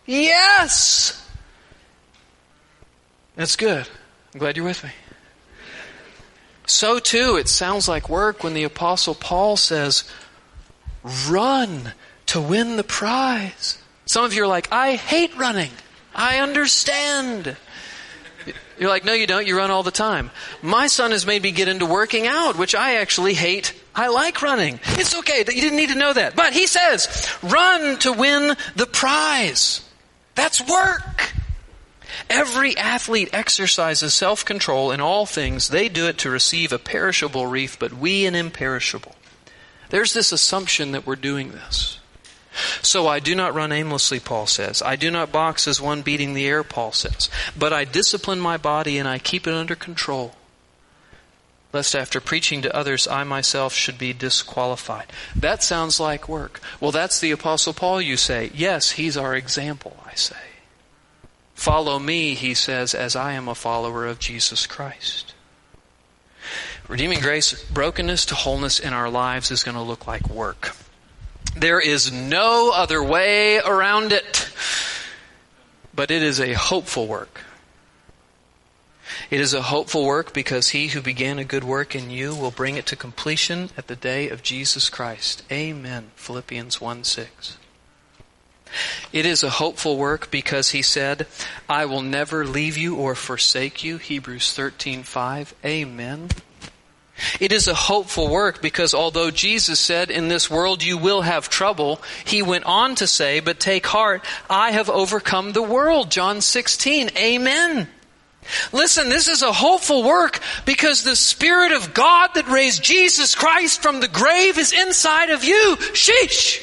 Yes! 0.05 1.21
That's 3.35 3.55
good. 3.55 3.87
I'm 4.33 4.39
glad 4.39 4.55
you're 4.55 4.65
with 4.65 4.83
me. 4.83 4.91
So 6.67 6.99
too, 6.99 7.37
it 7.37 7.47
sounds 7.47 7.87
like 7.87 8.09
work 8.09 8.43
when 8.43 8.53
the 8.53 8.63
apostle 8.63 9.13
Paul 9.13 9.57
says, 9.57 10.03
run 11.27 11.93
to 12.27 12.41
win 12.41 12.77
the 12.77 12.83
prize. 12.83 13.77
Some 14.05 14.23
of 14.23 14.33
you 14.33 14.43
are 14.43 14.47
like, 14.47 14.71
I 14.71 14.95
hate 14.95 15.35
running. 15.37 15.71
I 16.13 16.39
understand. 16.39 17.57
You're 18.77 18.89
like, 18.89 19.05
no, 19.05 19.13
you 19.13 19.27
don't. 19.27 19.47
You 19.47 19.57
run 19.57 19.71
all 19.71 19.83
the 19.83 19.91
time. 19.91 20.31
My 20.61 20.87
son 20.87 21.11
has 21.11 21.25
made 21.25 21.41
me 21.41 21.51
get 21.51 21.67
into 21.67 21.85
working 21.85 22.27
out, 22.27 22.57
which 22.57 22.75
I 22.75 22.95
actually 22.95 23.33
hate. 23.33 23.73
I 23.95 24.07
like 24.09 24.41
running. 24.41 24.79
It's 24.83 25.17
okay 25.19 25.43
that 25.43 25.55
you 25.55 25.61
didn't 25.61 25.77
need 25.77 25.89
to 25.89 25.95
know 25.95 26.13
that. 26.13 26.35
But 26.35 26.53
he 26.53 26.67
says, 26.67 27.33
run 27.41 27.97
to 27.99 28.11
win 28.11 28.55
the 28.75 28.85
prize. 28.85 29.81
That's 30.35 30.61
work. 30.67 31.33
Every 32.29 32.77
athlete 32.77 33.29
exercises 33.33 34.13
self 34.13 34.43
control 34.43 34.91
in 34.91 34.99
all 34.99 35.25
things. 35.25 35.69
They 35.69 35.89
do 35.89 36.07
it 36.07 36.17
to 36.19 36.29
receive 36.29 36.71
a 36.71 36.79
perishable 36.79 37.45
wreath, 37.47 37.77
but 37.79 37.93
we 37.93 38.25
an 38.25 38.35
imperishable. 38.35 39.15
There's 39.89 40.13
this 40.13 40.31
assumption 40.31 40.91
that 40.91 41.05
we're 41.05 41.15
doing 41.15 41.51
this. 41.51 41.99
So 42.81 43.07
I 43.07 43.19
do 43.19 43.35
not 43.35 43.53
run 43.53 43.71
aimlessly, 43.71 44.19
Paul 44.19 44.47
says. 44.47 44.81
I 44.81 44.95
do 44.95 45.11
not 45.11 45.31
box 45.31 45.67
as 45.67 45.81
one 45.81 46.01
beating 46.01 46.33
the 46.33 46.47
air, 46.47 46.63
Paul 46.63 46.91
says. 46.91 47.29
But 47.57 47.73
I 47.73 47.83
discipline 47.83 48.39
my 48.39 48.57
body 48.57 48.97
and 48.97 49.07
I 49.07 49.19
keep 49.19 49.47
it 49.47 49.53
under 49.53 49.75
control. 49.75 50.35
Lest 51.73 51.93
after 51.93 52.21
preaching 52.21 52.61
to 52.61 52.73
others, 52.73 53.05
I 53.05 53.25
myself 53.25 53.73
should 53.73 53.97
be 53.97 54.13
disqualified. 54.13 55.07
That 55.35 55.61
sounds 55.61 55.99
like 55.99 56.29
work. 56.29 56.61
Well, 56.79 56.91
that's 56.91 57.19
the 57.19 57.31
Apostle 57.31 57.73
Paul, 57.73 58.01
you 58.01 58.15
say. 58.15 58.49
Yes, 58.53 58.91
he's 58.91 59.17
our 59.17 59.35
example, 59.35 59.97
I 60.09 60.15
say. 60.15 60.35
Follow 61.53 61.99
me, 61.99 62.33
he 62.33 62.53
says, 62.53 62.93
as 62.93 63.15
I 63.15 63.33
am 63.33 63.49
a 63.49 63.55
follower 63.55 64.05
of 64.05 64.19
Jesus 64.19 64.65
Christ. 64.67 65.33
Redeeming 66.87 67.19
grace, 67.19 67.61
brokenness 67.71 68.25
to 68.27 68.35
wholeness 68.35 68.79
in 68.79 68.93
our 68.93 69.09
lives 69.09 69.51
is 69.51 69.63
going 69.63 69.75
to 69.75 69.81
look 69.81 70.07
like 70.07 70.29
work. 70.29 70.75
There 71.55 71.79
is 71.79 72.11
no 72.11 72.71
other 72.73 73.03
way 73.03 73.59
around 73.59 74.11
it. 74.11 74.51
But 75.93 76.11
it 76.11 76.21
is 76.21 76.39
a 76.39 76.53
hopeful 76.53 77.07
work. 77.07 77.41
It 79.29 79.39
is 79.39 79.53
a 79.53 79.61
hopeful 79.61 80.05
work 80.05 80.33
because 80.33 80.69
he 80.69 80.87
who 80.87 81.01
began 81.01 81.39
a 81.39 81.45
good 81.45 81.63
work 81.63 81.95
in 81.95 82.09
you 82.09 82.35
will 82.35 82.51
bring 82.51 82.75
it 82.75 82.85
to 82.87 82.95
completion 82.95 83.69
at 83.77 83.87
the 83.87 83.95
day 83.95 84.29
of 84.29 84.43
Jesus 84.43 84.89
Christ. 84.89 85.43
Amen. 85.51 86.11
Philippians 86.15 86.81
1 86.81 87.03
6. 87.03 87.57
It 89.13 89.25
is 89.25 89.41
a 89.41 89.51
hopeful 89.51 89.97
work 89.97 90.29
because 90.29 90.71
he 90.71 90.81
said, 90.81 91.27
I 91.69 91.85
will 91.85 92.01
never 92.01 92.45
leave 92.45 92.77
you 92.77 92.97
or 92.97 93.15
forsake 93.15 93.83
you. 93.83 93.97
Hebrews 93.97 94.53
13 94.53 95.03
5. 95.03 95.55
Amen. 95.63 96.29
It 97.39 97.51
is 97.51 97.67
a 97.67 97.73
hopeful 97.73 98.27
work 98.27 98.61
because 98.61 98.93
although 98.93 99.31
Jesus 99.31 99.79
said, 99.79 100.11
in 100.11 100.27
this 100.27 100.49
world 100.49 100.83
you 100.83 100.97
will 100.97 101.21
have 101.21 101.49
trouble, 101.49 102.01
he 102.25 102.41
went 102.41 102.65
on 102.65 102.95
to 102.95 103.07
say, 103.07 103.39
but 103.39 103.59
take 103.59 103.85
heart, 103.85 104.23
I 104.49 104.71
have 104.71 104.89
overcome 104.89 105.53
the 105.53 105.63
world. 105.63 106.11
John 106.11 106.41
16. 106.41 107.11
Amen. 107.17 107.87
Listen, 108.71 109.09
this 109.09 109.27
is 109.27 109.41
a 109.41 109.51
hopeful 109.51 110.03
work 110.03 110.39
because 110.65 111.03
the 111.03 111.15
Spirit 111.15 111.71
of 111.71 111.93
God 111.93 112.31
that 112.35 112.47
raised 112.47 112.83
Jesus 112.83 113.33
Christ 113.33 113.81
from 113.81 114.01
the 114.01 114.07
grave 114.07 114.57
is 114.57 114.73
inside 114.73 115.29
of 115.29 115.43
you. 115.43 115.77
Sheesh! 115.93 116.61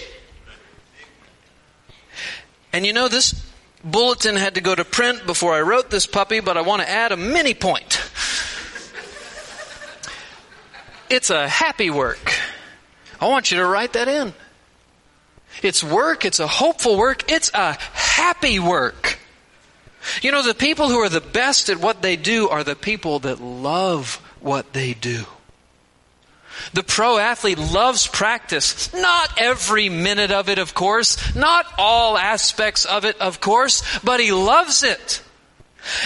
And 2.72 2.86
you 2.86 2.92
know, 2.92 3.08
this 3.08 3.34
bulletin 3.84 4.36
had 4.36 4.54
to 4.54 4.60
go 4.60 4.74
to 4.74 4.84
print 4.84 5.26
before 5.26 5.54
I 5.54 5.62
wrote 5.62 5.90
this 5.90 6.06
puppy, 6.06 6.40
but 6.40 6.56
I 6.56 6.62
want 6.62 6.82
to 6.82 6.88
add 6.88 7.10
a 7.10 7.16
mini 7.16 7.54
point. 7.54 8.01
It's 11.12 11.28
a 11.28 11.46
happy 11.46 11.90
work. 11.90 12.32
I 13.20 13.28
want 13.28 13.50
you 13.50 13.58
to 13.58 13.66
write 13.66 13.92
that 13.92 14.08
in. 14.08 14.32
It's 15.62 15.84
work, 15.84 16.24
it's 16.24 16.40
a 16.40 16.46
hopeful 16.46 16.96
work, 16.96 17.30
it's 17.30 17.50
a 17.52 17.74
happy 17.92 18.58
work. 18.58 19.18
You 20.22 20.32
know, 20.32 20.42
the 20.42 20.54
people 20.54 20.88
who 20.88 21.00
are 21.00 21.10
the 21.10 21.20
best 21.20 21.68
at 21.68 21.76
what 21.76 22.00
they 22.00 22.16
do 22.16 22.48
are 22.48 22.64
the 22.64 22.74
people 22.74 23.18
that 23.20 23.42
love 23.42 24.22
what 24.40 24.72
they 24.72 24.94
do. 24.94 25.26
The 26.72 26.82
pro 26.82 27.18
athlete 27.18 27.58
loves 27.58 28.06
practice. 28.06 28.90
Not 28.94 29.38
every 29.38 29.90
minute 29.90 30.30
of 30.30 30.48
it, 30.48 30.58
of 30.58 30.72
course. 30.72 31.36
Not 31.36 31.66
all 31.76 32.16
aspects 32.16 32.86
of 32.86 33.04
it, 33.04 33.20
of 33.20 33.38
course. 33.38 33.82
But 34.02 34.18
he 34.18 34.32
loves 34.32 34.82
it. 34.82 35.20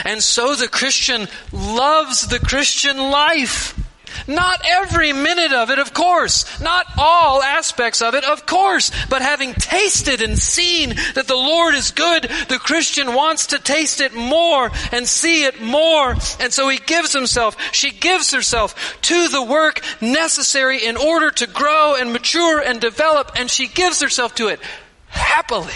And 0.04 0.20
so 0.20 0.56
the 0.56 0.68
Christian 0.68 1.28
loves 1.52 2.26
the 2.26 2.40
Christian 2.40 2.98
life. 2.98 3.85
Not 4.26 4.60
every 4.64 5.12
minute 5.12 5.52
of 5.52 5.70
it, 5.70 5.78
of 5.78 5.94
course. 5.94 6.60
Not 6.60 6.86
all 6.98 7.42
aspects 7.42 8.02
of 8.02 8.14
it, 8.14 8.24
of 8.24 8.46
course. 8.46 8.90
But 9.08 9.22
having 9.22 9.54
tasted 9.54 10.20
and 10.20 10.38
seen 10.38 10.94
that 11.14 11.28
the 11.28 11.36
Lord 11.36 11.74
is 11.74 11.90
good, 11.90 12.24
the 12.48 12.58
Christian 12.58 13.14
wants 13.14 13.48
to 13.48 13.58
taste 13.58 14.00
it 14.00 14.14
more 14.14 14.70
and 14.92 15.06
see 15.06 15.44
it 15.44 15.60
more. 15.60 16.12
And 16.40 16.52
so 16.52 16.68
he 16.68 16.78
gives 16.78 17.12
himself, 17.12 17.56
she 17.72 17.90
gives 17.90 18.32
herself 18.32 18.98
to 19.02 19.28
the 19.28 19.42
work 19.42 19.80
necessary 20.00 20.84
in 20.84 20.96
order 20.96 21.30
to 21.30 21.46
grow 21.46 21.96
and 21.98 22.12
mature 22.12 22.60
and 22.60 22.80
develop, 22.80 23.32
and 23.36 23.50
she 23.50 23.66
gives 23.66 24.00
herself 24.00 24.34
to 24.36 24.48
it 24.48 24.60
happily. 25.08 25.72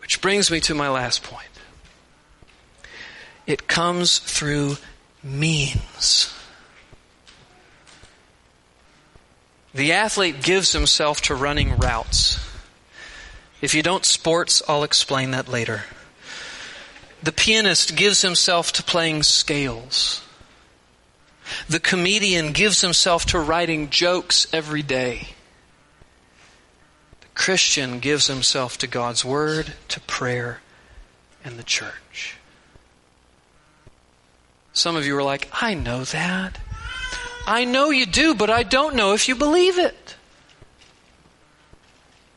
Which 0.00 0.20
brings 0.20 0.50
me 0.50 0.60
to 0.60 0.74
my 0.74 0.88
last 0.88 1.22
point. 1.22 1.46
It 3.46 3.66
comes 3.66 4.18
through 4.18 4.76
means. 5.22 6.34
The 9.72 9.92
athlete 9.92 10.42
gives 10.42 10.72
himself 10.72 11.20
to 11.22 11.34
running 11.34 11.76
routes. 11.76 12.38
If 13.60 13.74
you 13.74 13.82
don't 13.82 14.04
sports, 14.04 14.62
I'll 14.66 14.82
explain 14.82 15.30
that 15.30 15.48
later. 15.48 15.84
The 17.22 17.32
pianist 17.32 17.94
gives 17.94 18.22
himself 18.22 18.72
to 18.72 18.82
playing 18.82 19.22
scales. 19.22 20.22
The 21.68 21.80
comedian 21.80 22.52
gives 22.52 22.80
himself 22.80 23.26
to 23.26 23.38
writing 23.38 23.90
jokes 23.90 24.46
every 24.52 24.82
day. 24.82 25.28
The 27.20 27.26
Christian 27.34 27.98
gives 27.98 28.26
himself 28.26 28.78
to 28.78 28.86
God's 28.86 29.24
Word, 29.24 29.74
to 29.88 30.00
prayer, 30.00 30.60
and 31.44 31.58
the 31.58 31.64
church. 31.64 32.36
Some 34.72 34.96
of 34.96 35.06
you 35.06 35.16
are 35.16 35.22
like, 35.22 35.48
I 35.52 35.74
know 35.74 36.04
that. 36.04 36.58
I 37.46 37.64
know 37.64 37.90
you 37.90 38.06
do, 38.06 38.34
but 38.34 38.50
I 38.50 38.62
don't 38.62 38.94
know 38.94 39.14
if 39.14 39.28
you 39.28 39.34
believe 39.34 39.78
it. 39.78 40.16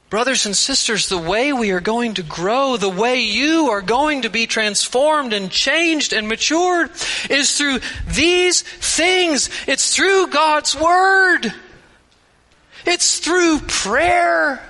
Brothers 0.09 0.45
and 0.45 0.55
sisters, 0.55 1.09
the 1.09 1.17
way 1.17 1.53
we 1.53 1.71
are 1.71 1.79
going 1.79 2.13
to 2.15 2.23
grow, 2.23 2.77
the 2.77 2.87
way 2.87 3.21
you 3.21 3.69
are 3.71 3.81
going 3.81 4.21
to 4.21 4.29
be 4.29 4.45
transformed 4.45 5.33
and 5.33 5.49
changed 5.49 6.13
and 6.13 6.27
matured 6.27 6.91
is 7.31 7.57
through 7.57 7.79
these 8.09 8.61
things. 8.61 9.49
It's 9.67 9.95
through 9.95 10.27
God's 10.27 10.75
Word. 10.75 11.51
It's 12.85 13.19
through 13.19 13.61
prayer. 13.61 14.61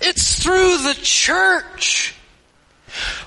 It's 0.00 0.40
through 0.40 0.78
the 0.78 0.96
church. 1.02 2.13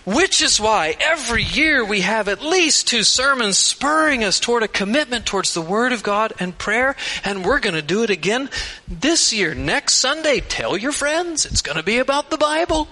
Which 0.05 0.41
is 0.41 0.59
why 0.59 0.95
every 0.99 1.43
year 1.43 1.83
we 1.83 2.01
have 2.01 2.27
at 2.27 2.41
least 2.41 2.87
two 2.87 3.03
sermons 3.03 3.57
spurring 3.57 4.23
us 4.23 4.39
toward 4.39 4.63
a 4.63 4.67
commitment 4.67 5.25
towards 5.25 5.53
the 5.53 5.61
Word 5.61 5.91
of 5.91 6.03
God 6.03 6.33
and 6.39 6.57
prayer, 6.57 6.95
and 7.23 7.45
we're 7.45 7.59
going 7.59 7.75
to 7.75 7.81
do 7.81 8.03
it 8.03 8.09
again 8.09 8.49
this 8.87 9.33
year. 9.33 9.53
Next 9.53 9.95
Sunday, 9.95 10.39
tell 10.39 10.77
your 10.77 10.91
friends 10.91 11.45
it's 11.45 11.61
going 11.61 11.77
to 11.77 11.83
be 11.83 11.97
about 11.99 12.29
the 12.29 12.37
Bible. 12.37 12.87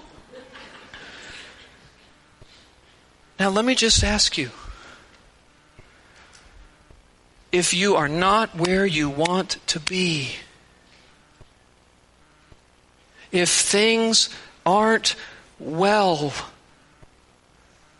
Now, 3.38 3.50
let 3.50 3.64
me 3.64 3.74
just 3.74 4.02
ask 4.02 4.38
you 4.38 4.50
if 7.52 7.72
you 7.72 7.96
are 7.96 8.08
not 8.08 8.54
where 8.54 8.86
you 8.86 9.08
want 9.08 9.56
to 9.66 9.80
be, 9.80 10.30
if 13.32 13.48
things 13.48 14.28
aren't 14.64 15.16
well, 15.58 16.32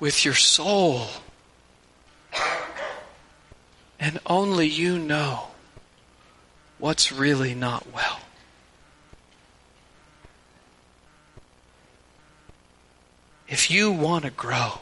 with 0.07 0.25
your 0.25 0.35
soul. 0.35 1.09
And 3.99 4.21
only 4.25 4.69
you 4.69 5.01
know 5.01 5.49
what's 6.79 7.11
really 7.11 7.57
not 7.57 7.93
well. 7.93 8.21
If 13.49 13.69
you 13.69 13.91
want 13.91 14.25
to 14.25 14.31
grow, 14.31 14.79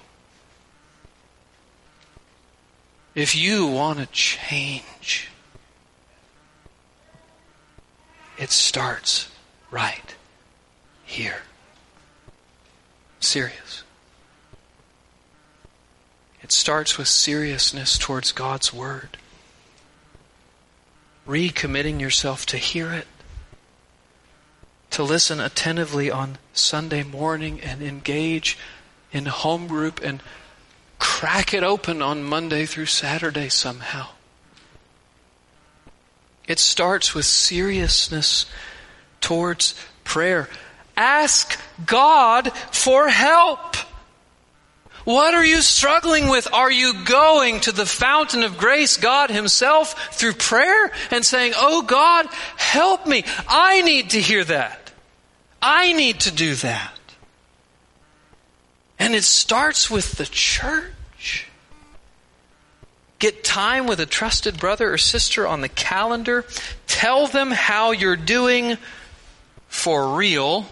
if 3.14 3.34
you 3.34 3.66
want 3.66 4.00
to 4.00 4.06
change, 4.08 5.30
it 8.36 8.50
starts 8.50 9.30
right 9.70 10.14
here. 11.06 11.44
Serious. 13.20 13.83
It 16.44 16.52
starts 16.52 16.98
with 16.98 17.08
seriousness 17.08 17.96
towards 17.96 18.30
God's 18.30 18.70
Word. 18.70 19.16
Recommitting 21.26 22.02
yourself 22.02 22.44
to 22.44 22.58
hear 22.58 22.92
it, 22.92 23.06
to 24.90 25.02
listen 25.02 25.40
attentively 25.40 26.10
on 26.10 26.36
Sunday 26.52 27.02
morning 27.02 27.62
and 27.62 27.80
engage 27.80 28.58
in 29.10 29.24
home 29.24 29.66
group 29.66 30.02
and 30.04 30.22
crack 30.98 31.54
it 31.54 31.62
open 31.62 32.02
on 32.02 32.22
Monday 32.22 32.66
through 32.66 32.86
Saturday 32.86 33.48
somehow. 33.48 34.08
It 36.46 36.58
starts 36.58 37.14
with 37.14 37.24
seriousness 37.24 38.44
towards 39.22 39.74
prayer. 40.04 40.50
Ask 40.94 41.58
God 41.86 42.52
for 42.70 43.08
help. 43.08 43.73
What 45.04 45.34
are 45.34 45.44
you 45.44 45.60
struggling 45.60 46.28
with? 46.28 46.52
Are 46.52 46.70
you 46.70 47.04
going 47.04 47.60
to 47.60 47.72
the 47.72 47.86
fountain 47.86 48.42
of 48.42 48.56
grace, 48.56 48.96
God 48.96 49.30
Himself, 49.30 50.14
through 50.14 50.34
prayer 50.34 50.90
and 51.10 51.24
saying, 51.24 51.52
Oh 51.56 51.82
God, 51.82 52.26
help 52.56 53.06
me. 53.06 53.24
I 53.46 53.82
need 53.82 54.10
to 54.10 54.20
hear 54.20 54.44
that. 54.44 54.92
I 55.60 55.92
need 55.92 56.20
to 56.20 56.32
do 56.32 56.54
that. 56.56 56.98
And 58.98 59.14
it 59.14 59.24
starts 59.24 59.90
with 59.90 60.12
the 60.12 60.26
church. 60.26 61.48
Get 63.18 63.44
time 63.44 63.86
with 63.86 64.00
a 64.00 64.06
trusted 64.06 64.58
brother 64.58 64.92
or 64.92 64.98
sister 64.98 65.46
on 65.46 65.60
the 65.60 65.68
calendar. 65.68 66.44
Tell 66.86 67.26
them 67.26 67.50
how 67.50 67.92
you're 67.92 68.16
doing 68.16 68.78
for 69.68 70.16
real 70.16 70.66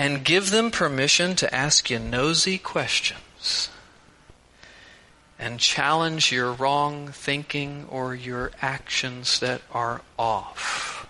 and 0.00 0.24
give 0.24 0.48
them 0.48 0.70
permission 0.70 1.36
to 1.36 1.54
ask 1.54 1.90
you 1.90 1.98
nosy 1.98 2.56
questions 2.56 3.68
and 5.38 5.60
challenge 5.60 6.32
your 6.32 6.54
wrong 6.54 7.08
thinking 7.08 7.84
or 7.90 8.14
your 8.14 8.50
actions 8.62 9.40
that 9.40 9.60
are 9.72 10.00
off. 10.18 11.06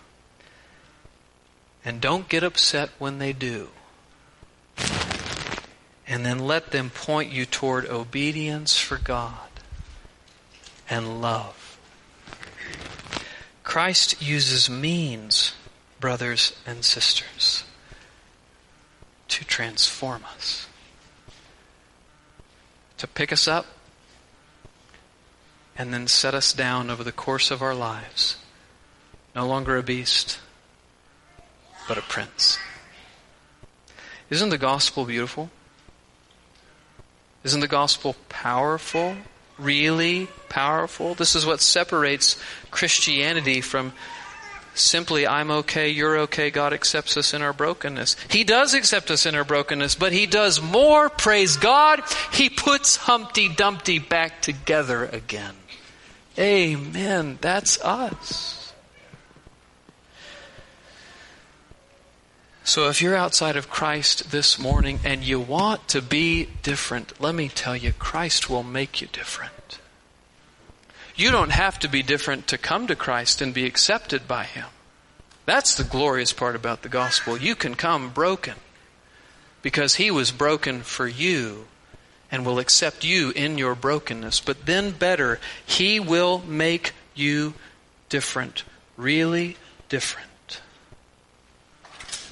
And 1.84 2.01
don't 2.01 2.28
get 2.28 2.43
upset 2.43 2.91
when 2.99 3.20
they 3.20 3.32
do. 3.32 3.68
And 6.09 6.26
then 6.26 6.41
let 6.41 6.72
them 6.72 6.91
point 6.91 7.30
you 7.30 7.47
toward 7.47 7.86
obedience 7.86 8.76
for 8.76 8.99
God 8.99 9.51
and 10.88 11.22
love. 11.22 11.78
Christ 13.62 14.20
uses 14.20 14.68
means, 14.68 15.55
brothers 16.01 16.55
and 16.66 16.84
sisters 16.84 17.62
to 19.41 19.47
transform 19.47 20.22
us, 20.34 20.66
to 22.99 23.07
pick 23.07 23.32
us 23.32 23.49
up, 23.49 23.64
and 25.74 25.95
then 25.95 26.07
set 26.07 26.34
us 26.34 26.53
down 26.53 26.91
over 26.91 27.03
the 27.03 27.11
course 27.11 27.51
of 27.51 27.62
our 27.62 27.74
lives. 27.74 28.36
No 29.34 29.47
longer 29.47 29.78
a 29.78 29.82
beast, 29.82 30.38
but 31.88 31.97
a 31.97 32.03
prince. 32.03 32.59
Isn't 34.28 34.51
the 34.51 34.59
gospel 34.59 35.07
beautiful? 35.07 35.49
Isn't 37.43 37.61
the 37.61 37.66
gospel 37.66 38.16
powerful? 38.28 39.16
Really 39.57 40.28
powerful? 40.51 41.14
This 41.14 41.34
is 41.34 41.47
what 41.47 41.62
separates 41.62 42.36
Christianity 42.70 43.62
from 43.62 43.95
simply, 44.81 45.26
I'm 45.26 45.51
okay, 45.51 45.89
you're 45.89 46.18
okay, 46.20 46.51
God 46.51 46.72
accepts 46.72 47.16
us 47.16 47.35
in 47.35 47.43
our 47.43 47.53
brokenness. 47.53 48.16
He 48.31 48.45
does 48.45 48.74
accept 48.74 49.11
us 49.11 49.26
in 49.26 49.35
our 49.35 49.45
brokenness, 49.45 49.95
but 49.95 50.12
He 50.12 50.26
does 50.26 50.61
more, 50.61 51.09
praise 51.09 51.57
God. 51.57 52.03
He 52.33 52.51
puts 52.51 52.97
Humpty 52.97 53.49
Dumpty 53.49 53.99
back 53.99 54.43
together 54.43 55.05
again. 55.05 55.55
Amen. 56.39 57.39
That's 57.41 57.81
us. 57.83 58.72
So 62.62 62.89
if 62.89 63.03
you're 63.03 63.16
outside 63.16 63.57
of 63.57 63.68
Christ 63.68 64.31
this 64.31 64.59
morning 64.59 65.01
and 65.05 65.24
you 65.24 65.41
want 65.41 65.89
to 65.89 66.01
be 66.01 66.49
different, 66.62 67.20
let 67.20 67.35
me 67.35 67.49
tell 67.49 67.76
you, 67.76 67.93
Christ 67.93 68.49
will 68.49 68.62
make 68.62 69.01
you 69.01 69.09
different. 69.09 69.53
You 71.21 71.31
don't 71.31 71.53
have 71.53 71.79
to 71.81 71.89
be 71.89 72.03
different 72.03 72.47
to 72.47 72.57
come 72.57 72.87
to 72.87 72.97
Christ 72.97 73.43
and 73.43 73.53
be 73.53 73.66
accepted 73.66 74.27
by 74.27 74.45
Him. 74.45 74.64
That's 75.45 75.75
the 75.75 75.85
glorious 75.85 76.33
part 76.33 76.57
about 76.57 76.81
the 76.81 76.89
gospel. 76.89 77.37
You 77.37 77.55
can 77.55 77.75
come 77.75 78.09
broken 78.09 78.55
because 79.61 79.97
He 79.97 80.11
was 80.11 80.31
broken 80.31 80.81
for 80.81 81.07
you 81.07 81.66
and 82.31 82.47
will 82.47 82.59
accept 82.59 83.05
you 83.05 83.33
in 83.33 83.59
your 83.59 83.75
brokenness. 83.75 84.41
But 84.41 84.64
then, 84.64 84.93
better, 84.93 85.39
He 85.66 86.01
will 86.01 86.39
make 86.39 86.95
you 87.14 87.53
different. 88.09 88.64
Really 88.97 89.59
different. 89.91 90.62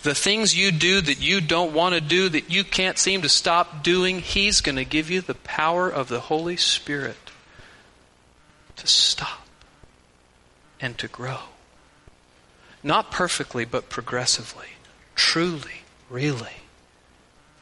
The 0.02 0.14
things 0.14 0.56
you 0.56 0.72
do 0.72 1.02
that 1.02 1.20
you 1.20 1.42
don't 1.42 1.74
want 1.74 1.94
to 1.94 2.00
do, 2.00 2.30
that 2.30 2.50
you 2.50 2.64
can't 2.64 2.96
seem 2.96 3.20
to 3.20 3.28
stop 3.28 3.82
doing, 3.82 4.20
He's 4.20 4.62
going 4.62 4.76
to 4.76 4.86
give 4.86 5.10
you 5.10 5.20
the 5.20 5.34
power 5.34 5.90
of 5.90 6.08
the 6.08 6.20
Holy 6.20 6.56
Spirit 6.56 7.27
to 8.78 8.86
stop 8.86 9.46
and 10.80 10.96
to 10.98 11.08
grow. 11.08 11.38
Not 12.82 13.10
perfectly, 13.10 13.64
but 13.64 13.88
progressively. 13.88 14.68
Truly, 15.14 15.82
really. 16.08 16.56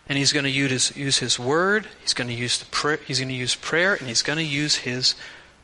And 0.08 0.16
he's 0.18 0.32
going 0.32 0.44
to 0.44 0.50
use, 0.50 0.96
use 0.96 1.18
his 1.18 1.38
word, 1.38 1.86
he's 2.02 2.14
going 2.14 2.28
to 2.28 2.34
use 2.34 2.58
the 2.58 2.66
prayer, 2.66 3.00
he's 3.06 3.18
going 3.18 3.28
to 3.28 3.34
use 3.34 3.56
prayer, 3.56 3.94
and 3.94 4.06
he's 4.06 4.22
going 4.22 4.38
to 4.38 4.44
use 4.44 4.76
his 4.76 5.16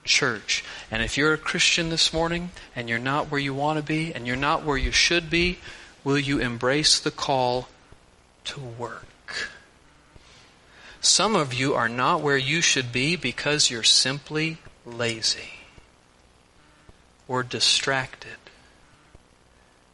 church. 0.04 0.64
And 0.90 1.02
if 1.02 1.16
you're 1.16 1.34
a 1.34 1.38
Christian 1.38 1.90
this 1.90 2.12
morning 2.12 2.50
and 2.74 2.88
you're 2.88 2.98
not 2.98 3.30
where 3.30 3.40
you 3.40 3.54
want 3.54 3.78
to 3.78 3.84
be 3.84 4.12
and 4.12 4.26
you're 4.26 4.36
not 4.36 4.64
where 4.64 4.76
you 4.76 4.90
should 4.90 5.30
be, 5.30 5.58
will 6.02 6.18
you 6.18 6.40
embrace 6.40 6.98
the 6.98 7.12
call 7.12 7.68
to 8.44 8.60
work? 8.60 9.06
Some 11.00 11.36
of 11.36 11.54
you 11.54 11.74
are 11.74 11.88
not 11.88 12.20
where 12.20 12.36
you 12.36 12.60
should 12.60 12.90
be 12.90 13.16
because 13.16 13.70
you're 13.70 13.82
simply 13.82 14.58
lazy 14.84 15.60
or 17.28 17.42
distracted. 17.42 18.36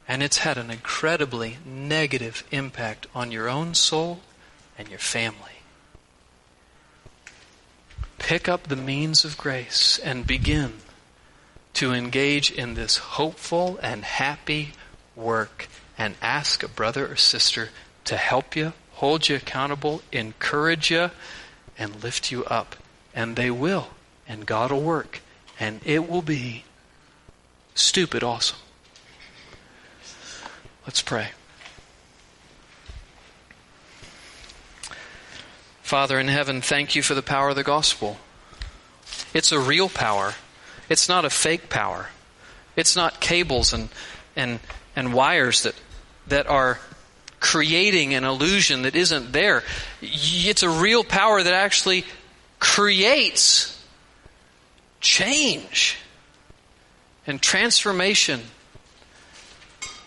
And 0.06 0.22
it's 0.22 0.38
had 0.38 0.56
an 0.56 0.70
incredibly 0.70 1.58
negative 1.66 2.44
impact 2.50 3.06
on 3.14 3.30
your 3.30 3.48
own 3.48 3.74
soul 3.74 4.20
and 4.78 4.88
your 4.88 4.98
family. 4.98 5.58
Pick 8.18 8.48
up 8.48 8.64
the 8.64 8.76
means 8.76 9.24
of 9.24 9.38
grace 9.38 9.98
and 10.02 10.26
begin 10.26 10.74
to 11.74 11.92
engage 11.92 12.50
in 12.50 12.74
this 12.74 12.96
hopeful 12.96 13.78
and 13.82 14.04
happy 14.04 14.72
work 15.14 15.68
and 15.96 16.14
ask 16.22 16.62
a 16.62 16.68
brother 16.68 17.10
or 17.10 17.16
sister 17.16 17.68
to 18.04 18.16
help 18.16 18.56
you, 18.56 18.72
hold 18.94 19.28
you 19.28 19.36
accountable, 19.36 20.02
encourage 20.10 20.90
you, 20.90 21.10
and 21.78 22.02
lift 22.02 22.32
you 22.32 22.44
up. 22.46 22.76
And 23.14 23.36
they 23.36 23.50
will. 23.50 23.88
And 24.28 24.44
God 24.46 24.70
will 24.70 24.82
work. 24.82 25.20
And 25.58 25.80
it 25.84 26.08
will 26.08 26.22
be 26.22 26.64
stupid 27.74 28.22
awesome. 28.22 28.58
Let's 30.86 31.02
pray. 31.02 31.30
Father 35.82 36.20
in 36.20 36.28
heaven, 36.28 36.60
thank 36.60 36.94
you 36.94 37.02
for 37.02 37.14
the 37.14 37.22
power 37.22 37.48
of 37.48 37.56
the 37.56 37.64
gospel. 37.64 38.18
It's 39.32 39.52
a 39.52 39.58
real 39.58 39.88
power. 39.88 40.34
It's 40.88 41.08
not 41.08 41.24
a 41.24 41.30
fake 41.30 41.70
power. 41.70 42.08
It's 42.76 42.94
not 42.94 43.20
cables 43.20 43.72
and, 43.72 43.88
and, 44.36 44.60
and 44.94 45.14
wires 45.14 45.62
that, 45.62 45.74
that 46.26 46.46
are 46.46 46.78
creating 47.40 48.14
an 48.14 48.24
illusion 48.24 48.82
that 48.82 48.94
isn't 48.94 49.32
there. 49.32 49.62
It's 50.02 50.62
a 50.62 50.68
real 50.68 51.04
power 51.04 51.42
that 51.42 51.54
actually 51.54 52.04
creates 52.58 53.77
change 55.00 55.96
and 57.26 57.40
transformation. 57.40 58.40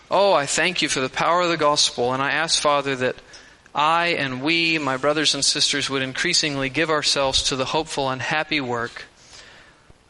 Oh, 0.09 0.33
I 0.33 0.45
thank 0.45 0.81
you 0.81 0.89
for 0.89 0.99
the 0.99 1.09
power 1.09 1.41
of 1.41 1.49
the 1.49 1.57
gospel, 1.57 2.13
and 2.13 2.21
I 2.21 2.31
ask, 2.31 2.61
Father, 2.61 2.95
that 2.97 3.15
I 3.73 4.07
and 4.07 4.41
we, 4.41 4.77
my 4.77 4.97
brothers 4.97 5.33
and 5.33 5.45
sisters, 5.45 5.89
would 5.89 6.01
increasingly 6.01 6.69
give 6.69 6.89
ourselves 6.89 7.43
to 7.43 7.55
the 7.55 7.65
hopeful 7.65 8.09
and 8.09 8.21
happy 8.21 8.59
work 8.59 9.05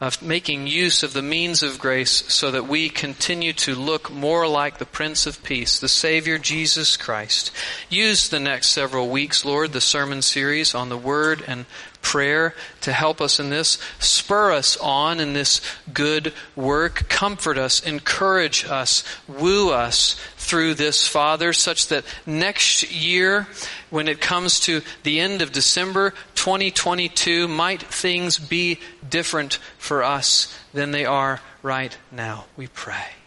of 0.00 0.20
making 0.20 0.66
use 0.66 1.04
of 1.04 1.12
the 1.12 1.22
means 1.22 1.62
of 1.62 1.78
grace 1.78 2.24
so 2.26 2.50
that 2.50 2.66
we 2.66 2.88
continue 2.88 3.52
to 3.52 3.72
look 3.76 4.10
more 4.10 4.48
like 4.48 4.78
the 4.78 4.84
Prince 4.84 5.28
of 5.28 5.44
Peace, 5.44 5.78
the 5.78 5.86
Savior 5.86 6.38
Jesus 6.38 6.96
Christ. 6.96 7.52
Use 7.88 8.28
the 8.28 8.40
next 8.40 8.70
several 8.70 9.08
weeks, 9.08 9.44
Lord, 9.44 9.72
the 9.72 9.80
sermon 9.80 10.20
series 10.20 10.74
on 10.74 10.88
the 10.88 10.98
Word 10.98 11.44
and 11.46 11.66
prayer 12.02 12.54
to 12.82 12.92
help 12.92 13.20
us 13.20 13.40
in 13.40 13.48
this. 13.48 13.78
Spur 13.98 14.52
us 14.52 14.76
on 14.76 15.20
in 15.20 15.32
this 15.32 15.60
good 15.94 16.34
work. 16.54 17.08
Comfort 17.08 17.56
us, 17.56 17.80
encourage 17.80 18.66
us, 18.66 19.02
woo 19.26 19.70
us 19.70 20.16
through 20.36 20.74
this, 20.74 21.06
Father, 21.06 21.52
such 21.52 21.86
that 21.88 22.04
next 22.26 22.92
year, 22.92 23.46
when 23.88 24.08
it 24.08 24.20
comes 24.20 24.60
to 24.60 24.82
the 25.04 25.20
end 25.20 25.40
of 25.40 25.52
December 25.52 26.10
2022, 26.34 27.48
might 27.48 27.82
things 27.82 28.38
be 28.38 28.78
different 29.08 29.54
for 29.78 30.02
us 30.02 30.54
than 30.74 30.90
they 30.90 31.06
are 31.06 31.40
right 31.62 31.96
now. 32.10 32.44
We 32.56 32.66
pray. 32.66 33.21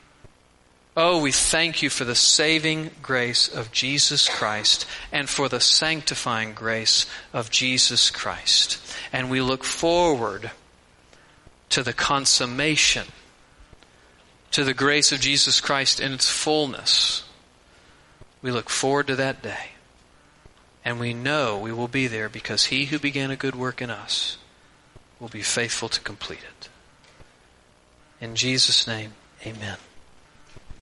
Oh, 0.98 1.20
we 1.20 1.34
thank 1.34 1.82
you 1.82 1.90
for 1.90 2.06
the 2.06 2.16
saving 2.16 2.92
grace 3.02 3.50
of 3.50 3.74
Jesus 3.74 4.30
Christ 4.30 4.86
and 5.12 5.28
for 5.30 5.50
the 5.50 5.60
sanctifying 5.60 6.54
grace 6.54 7.06
of 7.34 7.52
Jesus 7.52 8.10
Christ. 8.10 8.80
And 9.12 9.30
we 9.30 9.42
look 9.42 9.66
forward 9.66 10.52
to 11.70 11.84
the 11.84 11.92
consummation, 11.92 13.08
to 14.52 14.64
the 14.64 14.74
grace 14.74 15.12
of 15.12 15.20
Jesus 15.20 15.60
Christ 15.60 16.00
in 16.00 16.14
its 16.14 16.30
fullness. 16.30 17.26
We 18.42 18.52
look 18.52 18.70
forward 18.70 19.08
to 19.08 19.18
that 19.18 19.42
day. 19.42 19.72
And 20.86 20.98
we 20.98 21.14
know 21.14 21.58
we 21.58 21.74
will 21.74 21.90
be 21.90 22.08
there 22.08 22.30
because 22.30 22.68
he 22.68 22.86
who 22.86 23.00
began 23.00 23.32
a 23.32 23.36
good 23.36 23.56
work 23.56 23.82
in 23.82 23.90
us 23.90 24.38
will 25.20 25.28
be 25.28 25.42
faithful 25.42 25.90
to 25.90 26.00
complete 26.00 26.40
it. 26.60 26.70
In 28.22 28.36
Jesus' 28.36 28.88
name, 28.88 29.14
amen. 29.46 29.78